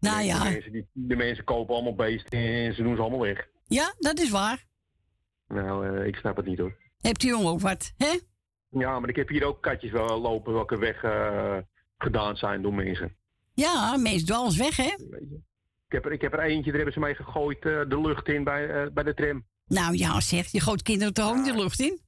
Nou 0.00 0.18
de, 0.18 0.24
ja. 0.24 0.42
mensen, 0.42 0.72
die, 0.72 0.86
de 0.92 1.16
mensen 1.16 1.44
kopen 1.44 1.74
allemaal 1.74 1.94
beesten 1.94 2.38
en 2.38 2.74
ze 2.74 2.82
doen 2.82 2.94
ze 2.96 3.00
allemaal 3.00 3.20
weg. 3.20 3.48
Ja, 3.66 3.94
dat 3.98 4.18
is 4.18 4.30
waar. 4.30 4.64
Nou, 5.48 5.98
eh, 5.98 6.06
ik 6.06 6.16
snap 6.16 6.36
het 6.36 6.46
niet 6.46 6.58
hoor. 6.58 6.76
Hebt 7.00 7.20
die 7.20 7.30
jongen 7.30 7.50
ook 7.50 7.60
wat, 7.60 7.92
hè? 7.96 8.18
Ja, 8.68 9.00
maar 9.00 9.08
ik 9.08 9.16
heb 9.16 9.28
hier 9.28 9.44
ook 9.44 9.62
katjes 9.62 9.90
wel 9.90 10.20
lopen 10.20 10.52
welke 10.52 10.78
weg 10.78 11.02
eh, 11.02 11.56
gedaan 11.98 12.36
zijn 12.36 12.62
door 12.62 12.74
mensen. 12.74 13.16
Ja, 13.54 13.96
mensen 13.96 14.26
doen 14.26 14.36
alles 14.36 14.56
weg, 14.56 14.76
hè? 14.76 14.94
Ik 15.86 15.92
heb 15.96 16.04
er, 16.04 16.12
ik 16.12 16.20
heb 16.20 16.32
er 16.32 16.40
eentje, 16.40 16.64
daar 16.70 16.74
hebben 16.74 16.92
ze 16.92 17.00
mee 17.00 17.14
gegooid 17.14 17.62
de 17.62 18.00
lucht 18.02 18.28
in 18.28 18.44
bij, 18.44 18.92
bij 18.92 19.04
de 19.04 19.14
tram. 19.14 19.46
Nou 19.66 19.96
ja, 19.96 20.20
zeg, 20.20 20.46
je 20.46 20.60
gooit 20.60 20.82
kinderen 20.82 21.14
toch 21.14 21.30
ook 21.30 21.44
de 21.44 21.54
lucht 21.54 21.80
in? 21.80 22.00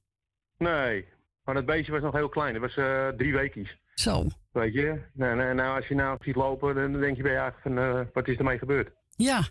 Nee, 0.57 1.05
maar 1.43 1.55
het 1.55 1.65
beestje 1.65 1.91
was 1.91 2.01
nog 2.01 2.13
heel 2.13 2.29
klein. 2.29 2.53
Het 2.53 2.61
was 2.61 2.75
eh, 2.75 3.07
drie 3.07 3.33
weekjes. 3.33 3.77
Zo. 3.95 4.25
Weet 4.51 4.73
je? 4.73 5.01
Nou, 5.13 5.35
nou, 5.35 5.53
nou, 5.53 5.75
als 5.75 5.87
je 5.87 5.95
nou 5.95 6.17
ziet 6.21 6.35
lopen, 6.35 6.75
dan 6.75 6.99
denk 6.99 7.17
je 7.17 7.23
bij 7.23 7.31
je 7.31 7.37
eigenlijk 7.37 7.75
van, 7.75 7.77
eh, 7.77 8.05
wat 8.13 8.27
is 8.27 8.37
ermee 8.37 8.57
gebeurd? 8.57 8.91
Ja. 9.15 9.41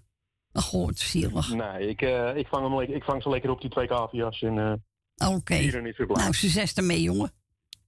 Ach, 0.52 0.72
zielig. 0.94 1.54
Nee, 1.54 1.88
ik, 1.88 2.02
eh, 2.02 2.36
ik, 2.36 2.46
vang 2.46 2.68
hem, 2.68 2.94
ik 2.96 3.04
vang 3.04 3.22
ze 3.22 3.28
lekker 3.28 3.50
op 3.50 3.60
die 3.60 3.70
twee 3.70 3.86
cavia's 3.86 4.42
en 4.42 4.58
eh 4.58 5.32
Oké. 5.34 5.54
iedereen 5.54 5.86
is 5.86 5.96
weer 5.96 6.06
blij. 6.06 6.22
Nou, 6.22 6.34
succes 6.34 6.74
ermee, 6.74 7.02
jongen. 7.02 7.30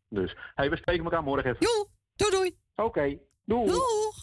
Dus, 0.09 0.37
hey, 0.55 0.71
we 0.71 0.77
spreken 0.77 1.05
elkaar 1.05 1.23
morgen 1.23 1.51
even. 1.51 1.67
Joe, 1.67 1.87
doei 2.17 2.31
doei. 2.31 2.57
Oké, 2.75 3.19
doei. 3.45 3.67
Doeg. 3.67 4.14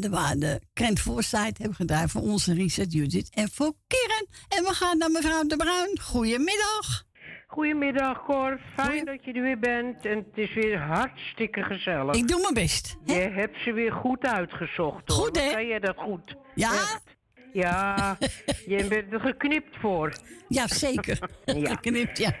Dat 0.00 0.10
waren 0.10 0.40
de 0.40 0.60
Krent 0.72 1.02
hebben 1.32 1.74
gedraaid 1.74 2.10
voor 2.10 2.22
onze 2.22 2.54
Richard 2.54 2.92
Judith 2.92 3.34
en 3.34 3.48
voor 3.52 3.72
Keren. 3.86 4.26
En 4.48 4.64
we 4.64 4.72
gaan 4.72 4.98
naar 4.98 5.10
mevrouw 5.10 5.42
De 5.42 5.56
Bruin. 5.56 6.00
Goedemiddag. 6.00 7.04
Goedemiddag, 7.46 8.24
Cor. 8.24 8.60
Fijn 8.74 9.04
dat 9.04 9.24
je 9.24 9.32
er 9.32 9.42
weer 9.42 9.58
bent. 9.58 10.06
En 10.06 10.16
het 10.16 10.38
is 10.38 10.54
weer 10.54 10.78
hartstikke 10.78 11.62
gezellig. 11.62 12.14
Ik 12.14 12.28
doe 12.28 12.40
mijn 12.40 12.54
best. 12.54 12.96
Je 13.04 13.12
hebt 13.12 13.56
ze 13.64 13.72
weer 13.72 13.92
goed 13.92 14.26
uitgezocht, 14.26 15.08
hoor. 15.08 15.16
Goed, 15.16 15.40
hè? 15.40 15.50
Kan 15.50 15.66
jij 15.66 15.78
dat 15.78 15.96
goed? 15.96 16.36
Ja? 16.54 16.72
Echt. 16.72 17.16
Ja, 17.52 18.16
je 18.76 18.86
bent 18.88 19.12
er 19.12 19.20
geknipt 19.20 19.76
voor. 19.80 20.12
Ja, 20.48 20.66
zeker. 20.66 21.18
ja. 21.44 21.70
Geknipt, 21.70 22.18
ja. 22.18 22.34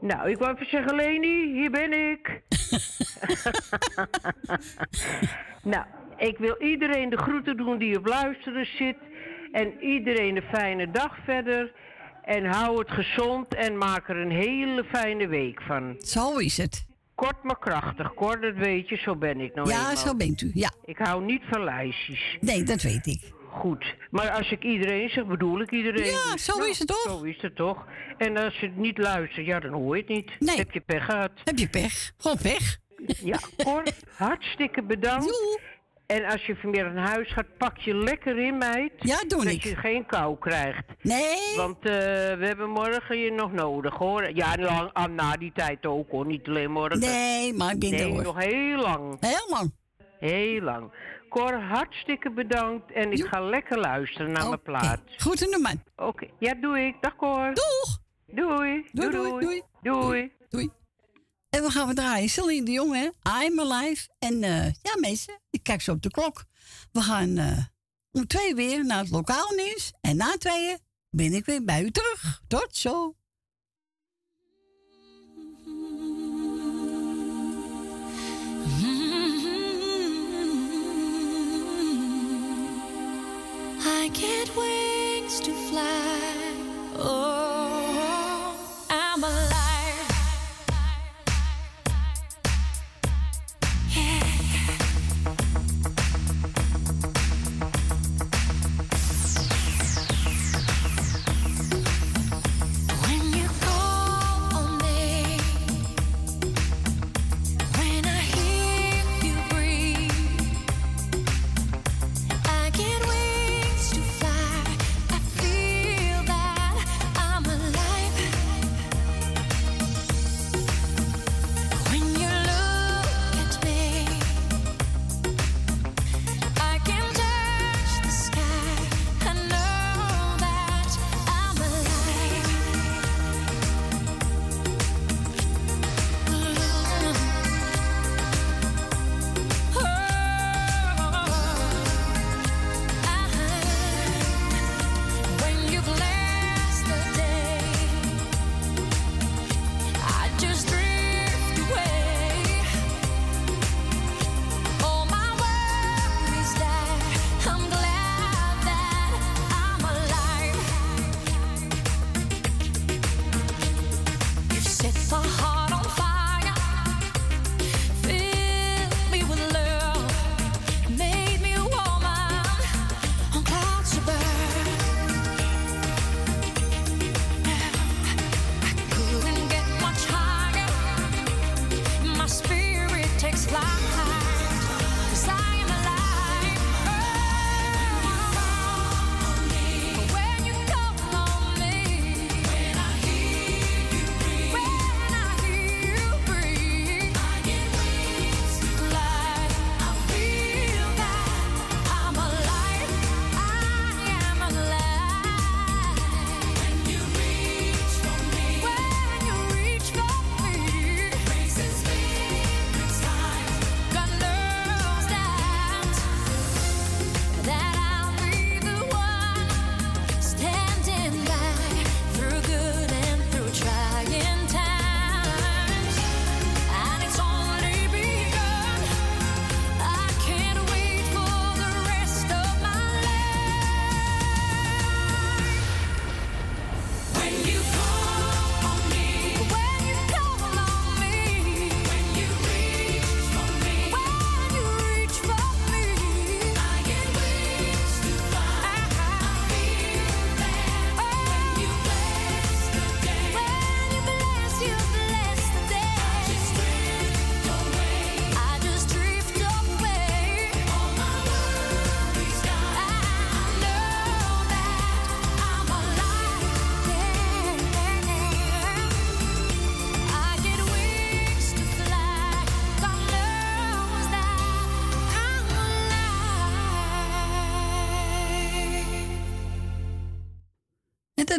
Nou, 0.00 0.30
ik 0.30 0.38
wou 0.38 0.54
even 0.54 0.68
zeggen, 0.68 0.94
Leni, 0.94 1.52
hier 1.52 1.70
ben 1.70 1.92
ik. 1.92 2.40
nou, 5.72 5.84
ik 6.18 6.38
wil 6.38 6.56
iedereen 6.58 7.10
de 7.10 7.16
groeten 7.18 7.56
doen 7.56 7.78
die 7.78 7.98
op 7.98 8.06
luisteren 8.06 8.66
zit. 8.66 8.96
En 9.52 9.80
iedereen 9.80 10.36
een 10.36 10.42
fijne 10.42 10.90
dag 10.90 11.16
verder. 11.24 11.72
En 12.22 12.44
hou 12.44 12.78
het 12.78 12.90
gezond 12.90 13.54
en 13.54 13.78
maak 13.78 14.08
er 14.08 14.16
een 14.16 14.30
hele 14.30 14.84
fijne 14.84 15.26
week 15.28 15.62
van. 15.62 15.96
Zo 15.98 16.36
is 16.36 16.56
het. 16.56 16.86
Kort 17.14 17.42
maar 17.42 17.58
krachtig, 17.58 18.14
Kort, 18.14 18.42
dat 18.42 18.54
weet 18.54 18.88
je, 18.88 18.96
zo 18.96 19.16
ben 19.16 19.40
ik 19.40 19.54
nou 19.54 19.68
Ja, 19.68 19.76
eenmaal. 19.78 19.96
zo 19.96 20.16
bent 20.16 20.40
u, 20.40 20.50
ja. 20.54 20.70
Ik 20.84 20.98
hou 20.98 21.24
niet 21.24 21.42
van 21.50 21.64
lijstjes. 21.64 22.36
Nee, 22.40 22.62
dat 22.62 22.82
weet 22.82 23.06
ik. 23.06 23.32
Goed, 23.50 23.94
maar 24.10 24.30
als 24.30 24.50
ik 24.50 24.64
iedereen 24.64 25.08
zeg, 25.08 25.26
bedoel 25.26 25.60
ik 25.60 25.70
iedereen. 25.70 26.04
Ja, 26.04 26.36
zo 26.36 26.56
nou, 26.56 26.70
is 26.70 26.78
het 26.78 26.88
toch? 26.88 27.02
Zo 27.02 27.22
is 27.22 27.42
het 27.42 27.56
toch? 27.56 27.86
En 28.18 28.36
als 28.36 28.58
je 28.58 28.66
het 28.66 28.76
niet 28.76 28.98
luistert, 28.98 29.46
ja, 29.46 29.60
dan 29.60 29.72
hoor 29.72 29.96
je 29.96 30.02
het 30.02 30.10
niet. 30.10 30.30
Nee. 30.38 30.56
Heb 30.56 30.70
je 30.70 30.80
pech 30.80 31.04
gehad. 31.04 31.30
Heb 31.44 31.58
je 31.58 31.68
pech? 31.68 32.12
Gewoon 32.16 32.38
pech. 32.42 32.78
Ja, 33.22 33.38
Cor, 33.64 33.82
hartstikke 34.16 34.82
bedankt. 34.82 35.58
En 36.06 36.24
als 36.24 36.46
je 36.46 36.56
vanmiddag 36.56 36.92
naar 36.92 37.08
huis 37.08 37.32
gaat, 37.32 37.56
pak 37.58 37.78
je 37.78 37.94
lekker 37.94 38.38
in, 38.38 38.58
meid. 38.58 38.92
Ja, 38.98 39.18
doe 39.26 39.44
dat 39.44 39.52
ik. 39.52 39.62
je 39.62 39.76
geen 39.76 40.06
kou 40.06 40.38
krijgt. 40.38 40.84
Nee. 41.02 41.56
Want 41.56 41.76
eh, 41.76 41.92
we 42.38 42.46
hebben 42.46 42.70
morgen 42.70 43.18
je 43.18 43.32
nog 43.32 43.52
nodig, 43.52 43.94
hoor. 43.94 44.34
Ja, 44.34 44.56
lang, 44.56 44.90
ah, 44.92 45.12
na 45.12 45.36
die 45.36 45.52
tijd 45.54 45.86
ook, 45.86 46.10
hoor. 46.10 46.26
Niet 46.26 46.48
alleen 46.48 46.70
morgen. 46.70 46.98
Nee, 46.98 47.54
maar 47.54 47.72
ik 47.72 47.78
ben 47.78 47.90
Nee, 47.90 48.12
nog 48.12 48.38
heel 48.38 48.76
lang. 48.76 49.16
Heel 49.20 49.46
lang. 49.48 49.72
Heel 50.18 50.60
lang. 50.60 50.92
Cor, 51.28 51.54
hartstikke 51.54 52.30
bedankt. 52.30 52.92
En 52.92 53.12
ik 53.12 53.24
ga 53.24 53.40
lekker 53.40 53.78
luisteren 53.78 54.32
naar 54.32 54.48
mijn 54.48 54.62
plaat. 54.62 55.00
Goed 55.18 55.40
in 55.40 55.50
de 55.50 55.58
man. 55.58 56.06
Oké, 56.08 56.26
ja, 56.38 56.54
doe 56.54 56.80
ik. 56.80 56.94
Dag, 57.00 57.16
Cor. 57.16 57.54
Doeg. 57.54 57.98
Doei. 58.26 58.86
Doei, 58.92 59.10
doei, 59.10 59.30
doei. 59.40 59.62
Doei. 59.82 60.32
Doei. 60.48 60.70
En 61.56 61.62
we 61.62 61.70
gaan 61.70 61.88
we 61.88 61.94
draaien. 61.94 62.28
Celine 62.28 62.64
de 62.64 62.72
Jong, 62.72 62.94
hè? 62.94 63.08
I'm 63.44 63.60
Alive. 63.60 64.08
En 64.18 64.42
eh, 64.42 64.64
ja, 64.64 64.96
mensen, 65.00 65.40
ik 65.50 65.62
kijk 65.62 65.82
zo 65.82 65.92
op 65.92 66.02
de 66.02 66.10
klok. 66.10 66.44
We 66.92 67.00
gaan 67.00 67.36
eh, 67.36 67.64
om 68.12 68.26
twee 68.26 68.54
weer 68.54 68.84
naar 68.84 68.98
het 68.98 69.10
lokaal 69.10 69.52
nieuws. 69.54 69.92
En 70.00 70.16
na 70.16 70.36
tweeën 70.38 70.78
ben 71.10 71.32
ik 71.32 71.44
weer 71.44 71.64
bij 71.64 71.82
u 71.82 71.90
terug. 71.90 72.42
Tot 72.48 72.76
zo. 72.76 73.14
I 83.78 84.10
get 84.12 84.54
wings 84.54 85.38
to 85.38 85.52
fly. 85.52 86.54
Oh, 86.96 87.75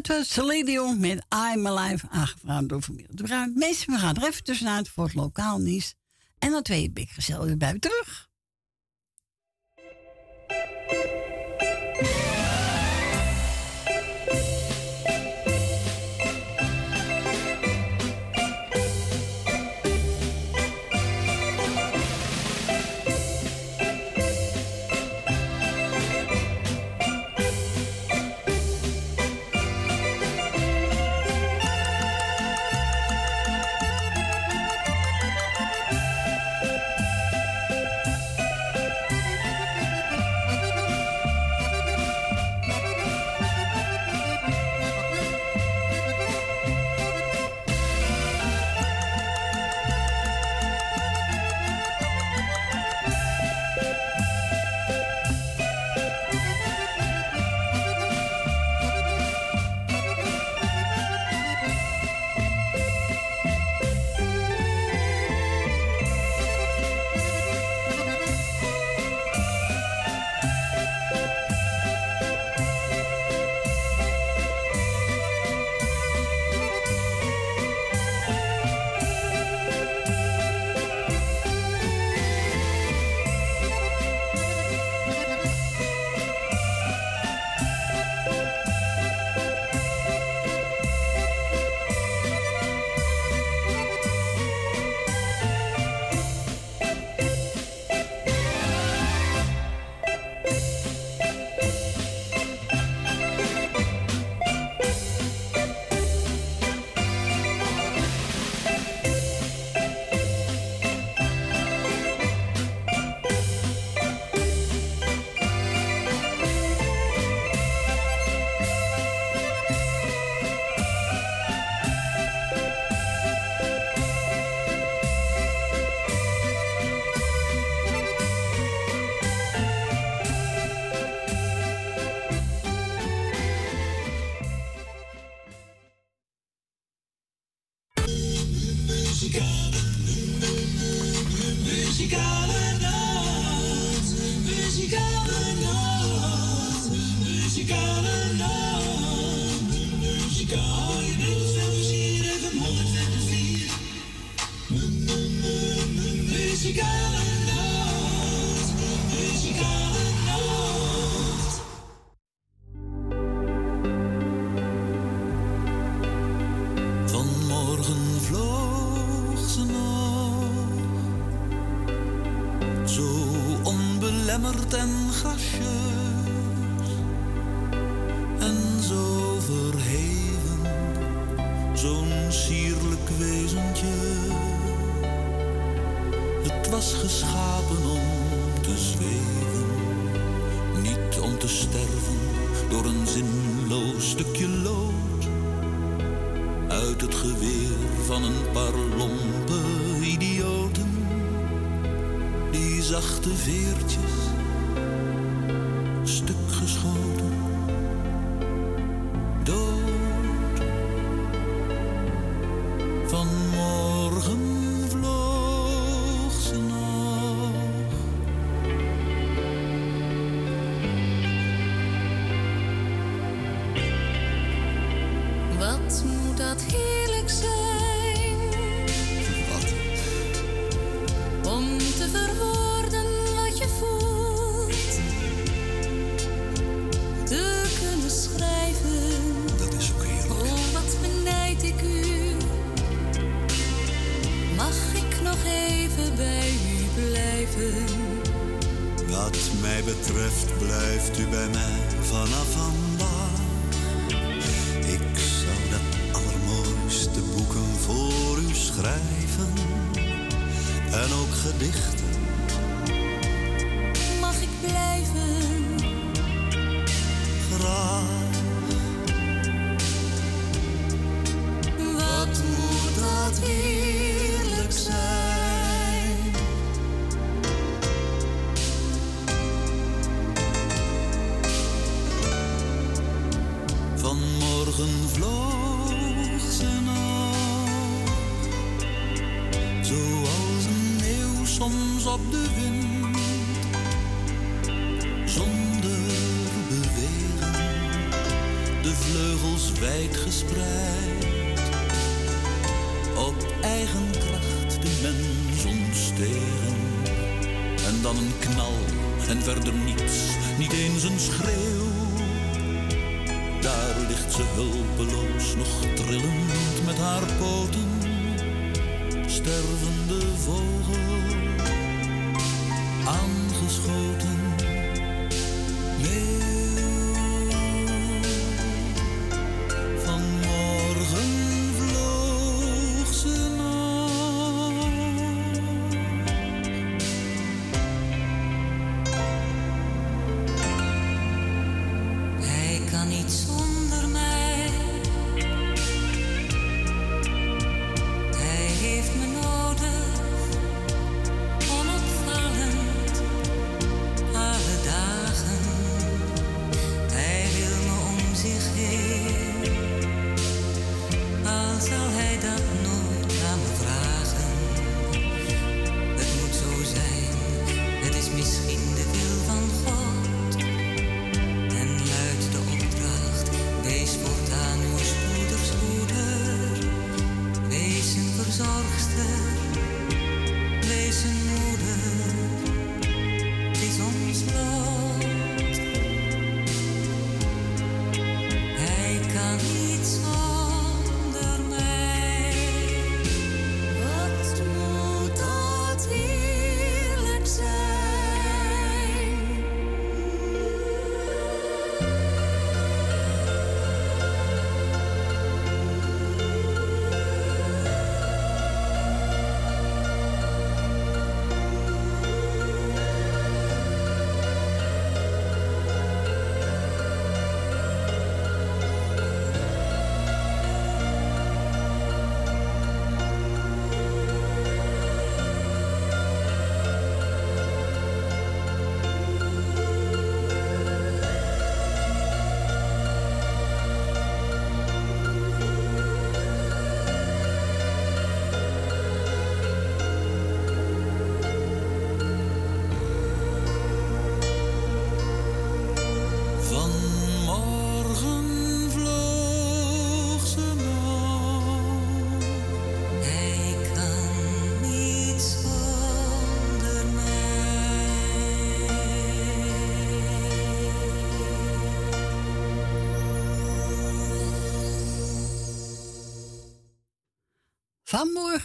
dat 0.07 0.17
was 0.17 0.33
Celine 0.33 0.95
met 0.95 1.25
I'm 1.53 1.67
Alive, 1.67 2.07
aangevraagd 2.09 2.69
door 2.69 2.81
familie 2.81 3.07
de 3.09 3.23
Bruin. 3.23 3.53
Meestal 3.55 3.95
we 3.95 4.01
gaan 4.01 4.15
er 4.15 4.27
even 4.27 4.43
tussenuit 4.43 4.89
voor 4.89 5.03
het 5.03 5.13
lokaal 5.13 5.59
nieuws. 5.59 5.95
En 6.39 6.51
dan 6.51 6.63
twee 6.63 6.91
ben 6.91 7.07
gezellig 7.07 7.45
weer 7.45 7.57
bij 7.57 7.79
terug. 7.79 8.26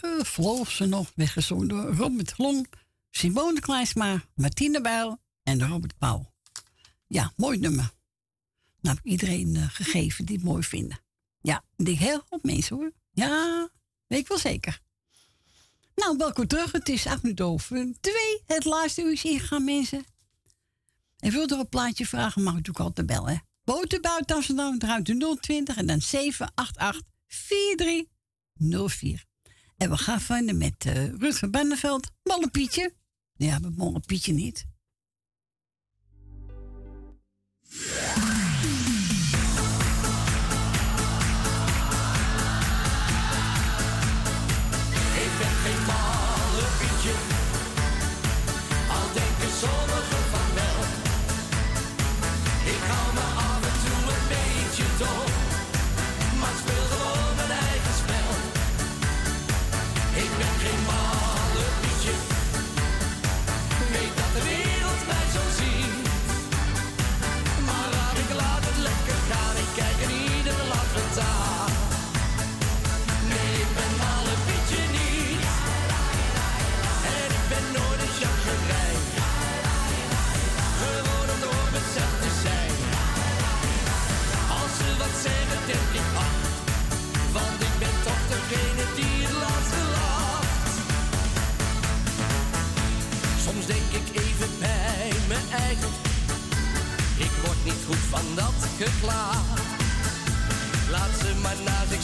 Burger, 0.01 0.71
ze 0.71 0.87
nog 0.87 1.13
werd 1.15 1.31
gezongen 1.31 1.69
door 1.69 1.95
Robert 1.95 2.31
Glom, 2.31 2.65
Simone 3.11 3.61
Kleinsma, 3.61 4.25
Martine 4.35 4.81
Bijl 4.81 5.19
en 5.43 5.69
Robert 5.69 5.99
Pauw. 5.99 6.33
Ja, 7.07 7.33
mooi 7.37 7.59
nummer. 7.59 7.91
Nou, 8.81 8.99
iedereen 9.03 9.57
eh, 9.57 9.69
gegeven 9.69 10.25
die 10.25 10.37
het 10.37 10.45
mooi 10.45 10.63
vinden. 10.63 11.01
Ja, 11.41 11.65
ik 11.77 11.99
heel 11.99 12.23
goed 12.29 12.43
mensen 12.43 12.77
hoor. 12.77 12.93
Ja, 13.13 13.69
weet 14.07 14.21
ik 14.21 14.29
wel 14.29 14.39
zeker. 14.39 14.81
Nou, 15.95 16.17
welkom 16.17 16.47
terug. 16.47 16.73
Het 16.73 16.89
is 16.89 17.07
8 17.07 17.23
minuten 17.23 17.45
over 17.45 17.95
2. 18.01 18.15
Het 18.47 18.65
laatste 18.65 19.03
uur 19.03 19.13
is 19.13 19.25
ingegaan, 19.25 19.65
mensen. 19.65 20.05
En 21.19 21.31
wilt 21.31 21.51
er 21.51 21.59
een 21.59 21.69
plaatje 21.69 22.07
vragen, 22.07 22.43
mag 22.43 22.53
natuurlijk 22.53 22.85
altijd 22.85 23.07
bellen. 23.07 23.33
Hè? 23.33 23.39
Boterbuit 23.65 24.33
Amsterdam, 24.33 24.81
ruimte 24.81 25.37
020 25.41 25.77
en 25.77 25.87
dan 25.87 26.01
788 26.01 27.03
4304. 27.27 29.31
En 29.83 29.91
we 29.91 29.97
gaan 29.97 30.21
verder 30.21 30.57
met 30.57 30.85
uh, 30.87 31.09
Rutger 31.19 31.51
Benneveld, 31.51 32.11
Malle 32.23 32.51
Pietje. 32.51 32.95
Ja, 33.37 33.59
met 33.59 33.77
Malle 33.77 34.01
Pietje 34.01 34.33
niet. 34.33 34.67
van 97.97 98.35
dat 98.35 98.59
geklaar. 98.79 99.45
Laat 100.91 101.11
ze 101.21 101.35
maar 101.43 101.57
naar 101.65 101.87
zich 101.91 102.03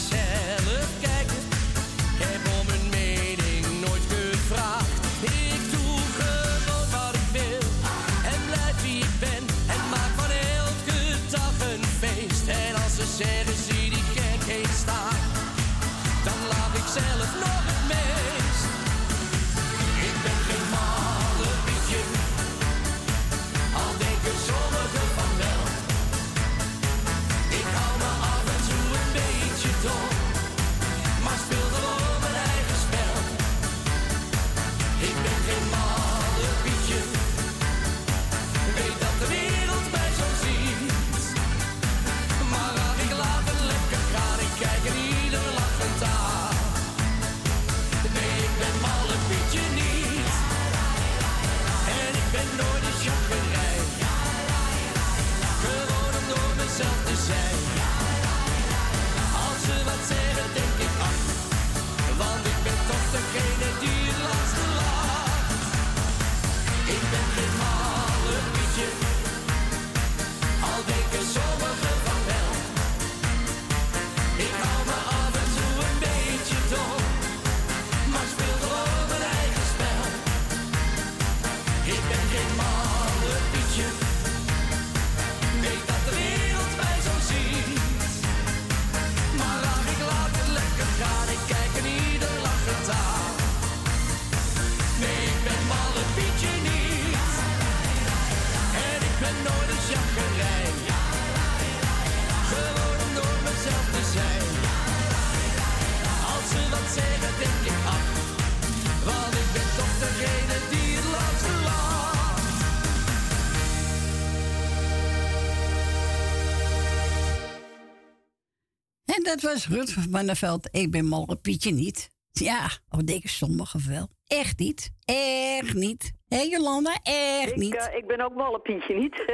dat 119.29 119.41
was 119.41 119.67
Rut 119.67 119.93
van 119.93 120.09
Manneveld. 120.09 120.67
Ik 120.71 120.91
ben 120.91 121.05
mal 121.05 121.23
op 121.23 121.41
Pietje 121.41 121.71
niet. 121.71 122.09
Ja, 122.31 122.69
oh, 122.89 122.99
denken 123.05 123.29
sommigen 123.29 123.89
wel. 123.89 124.07
Echt 124.27 124.59
niet. 124.59 124.91
Echt 125.05 125.73
niet. 125.73 126.13
Hé 126.27 126.41
Jolanda, 126.41 126.99
echt 127.03 127.49
ik, 127.51 127.55
niet. 127.55 127.75
eh, 127.75 127.95
ik 127.97 128.07
ben 128.07 128.21
ook 128.21 128.33
mal 128.35 128.53
op 128.53 128.63
Pietje 128.63 128.95
niet. 128.95 129.15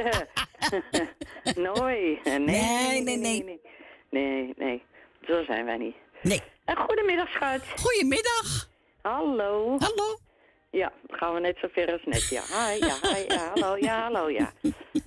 Nee, 1.56 2.20
nee, 2.38 3.02
nee, 3.02 3.16
nee. 3.16 3.44
Nee, 3.44 3.60
nee. 4.10 4.54
nee. 4.56 4.82
Zo 5.26 5.44
zijn 5.44 5.64
wij 5.64 5.76
niet. 5.76 5.94
Nee. 6.22 6.40
En 6.64 6.76
goedemiddag, 6.76 7.28
schat. 7.28 7.60
Goedemiddag. 7.76 8.68
Hallo. 9.02 9.76
Hallo. 9.78 10.18
Ja, 10.76 10.92
dan 11.06 11.18
gaan 11.18 11.34
we 11.34 11.40
net 11.40 11.56
zo 11.60 11.68
ver 11.72 11.92
als 11.92 12.04
net. 12.04 12.28
Ja, 12.28 12.42
hi, 12.42 12.78
ja, 12.86 12.96
hi, 13.14 13.24
ja, 13.28 13.50
hallo, 13.54 13.76
ja, 13.76 14.02
hallo, 14.02 14.30
ja. 14.30 14.52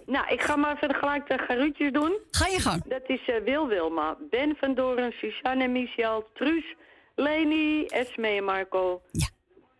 Nou, 0.05 0.27
ik 0.27 0.41
ga 0.41 0.55
maar 0.55 0.77
verder 0.77 0.97
gelijk 0.97 1.27
de 1.27 1.37
garuutjes 1.37 1.91
doen. 1.91 2.17
Ga 2.31 2.47
je 2.47 2.59
gang. 2.59 2.83
Dat 2.83 3.01
is 3.07 3.25
eh, 3.25 3.35
Wil 3.43 3.67
Wilma, 3.67 4.17
Ben 4.29 4.55
van 4.59 4.73
Doren, 4.73 5.11
Suzanne 5.11 5.63
en 5.63 5.71
Michel, 5.71 6.29
Truus, 6.33 6.75
Leni, 7.15 7.85
Esme 7.85 8.27
en 8.27 8.43
Marco. 8.43 9.01
Ja. 9.11 9.27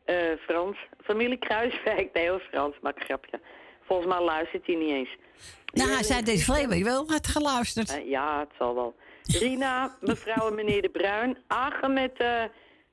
Eh, 0.06 0.16
Frans, 0.40 0.78
familie 1.04 1.38
Kruiswijk. 1.38 2.14
Nee 2.14 2.30
hoor, 2.30 2.42
Frans, 2.52 2.76
maak 2.82 2.96
een 2.96 3.06
grapje. 3.06 3.40
Volgens 3.86 4.08
mij 4.08 4.22
luistert 4.22 4.66
hij 4.66 4.76
niet 4.76 4.92
eens. 4.92 5.18
Nou, 5.74 5.90
hij 5.90 6.04
zei 6.04 6.24
deze 6.24 6.44
vlees 6.44 6.84
wel 6.84 7.08
had 7.08 7.28
geluisterd. 7.28 7.90
Eh, 7.90 8.10
ja, 8.10 8.40
het 8.40 8.52
zal 8.58 8.76
wel. 8.76 8.96
Rina, 9.24 9.96
mevrouw 10.02 10.48
en 10.48 10.56
meneer 10.56 10.82
De 10.82 10.90
Bruin. 10.90 11.38
Agen 11.48 11.94
met 11.94 12.12
eh, 12.12 12.44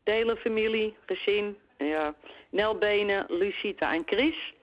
de 0.05 0.11
hele 0.11 0.37
familie, 0.37 0.97
gezin. 1.07 1.57
Ja. 1.79 2.15
Nel 2.51 2.79
Benen, 2.79 3.25
Lucita 3.29 3.95
en 3.95 4.03
Chris. 4.07 4.55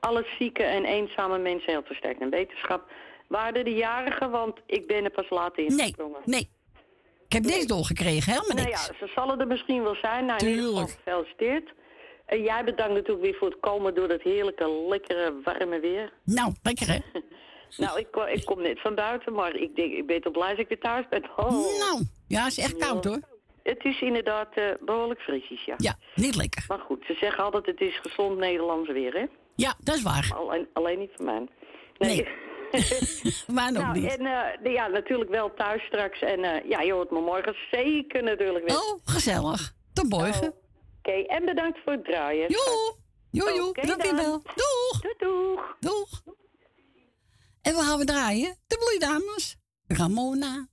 Alle 0.00 0.26
zieke 0.38 0.62
en 0.62 0.84
eenzame 0.84 1.38
mensen 1.38 1.70
heel 1.72 1.82
versterkt 1.84 2.20
in 2.20 2.30
wetenschap. 2.30 2.90
Waren 3.28 3.64
de 3.64 3.70
jarigen, 3.74 4.30
want 4.30 4.58
ik 4.66 4.86
ben 4.86 5.04
er 5.04 5.10
pas 5.10 5.30
laat 5.30 5.56
Nee, 5.56 5.66
ingesprongen. 5.66 6.20
nee. 6.24 6.48
Ik 7.26 7.32
heb 7.32 7.42
niks 7.44 7.66
doorgekregen, 7.66 8.32
helemaal 8.32 8.56
Nou 8.56 8.68
niks. 8.68 8.86
ja, 8.86 9.06
ze 9.06 9.12
zullen 9.14 9.40
er 9.40 9.46
misschien 9.46 9.82
wel 9.82 9.94
zijn. 9.94 10.24
Nou, 10.24 10.38
in 10.40 10.48
ieder 10.48 10.64
geval 10.64 10.84
Tuurlijk. 10.84 11.00
gefeliciteerd. 11.04 11.72
En 12.26 12.42
jij 12.42 12.64
bedankt 12.64 12.94
natuurlijk 12.94 13.24
weer 13.24 13.34
voor 13.34 13.48
het 13.50 13.60
komen 13.60 13.94
door 13.94 14.08
dat 14.08 14.22
heerlijke, 14.22 14.70
lekkere, 14.88 15.40
warme 15.44 15.80
weer. 15.80 16.12
Nou, 16.24 16.52
lekker 16.62 16.86
hè? 16.92 16.98
Nou, 17.76 17.98
ik, 17.98 18.06
ko- 18.10 18.24
ik 18.26 18.44
kom 18.44 18.62
net 18.62 18.80
van 18.80 18.94
buiten, 18.94 19.32
maar 19.32 19.56
ik, 19.56 19.76
denk, 19.76 19.92
ik 19.92 20.06
ben 20.06 20.20
toch 20.20 20.32
blij 20.32 20.48
dat 20.50 20.58
ik 20.58 20.68
weer 20.68 20.78
thuis 20.80 21.08
ben. 21.08 21.22
Oh. 21.36 21.50
Nou, 21.78 22.02
ja, 22.28 22.42
het 22.42 22.52
is 22.52 22.58
echt 22.58 22.76
koud 22.76 23.04
hoor. 23.04 23.20
Het 23.66 23.84
is 23.84 24.00
inderdaad 24.00 24.48
eh, 24.54 24.64
behoorlijk 24.80 25.20
frisjes, 25.20 25.64
ja. 25.64 25.74
Ja, 25.76 25.96
niet 26.14 26.36
lekker. 26.36 26.64
Maar 26.68 26.78
goed, 26.78 27.04
ze 27.06 27.14
zeggen 27.14 27.44
altijd 27.44 27.66
het 27.66 27.80
is 27.80 27.98
gezond 28.02 28.38
Nederlands 28.38 28.90
weer, 28.90 29.12
hè? 29.12 29.26
Ja, 29.54 29.74
dat 29.78 29.94
is 29.94 30.02
waar. 30.02 30.32
Alleen, 30.34 30.68
alleen 30.72 30.98
niet 30.98 31.10
van 31.16 31.24
mij. 31.24 31.48
Nee. 31.98 32.28
Maar 33.56 33.72
nog 33.72 33.82
nou, 33.82 34.00
niet. 34.00 34.16
En 34.16 34.26
eh, 34.26 34.72
ja, 34.72 34.86
natuurlijk 34.86 35.30
wel 35.30 35.54
thuis 35.54 35.82
straks. 35.82 36.20
En 36.20 36.44
eh, 36.44 36.70
ja, 36.70 36.80
je 36.80 36.92
hoort 36.92 37.10
me 37.10 37.20
morgen 37.20 37.56
zeker 37.70 38.22
natuurlijk 38.22 38.68
weer. 38.68 38.76
Oh, 38.76 39.00
gezellig. 39.04 39.72
Tot 39.92 40.08
morgen. 40.08 40.54
Oké, 40.98 41.12
en 41.12 41.44
bedankt 41.44 41.78
voor 41.84 41.92
het 41.92 42.04
draaien. 42.04 42.48
Jo, 42.50 42.96
jo, 43.30 43.54
jo. 43.54 43.68
Oké 43.68 43.80
bedankt 43.80 44.04
dan. 44.04 44.16
wel. 44.16 44.42
Doeg. 44.42 45.00
Doeg, 45.00 45.16
doeg. 45.18 45.76
Doeg. 45.80 46.22
En 47.62 47.74
we 47.74 47.80
gaan 47.80 47.98
we 47.98 48.04
draaien. 48.04 48.56
De 48.66 48.78
bloeidames. 48.78 49.56
Ramona, 49.86 50.68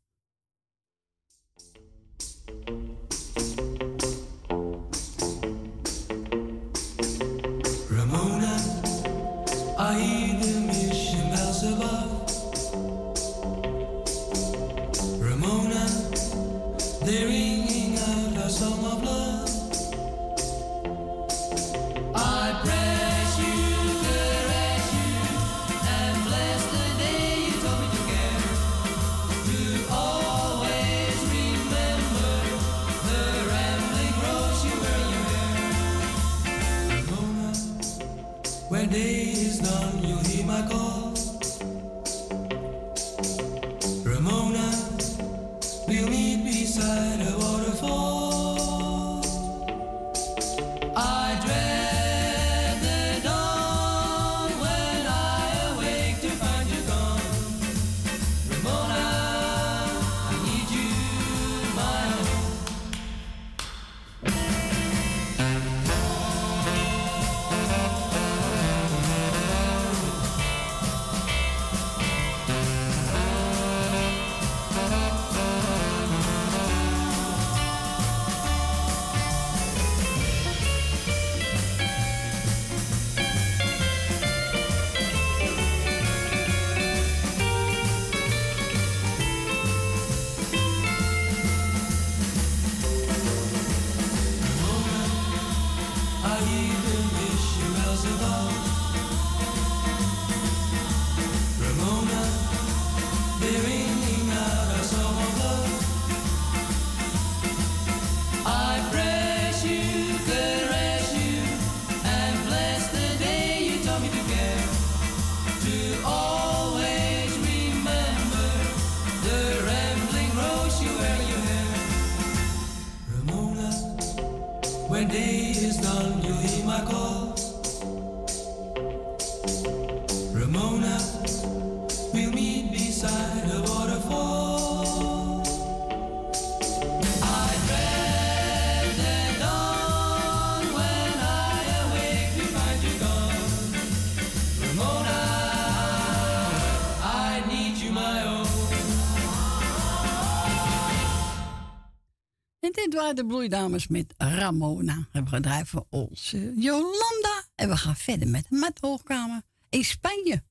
Waren 153.14 153.30
de 153.30 153.36
bloeidames 153.36 153.88
met 153.88 154.14
Ramona. 154.18 155.08
We 155.12 155.26
gedraaid 155.26 155.68
voor 155.68 155.86
onze 155.90 156.54
Jolanda. 156.56 157.44
En 157.56 157.70
we 157.70 157.78
gaan 157.78 157.96
verder 157.96 158.28
met 158.28 158.46
de 158.50 158.78
Hoogkamer 158.82 159.42
in 159.70 159.84
Spanje. 159.84 160.44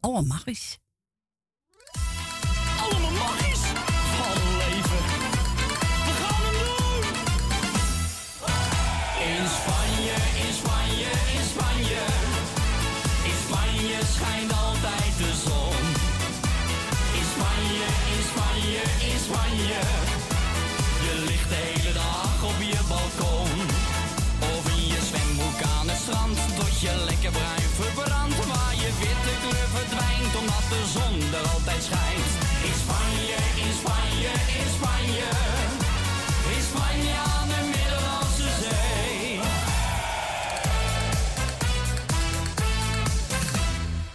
Allemaal 0.00 0.22
magisch. 0.24 0.78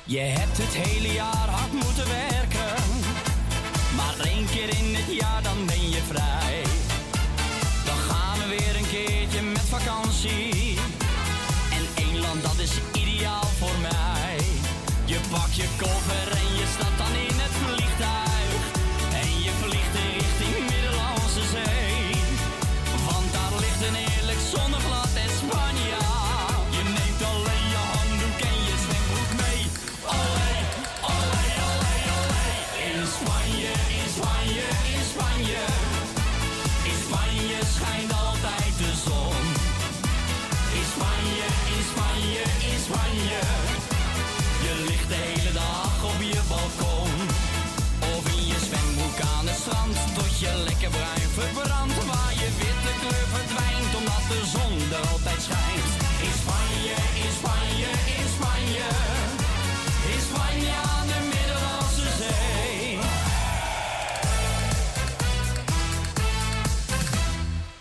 Yeah. 0.09 0.48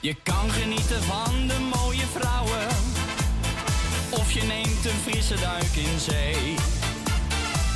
Je 0.09 0.14
kan 0.22 0.51
genieten 0.51 1.02
van 1.02 1.47
de 1.47 1.59
mooie 1.76 2.06
vrouwen. 2.16 2.68
Of 4.10 4.32
je 4.32 4.43
neemt 4.43 4.85
een 4.85 5.01
frisse 5.02 5.35
duik 5.35 5.74
in 5.74 5.98
zee. 5.98 6.55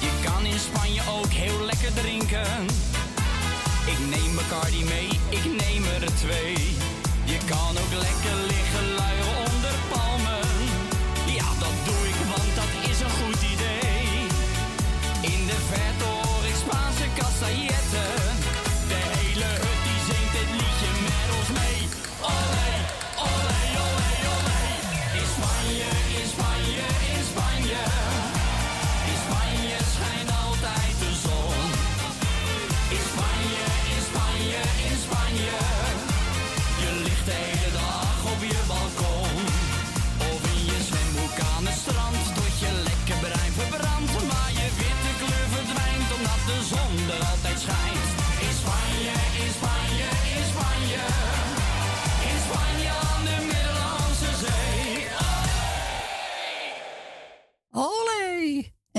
Je 0.00 0.10
kan 0.24 0.44
in 0.44 0.58
Spanje 0.58 1.00
ook 1.18 1.32
heel 1.32 1.60
lekker 1.64 1.94
drinken. 1.94 2.66
Ik 3.86 3.98
neem 4.10 4.34
Bacardi 4.34 4.84
mee, 4.84 5.08
ik 5.28 5.44
neem 5.44 5.84
er 5.84 6.14
twee. 6.14 6.56
Je 7.24 7.38
kan 7.48 7.72
ook 7.82 7.92
lekker 8.06 8.36
liggen 8.46 8.94
luieren 8.94 9.51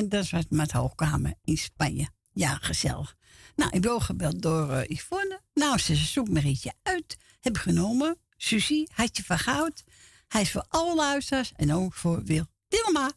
En 0.03 0.09
dat 0.09 0.29
was 0.29 0.43
met 0.49 0.71
Hoogkamer 0.71 1.33
in 1.43 1.57
Spanje. 1.57 2.09
Ja, 2.33 2.57
gezellig. 2.61 3.15
Nou, 3.55 3.71
ik 3.71 3.81
ben 3.81 4.01
gebeld 4.01 4.41
door 4.41 4.69
uh, 4.69 4.87
Yvonne. 4.87 5.41
Nou, 5.53 5.77
ze 5.77 5.95
zoekt 5.95 6.29
Marietje 6.29 6.73
uit. 6.83 7.17
Heb 7.39 7.57
genomen. 7.57 8.17
Suzie, 8.37 8.89
had 8.93 9.17
je 9.17 9.23
van 9.23 9.39
goud. 9.39 9.83
Hij 10.27 10.41
is 10.41 10.51
voor 10.51 10.65
alle 10.67 10.95
luisteraars 10.95 11.51
en 11.55 11.73
ook 11.73 11.93
voor 11.93 12.23
Wil 12.23 12.45
Dilma. 12.67 13.11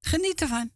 Geniet 0.00 0.40
ervan. 0.40 0.70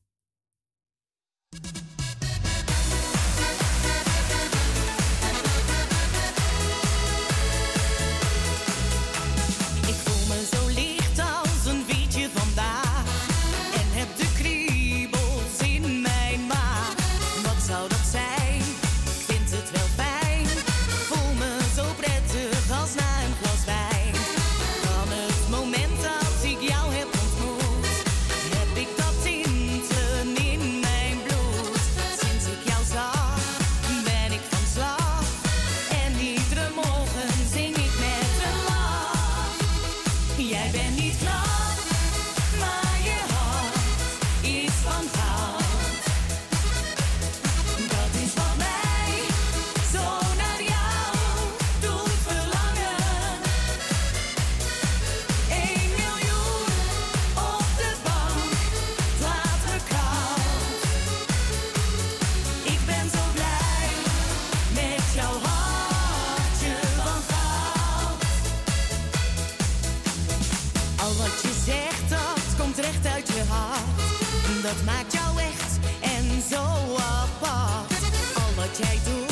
Wat 71.18 71.40
je 71.42 71.62
zegt, 71.64 72.10
dat 72.10 72.56
komt 72.58 72.78
recht 72.78 73.06
uit 73.06 73.28
je 73.28 73.42
hart. 73.48 74.62
Dat 74.62 74.84
maakt 74.84 75.12
jou 75.12 75.38
echt 75.38 75.78
en 76.00 76.42
zo 76.50 76.62
apart. 76.96 77.92
Al 78.34 78.54
wat 78.56 78.78
jij 78.78 78.98
doet. 79.04 79.27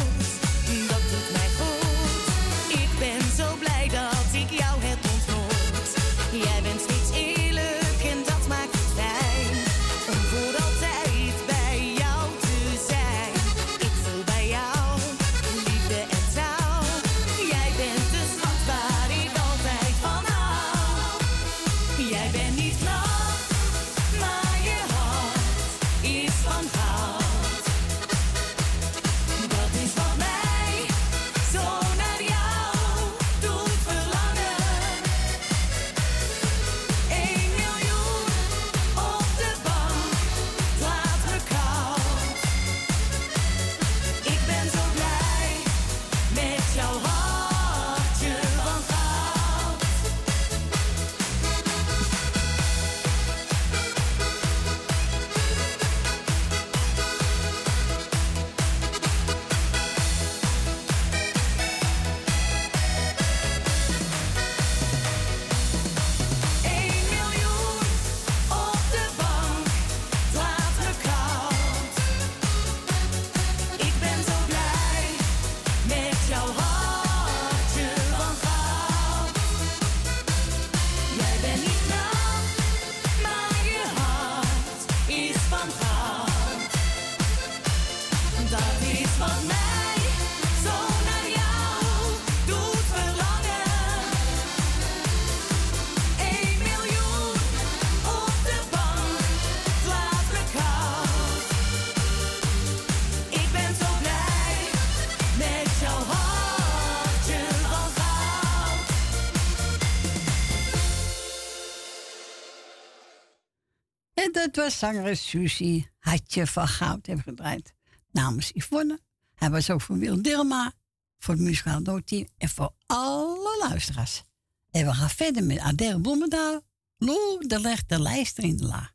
Was 114.66 114.78
zangeres 114.78 115.28
Susie. 115.28 115.90
Hartje 115.98 116.46
van 116.46 116.68
Goud 116.68 117.06
hebben 117.06 117.24
gedraaid. 117.24 117.74
Namens 118.10 118.50
Yvonne. 118.54 119.00
Hij 119.34 119.50
was 119.50 119.70
ook 119.70 119.80
voor 119.80 119.98
Wil 119.98 120.22
Dilma. 120.22 120.72
Voor 121.18 121.34
het 121.34 121.42
muzikaal 121.42 121.80
noodteam. 121.80 122.28
En 122.38 122.48
voor 122.48 122.74
alle 122.86 123.66
luisteraars. 123.68 124.22
En 124.70 124.86
we 124.86 124.94
gaan 124.94 125.10
verder 125.10 125.44
met 125.44 125.58
Adele 125.58 126.00
Bloemendaal. 126.00 126.60
Lou, 126.96 127.46
de 127.46 127.60
legt 127.60 127.88
de 127.88 128.00
lijster 128.00 128.44
in 128.44 128.56
de 128.56 128.64
la. 128.64 128.92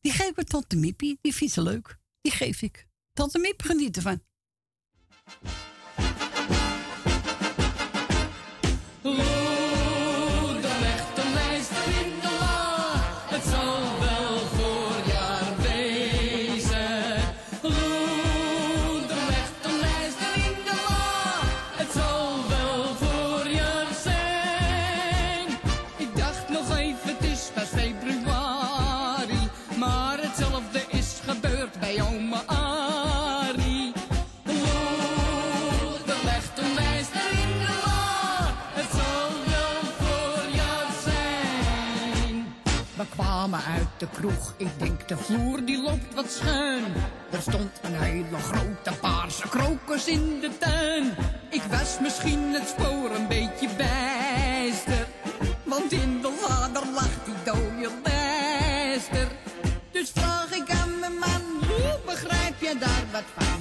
Die 0.00 0.12
geef 0.12 0.36
ik 0.36 0.48
Tante 0.48 0.76
Miepie. 0.76 1.18
Die 1.20 1.34
vindt 1.34 1.54
ze 1.54 1.62
leuk. 1.62 1.98
Die 2.20 2.32
geef 2.32 2.62
ik. 2.62 2.86
Tante 3.12 3.38
Miep 3.38 3.62
geniet 3.62 3.96
ervan. 3.96 4.22
De 44.00 44.08
kroeg, 44.12 44.54
ik 44.56 44.68
denk 44.78 45.08
de 45.08 45.16
vloer 45.16 45.64
die 45.64 45.82
loopt 45.82 46.14
wat 46.14 46.30
schuin. 46.30 46.84
Er 47.30 47.42
stond 47.42 47.70
een 47.82 47.94
hele 47.94 48.38
grote 48.38 48.92
paarse 49.00 49.48
krokus 49.48 50.06
in 50.06 50.40
de 50.40 50.58
tuin. 50.58 51.14
Ik 51.50 51.62
was 51.62 51.98
misschien 52.00 52.54
het 52.54 52.68
spoor 52.68 53.10
een 53.14 53.28
beetje 53.28 53.68
bijster. 53.76 55.06
Want 55.64 55.92
in 55.92 56.20
de 56.20 56.46
lader 56.48 56.82
lag 56.94 57.24
die 57.24 57.34
dode 57.44 57.90
lijster. 58.04 59.28
Dus 59.90 60.10
vraag 60.10 60.50
ik 60.50 60.70
aan 60.70 60.98
mijn 60.98 61.18
man, 61.18 61.42
hoe 61.68 61.98
begrijp 62.06 62.60
je 62.60 62.76
daar 62.78 63.04
wat 63.12 63.24
van? 63.36 63.59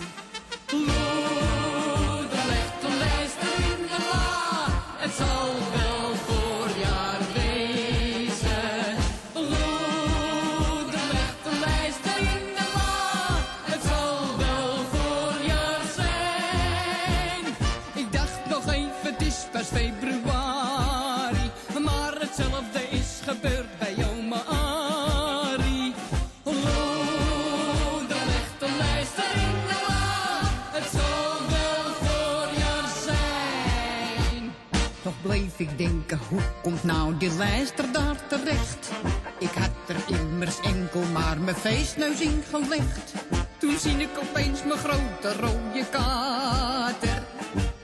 Hoe 36.30 36.42
komt 36.62 36.84
nou 36.84 37.18
die 37.18 37.36
lijster 37.38 37.92
daar 37.92 38.28
terecht? 38.28 38.92
Ik 39.40 39.52
had 39.54 39.70
er 39.88 40.20
immers 40.20 40.60
enkel 40.60 41.04
maar 41.14 41.40
mijn 41.40 41.56
feestneus 41.56 42.22
in 42.22 42.44
gelegd. 42.50 43.14
Toen 43.58 43.78
zie 43.78 43.98
ik 43.98 44.20
opeens 44.22 44.64
mijn 44.64 44.80
grote 44.80 45.34
rode 45.40 45.86
kater. 45.90 47.24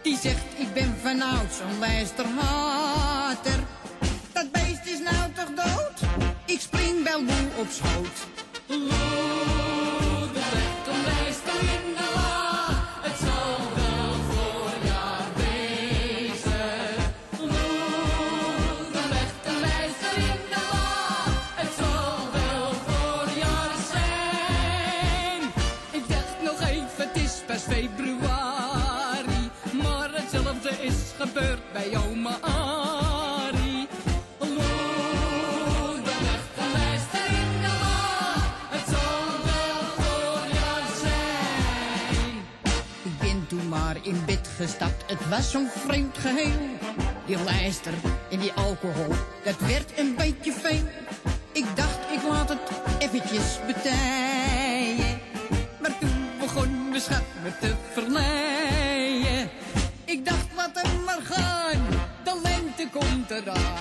Die 0.02 0.18
zegt, 0.18 0.44
ik 0.58 0.74
ben 0.74 0.96
vanouds 1.02 1.60
een 1.60 1.80
lijsterhater. 1.80 3.60
Dat 4.34 4.52
beest 4.52 4.86
is 4.86 5.00
nou 5.00 5.32
toch 5.34 5.66
dood? 5.66 6.10
Ik 6.46 6.60
spring 6.60 7.04
wel 7.04 7.22
op 7.58 7.68
schoot. 7.70 9.55
Gestapt, 44.56 45.04
het 45.08 45.30
was 45.30 45.52
zo'n 45.52 45.68
vreemd 45.68 46.18
geheel. 46.18 46.60
Die 47.26 47.44
lijster 47.44 47.94
en 48.32 48.40
die 48.40 48.52
alcohol, 48.54 49.14
dat 49.44 49.58
werd 49.60 50.00
een 50.00 50.16
beetje 50.16 50.52
veel. 50.52 50.84
Ik 51.52 51.66
dacht, 51.76 52.00
ik 52.12 52.24
laat 52.30 52.50
het 52.50 52.60
eventjes 53.00 53.60
betijen. 53.66 55.20
Maar 55.82 56.00
toen 56.00 56.30
begon 56.40 56.90
mijn 56.90 57.02
schat 57.02 57.24
me 57.44 57.52
te 57.60 57.74
verleiden. 57.92 59.50
Ik 60.06 60.26
dacht, 60.26 60.48
laat 60.56 60.82
hem 60.82 61.04
maar 61.04 61.22
gaan, 61.24 61.86
de 62.24 62.40
lente 62.44 62.88
komt 62.92 63.32
eraan. 63.32 63.75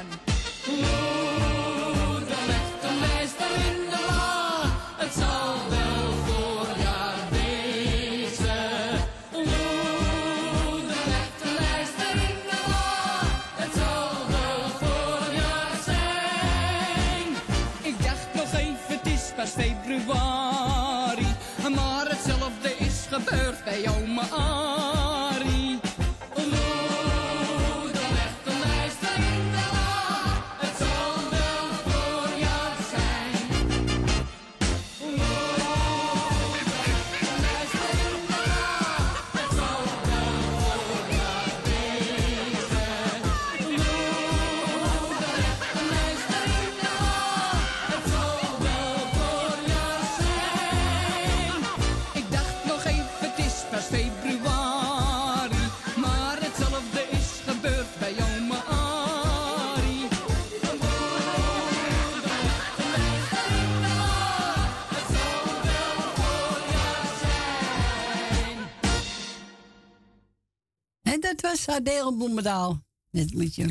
Adele 71.75 72.15
Bloemendaal. 72.15 72.83
Met, 73.11 73.35
met 73.35 73.55
je 73.55 73.67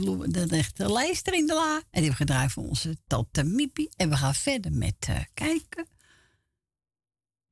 de 0.73 0.91
lijster 0.91 1.33
in 1.33 1.48
de 1.48 1.53
la. 1.53 1.75
En 1.75 1.83
die 1.91 2.01
hebben 2.01 2.15
gedraaid 2.15 2.51
voor 2.51 2.64
onze 2.64 2.98
tante 3.07 3.43
Miepie. 3.43 3.90
En 3.95 4.09
we 4.09 4.15
gaan 4.17 4.35
verder 4.35 4.72
met 4.72 4.95
eh, 4.99 5.19
kijken. 5.33 5.88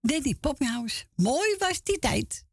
Danny 0.02 0.36
Poppinghouse. 0.36 1.06
Mooi 1.16 1.56
was 1.60 1.84
die 1.84 2.00
tijd. 2.00 2.46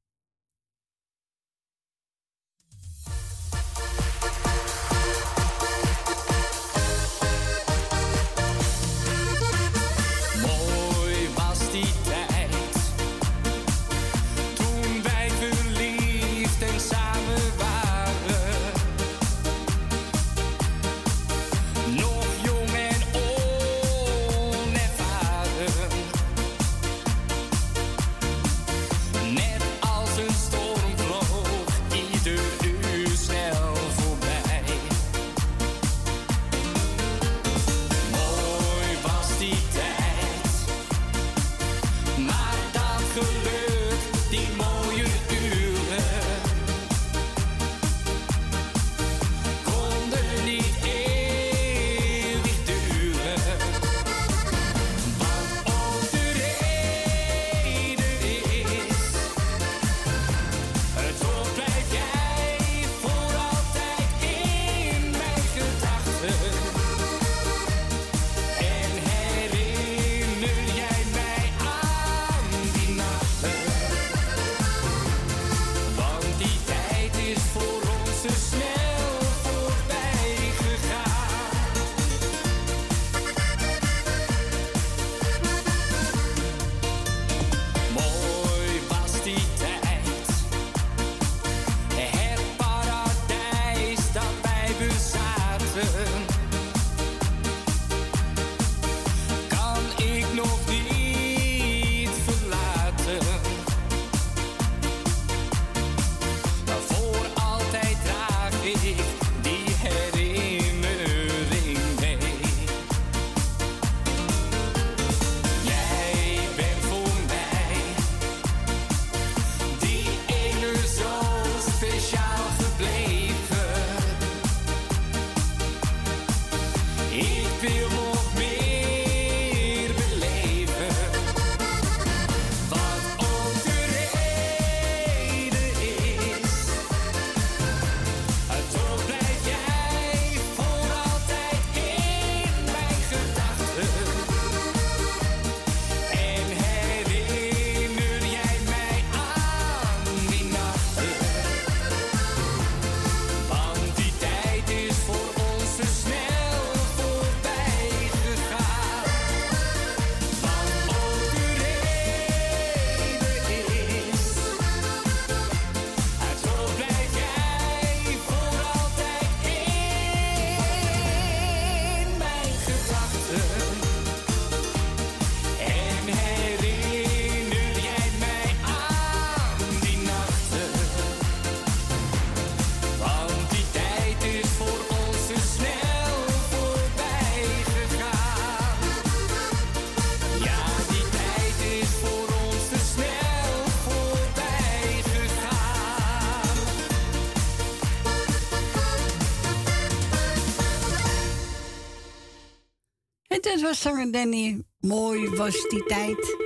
Was 203.62 203.80
zanger 203.80 204.12
Danny. 204.12 204.62
Mooi 204.80 205.28
was 205.28 205.68
die 205.68 205.84
tijd. 205.84 206.36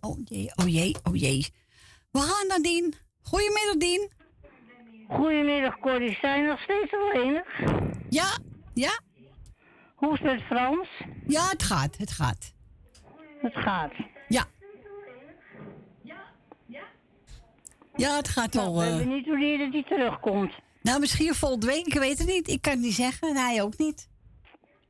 Oh 0.00 0.18
jee, 0.24 0.52
oh 0.56 0.68
jee, 0.68 0.96
oh 1.02 1.16
jee. 1.16 1.46
We 2.10 2.18
gaan 2.18 2.46
naar 2.46 2.58
Dien. 2.58 2.94
Goedemiddag, 3.22 3.76
Dien. 3.76 4.10
Goedemiddag, 5.08 5.78
Corrie. 5.78 6.18
Zijn 6.20 6.46
nog 6.46 6.60
steeds 6.60 6.92
alleenig? 6.92 7.46
Ja, 8.08 8.38
ja. 8.74 9.00
Hoe 9.94 10.12
is 10.12 10.20
het 10.22 10.42
Frans? 10.42 10.88
Ja, 11.26 11.48
het 11.48 11.62
gaat, 11.62 11.96
het 11.96 12.10
gaat. 12.10 12.52
Het 13.40 13.54
gaat. 13.54 13.92
Ja. 14.28 14.44
Ja, 17.96 18.16
het 18.16 18.28
gaat 18.28 18.54
wel. 18.54 18.76
We 18.78 18.84
eh, 18.84 18.88
hebben 18.88 19.08
niet 19.14 19.26
wanneer 19.26 19.58
dat 19.58 19.72
hij 19.72 19.82
terugkomt. 19.82 20.52
Nou, 20.82 21.00
misschien 21.00 21.34
volgende 21.34 21.66
week, 21.66 21.86
ik 21.86 21.94
weet 21.94 22.18
het 22.18 22.26
niet. 22.26 22.48
Ik 22.48 22.62
kan 22.62 22.72
het 22.72 22.80
niet 22.80 22.94
zeggen 22.94 23.28
en 23.28 23.36
hij 23.36 23.62
ook 23.62 23.78
niet. 23.78 24.08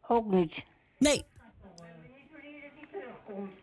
Ook 0.08 0.26
niet? 0.26 0.52
Nee. 1.00 1.24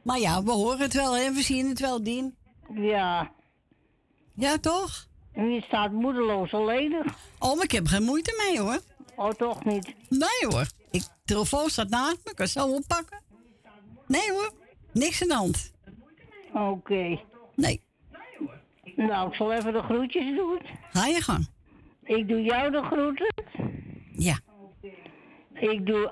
Maar 0.02 0.20
ja, 0.20 0.44
we 0.44 0.52
horen 0.52 0.80
het 0.80 0.94
wel 0.94 1.18
en 1.18 1.34
we 1.34 1.42
zien 1.42 1.70
het 1.70 1.80
wel, 1.80 2.04
Dien. 2.04 2.36
Ja. 2.74 3.32
Ja, 4.34 4.58
toch? 4.58 5.08
En 5.32 5.50
je 5.54 5.62
staat 5.62 5.92
moedeloos 5.92 6.54
alleenig. 6.54 7.06
Oh, 7.40 7.56
maar 7.56 7.64
ik 7.64 7.72
heb 7.72 7.88
geen 7.88 8.04
moeite 8.04 8.44
mee, 8.48 8.60
hoor. 8.60 8.80
Oh, 9.16 9.30
toch 9.30 9.66
niet? 9.66 9.94
Nee, 10.10 10.50
hoor. 10.52 10.66
Ik, 10.92 11.04
telefoon 11.26 11.70
staat 11.70 11.90
naast 11.90 12.18
me, 12.24 12.30
ik 12.30 12.36
kan 12.36 12.46
het 12.46 12.50
zo 12.50 12.68
oppakken. 12.68 13.22
Nee, 14.08 14.32
hoor. 14.32 14.52
Niks 14.92 15.22
aan 15.22 15.28
de 15.28 15.34
hand. 15.34 15.74
Oké. 16.54 17.20
Nee. 17.56 17.82
Nou, 18.96 19.30
ik 19.30 19.36
zal 19.36 19.54
even 19.54 19.74
de 19.74 19.82
groetjes 19.82 20.36
doen. 20.36 20.62
Ga 20.92 21.06
je 21.06 21.22
gang. 21.22 21.48
Ik 22.04 22.28
doe 22.28 22.42
jou 22.42 22.72
de 22.72 22.82
groeten. 22.82 23.34
Ja. 24.12 24.40
Ik 25.54 25.86
doe, 25.86 26.12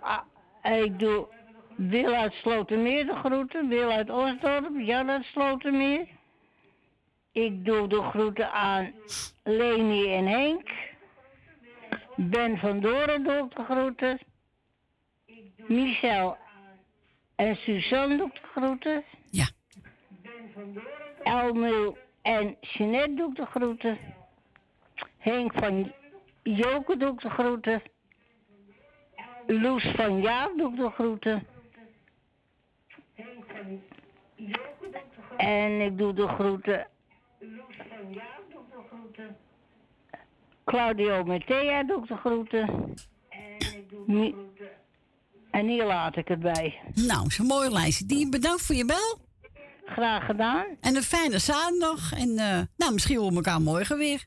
ik 0.74 1.00
doe 1.00 1.28
Wil 1.76 2.14
uit 2.14 2.34
Slotermeer 2.34 3.06
de 3.06 3.16
groeten. 3.16 3.68
Wil 3.68 3.92
uit 3.92 4.10
Osdorp, 4.10 4.70
Jan 4.78 5.10
uit 5.10 5.24
Slotermeer. 5.24 6.08
Ik 7.32 7.66
doe 7.66 7.88
de 7.88 8.02
groeten 8.02 8.52
aan 8.52 8.94
Leni 9.44 10.14
en 10.14 10.26
Henk. 10.26 10.70
Ben 12.16 12.58
van 12.58 12.80
Doren 12.80 13.24
doe 13.24 13.46
ik 13.46 13.56
de 13.56 13.64
groeten. 13.64 14.20
Michel 15.68 16.38
en 17.36 17.56
Suzanne 17.56 18.18
doe 18.18 18.28
ik 18.28 18.34
de 18.34 18.48
groeten. 18.48 19.04
Ja. 19.30 19.48
Elmil 21.24 21.98
en 22.22 22.58
Jeanette 22.60 23.16
doe 23.16 23.30
ik 23.30 23.36
de 23.36 23.46
groeten. 23.46 23.98
Henk 25.18 25.54
van 25.54 25.92
Joke 26.44 26.98
doe 26.98 27.14
ik 27.14 27.22
de 27.22 27.30
groeten. 27.30 27.82
Loes 29.48 29.84
van 29.96 30.22
Jaap 30.22 30.58
doe 30.58 30.72
ik 30.72 30.78
de 30.78 30.90
groeten. 30.90 31.48
En 35.38 35.82
ik 35.82 35.98
doe 35.98 36.14
de 36.14 36.28
groeten. 36.28 36.88
Claudio 40.66 41.24
Mattea 41.24 41.84
doe 41.84 42.02
ik 42.02 42.08
de 42.08 42.16
groeten. 42.16 42.94
En 45.52 45.68
hier 45.68 45.86
laat 45.86 46.18
ik 46.18 46.28
het 46.28 46.40
bij. 46.40 46.80
Nou, 46.94 47.30
zo'n 47.32 47.46
mooie 47.46 47.72
lijstje. 47.72 48.06
Die 48.06 48.30
bedankt 48.30 48.62
voor 48.62 48.76
je 48.76 48.86
bel. 48.86 49.20
Graag 49.86 50.26
gedaan. 50.26 50.66
En 50.82 50.96
een 50.96 51.04
fijne 51.04 51.40
zaterdag. 51.40 52.14
En 52.14 52.38
eh, 52.38 52.62
nou, 52.78 52.94
misschien 52.94 53.18
horen 53.18 53.32
we 53.32 53.36
elkaar 53.36 53.62
morgen 53.62 53.98
weer. 53.98 54.26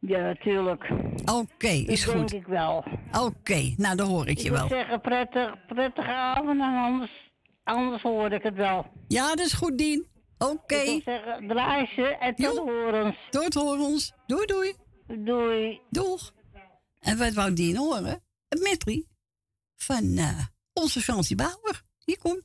Ja, 0.00 0.18
natuurlijk. 0.20 0.90
Oké, 1.32 1.68
is 1.68 2.04
Dat 2.04 2.14
goed. 2.14 2.28
denk 2.30 2.42
ik 2.42 2.46
wel. 2.48 2.84
Oké, 3.20 3.74
nou 3.76 3.96
dan 3.96 4.08
hoor 4.08 4.22
ik 4.28 4.38
Ik 4.38 4.44
je 4.44 4.50
wel. 4.50 4.68
zeggen, 4.68 5.00
prettig, 5.00 5.66
prettige 5.66 6.12
avond 6.12 6.60
en 6.60 6.76
anders, 6.76 7.30
anders 7.64 8.02
hoor 8.02 8.32
ik 8.32 8.42
het 8.42 8.54
wel. 8.54 8.86
Ja, 9.08 9.28
dat 9.34 9.46
is 9.46 9.52
goed, 9.52 9.78
Dien. 9.78 10.06
Oké. 10.38 10.74
Ik 10.76 11.04
wil 11.04 11.14
zeggen, 11.14 11.48
draai 11.48 11.86
ze 11.86 12.02
en 12.02 12.34
tot 12.34 12.58
horens. 12.58 13.16
Tot 13.30 13.54
horens. 13.54 14.12
Doei, 14.26 14.46
doei. 14.46 14.74
Doei. 15.06 15.80
Doeg. 15.90 16.32
En 17.00 17.18
wat 17.18 17.32
wou 17.32 17.52
Dien 17.52 17.76
horen? 17.76 18.22
Een 18.48 18.62
medley 18.62 19.04
van 19.76 20.16
eh, 20.16 20.38
onze 20.72 21.00
Fransie 21.00 21.36
Bauer. 21.36 21.82
Hier 22.04 22.18
komt 22.18 22.44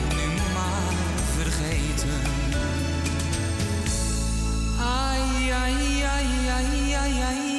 Ai, 4.83 5.51
ai, 5.51 6.03
ai, 6.03 6.49
ai, 6.49 6.93
ai, 6.95 7.21
ai, 7.21 7.50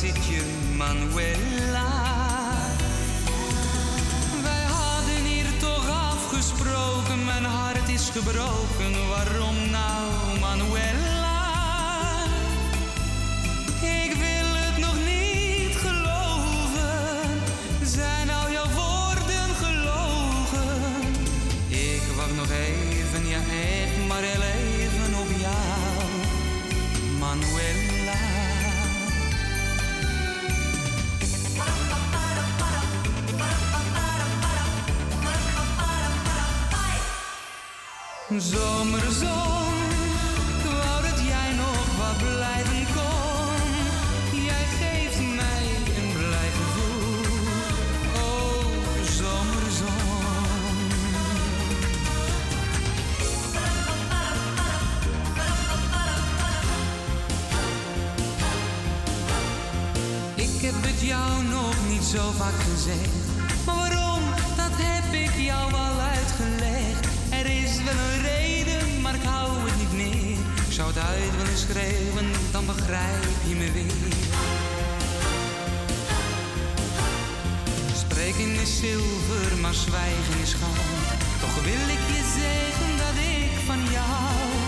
zit 0.00 0.26
je, 0.26 0.42
Manuela? 0.76 1.86
Wij 4.42 4.62
hadden 4.62 5.24
hier 5.24 5.46
toch 5.58 5.88
afgesproken, 5.88 7.24
mijn 7.24 7.44
hart 7.44 7.88
is 7.88 8.10
gebroken. 8.10 9.08
Waarom 9.08 9.70
nou, 9.70 10.38
Manuela? 10.40 11.42
Ik 13.80 14.12
wil 14.12 14.48
het 14.62 14.78
nog 14.78 14.94
niet 14.94 15.76
geloven. 15.76 17.28
Zijn 17.82 18.30
al 18.30 18.50
jouw 18.50 18.70
woorden 18.74 19.48
gelogen? 19.62 21.12
Ik 21.68 22.02
wacht 22.16 22.36
nog 22.36 22.50
even, 22.50 23.28
ja 23.28 23.40
maar 24.08 24.22
heel 24.22 24.42
even 24.42 24.63
Zomerzon, 38.38 39.74
ik 40.58 40.64
wou 40.64 41.02
dat 41.02 41.20
jij 41.26 41.52
nog 41.56 41.96
wat 41.98 42.18
blijven 42.18 42.86
kon. 42.94 44.42
Jij 44.42 44.64
geeft 44.78 45.18
mij 45.18 45.66
een 45.96 46.12
blij 46.12 46.50
gevoel. 46.58 47.24
Oh, 48.16 48.64
zomerzon. 49.04 49.92
Ik 60.34 60.60
heb 60.60 60.74
het 60.82 61.00
jou 61.00 61.44
nog 61.44 61.74
niet 61.88 62.04
zo 62.04 62.30
vaak 62.30 62.60
gezegd. 62.72 63.10
Maar 63.66 63.74
waarom, 63.74 64.22
dat 64.56 64.72
heb 64.72 65.12
ik 65.12 65.34
jou 65.36 65.72
al 65.72 66.00
uitgelegd. 66.00 66.53
Wel 67.94 68.08
een 68.14 68.22
reden, 68.22 69.00
maar 69.00 69.14
ik 69.14 69.22
hou 69.22 69.48
het 69.68 69.76
niet 69.78 69.92
meer. 69.92 70.38
Ik 70.66 70.72
zou 70.72 70.88
het 70.92 70.98
uit 70.98 71.36
willen 71.36 71.58
schreeuwen, 71.66 72.28
dan 72.52 72.66
begrijp 72.66 73.24
je 73.48 73.54
me 73.54 73.72
weer. 73.72 74.12
Spreken 78.04 78.50
is 78.64 78.78
zilver, 78.78 79.56
maar 79.60 79.74
zwijgen 79.74 80.40
is 80.42 80.52
goud. 80.52 81.20
Toch 81.40 81.56
wil 81.64 81.88
ik 81.96 82.04
je 82.14 82.22
zeggen 82.40 82.90
dat 83.04 83.16
ik 83.36 83.52
van 83.66 83.82
jou 83.92 84.63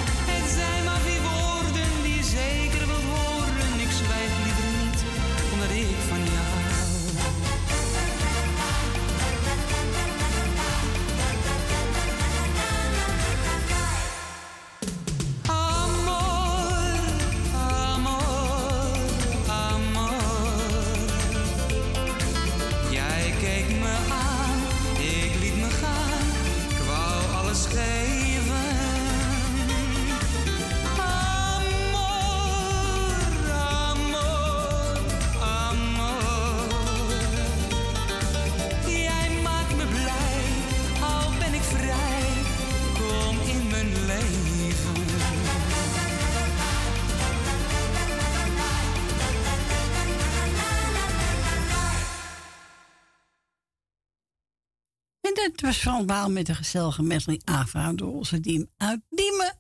Dat 55.57 55.65
was 55.65 55.79
Frans 55.79 56.05
Baal 56.05 56.31
met 56.31 56.47
de 56.47 56.55
gezellige 56.55 57.03
medley 57.03 57.41
aangevraagd 57.45 57.99
door 57.99 58.13
onze 58.13 58.41
team 58.41 58.69
uit 58.77 59.01
Diemen. 59.11 59.59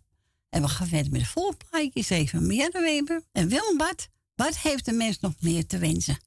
En 0.48 0.62
we 0.62 0.68
gaan 0.68 0.86
verder 0.86 1.12
met 1.12 1.20
de 1.20 1.26
volplaatjes 1.26 2.10
even 2.10 2.46
meer 2.46 2.70
de 2.70 2.80
Weber. 2.80 3.22
En 3.32 3.48
Willem 3.48 3.76
Bart, 3.76 4.08
wat 4.34 4.58
heeft 4.58 4.84
de 4.84 4.92
mens 4.92 5.20
nog 5.20 5.32
meer 5.40 5.66
te 5.66 5.78
wensen? 5.78 6.18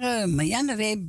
Maar 0.00 0.28
uh, 0.28 0.34
Marianne 0.34 0.74
Reep, 0.74 1.06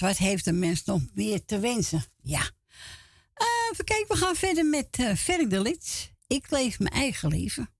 Wat 0.00 0.18
heeft 0.18 0.44
de 0.44 0.52
mens 0.52 0.84
nog 0.84 1.00
meer 1.14 1.44
te 1.44 1.58
wensen? 1.58 2.04
Ja. 2.22 2.40
Uh, 2.40 3.78
kijken, 3.84 4.08
we 4.08 4.16
gaan 4.16 4.34
verder 4.34 4.66
met 4.66 4.98
uh, 5.00 5.14
Ik 6.26 6.50
leef 6.50 6.78
mijn 6.78 6.94
eigen 6.94 7.28
leven. 7.28 7.70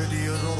üzülüyorum 0.00 0.59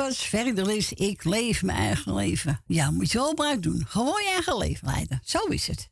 pas 0.00 0.18
verder 0.18 0.70
is. 0.70 0.92
Ik 0.92 1.24
leef 1.24 1.62
mijn 1.62 1.78
eigen 1.78 2.14
leven. 2.14 2.62
Ja, 2.66 2.90
moet 2.90 3.12
je 3.12 3.18
wel 3.18 3.28
gebruik 3.28 3.62
doen. 3.62 3.86
Gewoon 3.86 4.22
je 4.22 4.28
eigen 4.28 4.56
leven 4.56 4.86
leiden. 4.86 5.20
Zo 5.24 5.38
is 5.38 5.66
het. 5.66 5.90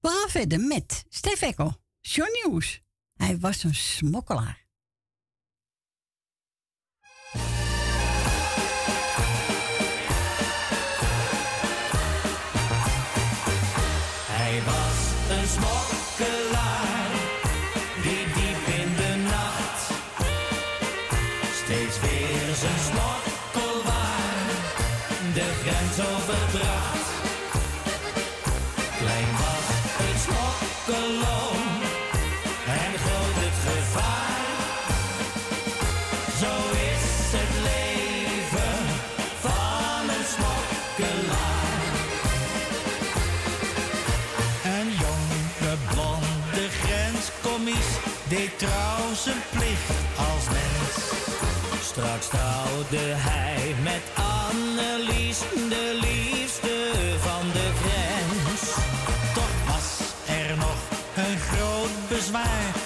We 0.00 0.08
gaan 0.08 0.28
verder 0.28 0.60
met 0.60 1.04
Stef 1.08 1.42
Eckel, 1.42 1.76
John 2.00 2.30
Nieuws. 2.32 2.80
Hij 3.16 3.38
was 3.38 3.64
een 3.64 3.74
smokkelaar. 3.74 4.67
deed 48.28 48.58
trouw 48.58 49.14
zijn 49.14 49.42
plicht 49.50 49.90
als 50.16 50.44
mens. 50.44 50.94
Straks 51.82 52.28
trouwde 52.28 53.04
hij 53.14 53.74
met 53.82 54.02
Annelies, 54.14 55.38
de 55.68 55.98
liefste 56.00 56.92
van 57.18 57.50
de 57.52 57.68
grens. 57.80 58.60
Toch 59.34 59.56
was 59.66 59.88
er 60.26 60.56
nog 60.56 60.78
een 61.16 61.38
groot 61.38 62.08
bezwaar 62.08 62.77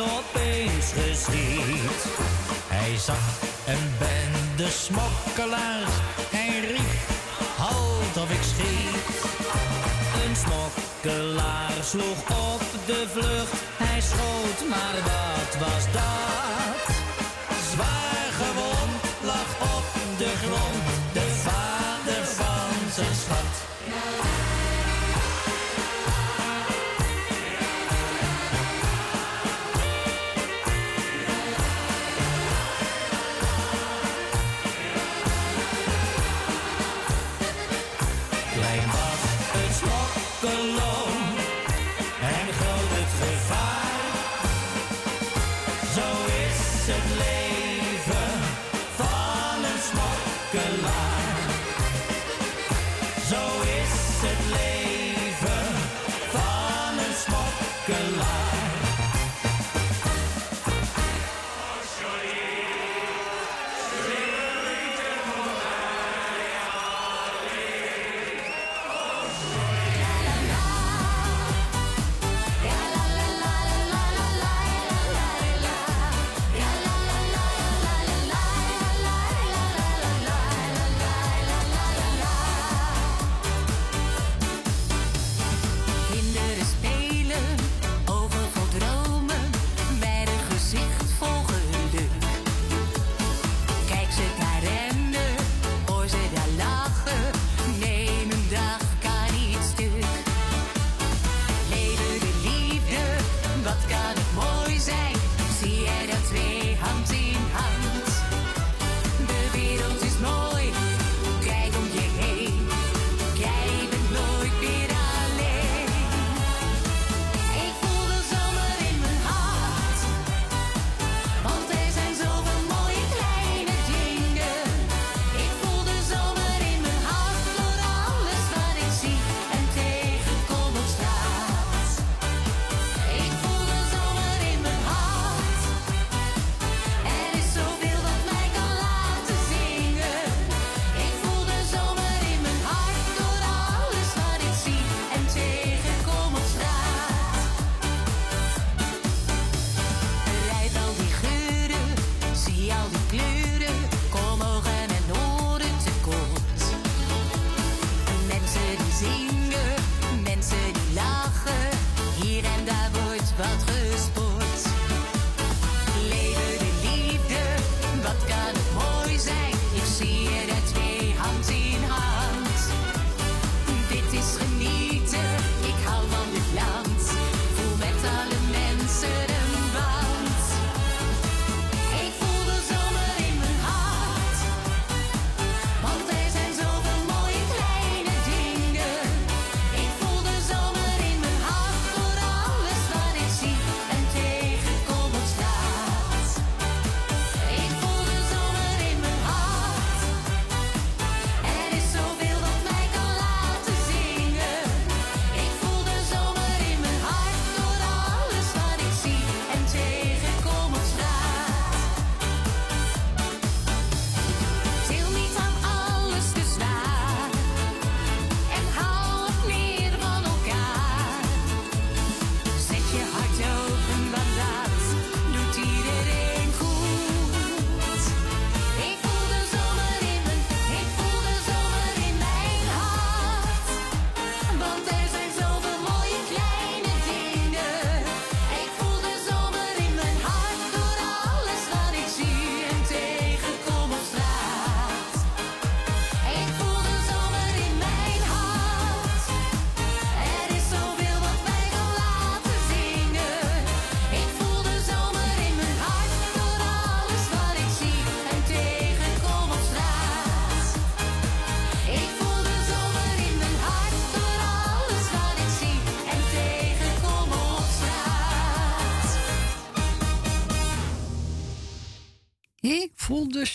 opeens 0.00 0.92
geschiet. 0.92 2.04
Hij 2.66 2.96
zag 2.96 3.24
een 3.66 3.92
bende 3.98 4.70
smokkelaars, 4.70 5.94
hij 6.30 6.60
riep, 6.60 7.08
halt 7.56 8.16
of 8.22 8.30
ik 8.30 8.42
schiet. 8.42 9.16
Een 10.24 10.36
smokkelaar 10.36 11.72
sloeg 11.82 12.20
op 12.52 12.62
de 12.86 13.04
vlucht, 13.12 13.62
hij 13.76 14.00
schoot, 14.00 14.68
maar 14.68 14.94
wat 15.04 15.68
was 15.68 15.92
dat? 15.92 16.67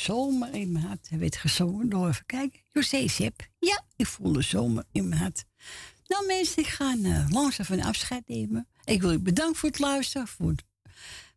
Zomer 0.03 0.53
in 0.53 0.71
mijn 0.71 0.85
hart. 0.85 1.09
Hij 1.09 1.19
werd 1.19 1.35
gezongen 1.35 1.89
door, 1.89 2.07
even 2.07 2.25
kijken, 2.25 2.59
José 2.71 3.07
Sepp. 3.07 3.47
Ja, 3.59 3.83
ik 3.95 4.07
voel 4.07 4.31
de 4.31 4.41
zomer 4.41 4.83
in 4.91 5.09
mijn 5.09 5.21
hart. 5.21 5.45
Nou 6.07 6.25
mensen, 6.25 6.57
ik 6.57 6.67
ga 6.67 6.97
eh, 7.03 7.29
langzaam 7.29 7.65
van 7.65 7.81
afscheid 7.81 8.27
nemen. 8.27 8.67
Ik 8.83 9.01
wil 9.01 9.11
u 9.11 9.19
bedanken 9.19 9.55
voor 9.55 9.69
het 9.69 9.79
luisteren, 9.79 10.27
voor 10.27 10.49
het, 10.49 10.63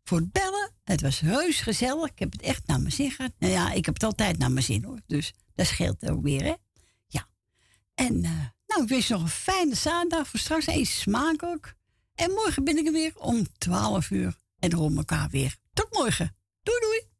voor 0.04 0.18
het 0.18 0.32
bellen. 0.32 0.70
Het 0.84 1.00
was 1.00 1.20
heus 1.20 1.60
gezellig. 1.60 2.10
Ik 2.10 2.18
heb 2.18 2.32
het 2.32 2.42
echt 2.42 2.66
naar 2.66 2.80
mijn 2.80 2.92
zin 2.92 3.10
gehad. 3.10 3.32
Nou 3.38 3.52
ja, 3.52 3.72
ik 3.72 3.84
heb 3.84 3.94
het 3.94 4.02
altijd 4.02 4.38
naar 4.38 4.52
mijn 4.52 4.64
zin 4.64 4.84
hoor. 4.84 5.00
Dus 5.06 5.32
dat 5.54 5.66
scheelt 5.66 6.10
ook 6.10 6.22
weer, 6.22 6.42
hè. 6.42 6.54
Ja. 7.06 7.28
En 7.94 8.24
eh, 8.24 8.30
nou, 8.66 8.82
ik 8.82 8.88
wens 8.88 9.06
je 9.06 9.12
nog 9.12 9.22
een 9.22 9.28
fijne 9.28 9.74
zaterdag. 9.74 10.28
Voor 10.28 10.40
straks 10.40 10.66
eet 10.66 10.86
smakelijk. 10.86 11.74
En 12.14 12.30
morgen 12.30 12.64
ben 12.64 12.76
ik 12.76 12.86
er 12.86 12.92
weer 12.92 13.18
om 13.18 13.46
12 13.58 14.10
uur. 14.10 14.38
En 14.58 14.70
dan 14.70 14.78
horen 14.78 14.96
elkaar 14.96 15.28
weer. 15.28 15.56
Tot 15.72 15.92
morgen. 15.92 16.36
Doei 16.62 16.80
doei. 16.80 17.15